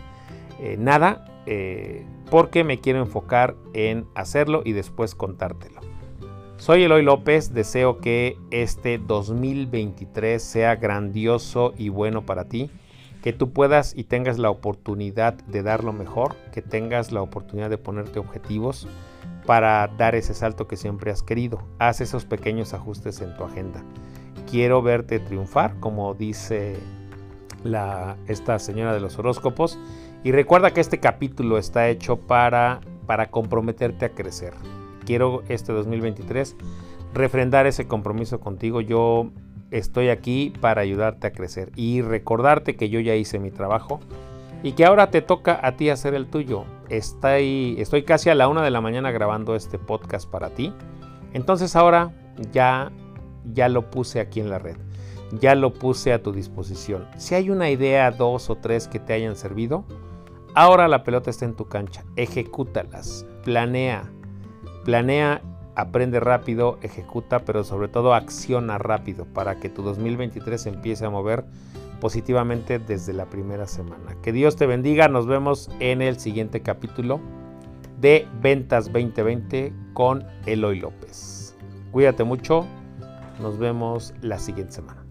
eh, 0.59 0.75
nada 0.77 1.25
eh, 1.45 2.05
porque 2.29 2.63
me 2.63 2.79
quiero 2.79 2.99
enfocar 2.99 3.55
en 3.73 4.05
hacerlo 4.15 4.61
y 4.65 4.73
después 4.73 5.15
contártelo. 5.15 5.90
Soy 6.61 6.83
Eloy 6.83 7.01
López, 7.01 7.55
deseo 7.55 7.97
que 7.97 8.37
este 8.51 8.99
2023 8.99 10.39
sea 10.39 10.75
grandioso 10.75 11.73
y 11.75 11.89
bueno 11.89 12.23
para 12.23 12.45
ti, 12.45 12.69
que 13.23 13.33
tú 13.33 13.51
puedas 13.51 13.97
y 13.97 14.03
tengas 14.03 14.37
la 14.37 14.51
oportunidad 14.51 15.33
de 15.33 15.63
dar 15.63 15.83
lo 15.83 15.91
mejor, 15.91 16.35
que 16.53 16.61
tengas 16.61 17.11
la 17.11 17.23
oportunidad 17.23 17.71
de 17.71 17.79
ponerte 17.79 18.19
objetivos 18.19 18.87
para 19.47 19.87
dar 19.87 20.13
ese 20.13 20.35
salto 20.35 20.67
que 20.67 20.77
siempre 20.77 21.09
has 21.09 21.23
querido. 21.23 21.63
Haz 21.79 21.99
esos 21.99 22.25
pequeños 22.25 22.75
ajustes 22.75 23.21
en 23.21 23.35
tu 23.35 23.43
agenda. 23.43 23.83
Quiero 24.47 24.83
verte 24.83 25.17
triunfar, 25.17 25.79
como 25.79 26.13
dice 26.13 26.77
la, 27.63 28.17
esta 28.27 28.59
señora 28.59 28.93
de 28.93 28.99
los 28.99 29.17
horóscopos. 29.17 29.79
Y 30.23 30.31
recuerda 30.31 30.69
que 30.69 30.81
este 30.81 30.99
capítulo 30.99 31.57
está 31.57 31.89
hecho 31.89 32.17
para, 32.17 32.81
para 33.07 33.31
comprometerte 33.31 34.05
a 34.05 34.09
crecer 34.09 34.53
quiero 35.05 35.43
este 35.49 35.73
2023 35.73 36.55
refrendar 37.13 37.67
ese 37.67 37.87
compromiso 37.87 38.39
contigo. 38.39 38.81
Yo 38.81 39.31
estoy 39.71 40.09
aquí 40.09 40.53
para 40.61 40.81
ayudarte 40.81 41.27
a 41.27 41.31
crecer 41.31 41.71
y 41.75 42.01
recordarte 42.01 42.75
que 42.75 42.89
yo 42.89 42.99
ya 42.99 43.15
hice 43.15 43.39
mi 43.39 43.51
trabajo 43.51 43.99
y 44.63 44.73
que 44.73 44.85
ahora 44.85 45.09
te 45.09 45.21
toca 45.21 45.59
a 45.61 45.75
ti 45.75 45.89
hacer 45.89 46.13
el 46.13 46.27
tuyo. 46.27 46.65
Estoy, 46.89 47.75
estoy 47.79 48.03
casi 48.03 48.29
a 48.29 48.35
la 48.35 48.47
una 48.47 48.63
de 48.63 48.71
la 48.71 48.81
mañana 48.81 49.11
grabando 49.11 49.55
este 49.55 49.79
podcast 49.79 50.29
para 50.29 50.49
ti. 50.49 50.73
Entonces 51.33 51.75
ahora 51.75 52.11
ya, 52.51 52.91
ya 53.53 53.69
lo 53.69 53.89
puse 53.89 54.19
aquí 54.19 54.39
en 54.39 54.49
la 54.49 54.59
red. 54.59 54.77
Ya 55.39 55.55
lo 55.55 55.73
puse 55.73 56.11
a 56.11 56.21
tu 56.21 56.33
disposición. 56.33 57.07
Si 57.17 57.35
hay 57.35 57.49
una 57.49 57.69
idea, 57.69 58.11
dos 58.11 58.49
o 58.49 58.55
tres 58.55 58.89
que 58.89 58.99
te 58.99 59.13
hayan 59.13 59.37
servido, 59.37 59.85
ahora 60.55 60.89
la 60.89 61.05
pelota 61.05 61.29
está 61.29 61.45
en 61.45 61.55
tu 61.55 61.67
cancha. 61.69 62.03
Ejecútalas. 62.17 63.25
Planea 63.45 64.11
Planea, 64.83 65.41
aprende 65.75 66.19
rápido, 66.19 66.79
ejecuta, 66.81 67.39
pero 67.39 67.63
sobre 67.63 67.87
todo 67.87 68.13
acciona 68.13 68.77
rápido 68.77 69.25
para 69.25 69.59
que 69.59 69.69
tu 69.69 69.83
2023 69.83 70.65
empiece 70.67 71.05
a 71.05 71.09
mover 71.09 71.45
positivamente 71.99 72.79
desde 72.79 73.13
la 73.13 73.27
primera 73.27 73.67
semana. 73.67 74.15
Que 74.23 74.31
Dios 74.31 74.55
te 74.55 74.65
bendiga, 74.65 75.07
nos 75.07 75.27
vemos 75.27 75.69
en 75.79 76.01
el 76.01 76.19
siguiente 76.19 76.61
capítulo 76.61 77.21
de 77.99 78.27
Ventas 78.41 78.85
2020 78.85 79.71
con 79.93 80.25
Eloy 80.47 80.79
López. 80.79 81.55
Cuídate 81.91 82.23
mucho, 82.23 82.65
nos 83.39 83.59
vemos 83.59 84.13
la 84.21 84.39
siguiente 84.39 84.73
semana. 84.73 85.05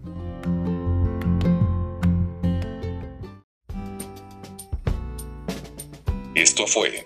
Esto 6.35 6.65
fue 6.65 7.05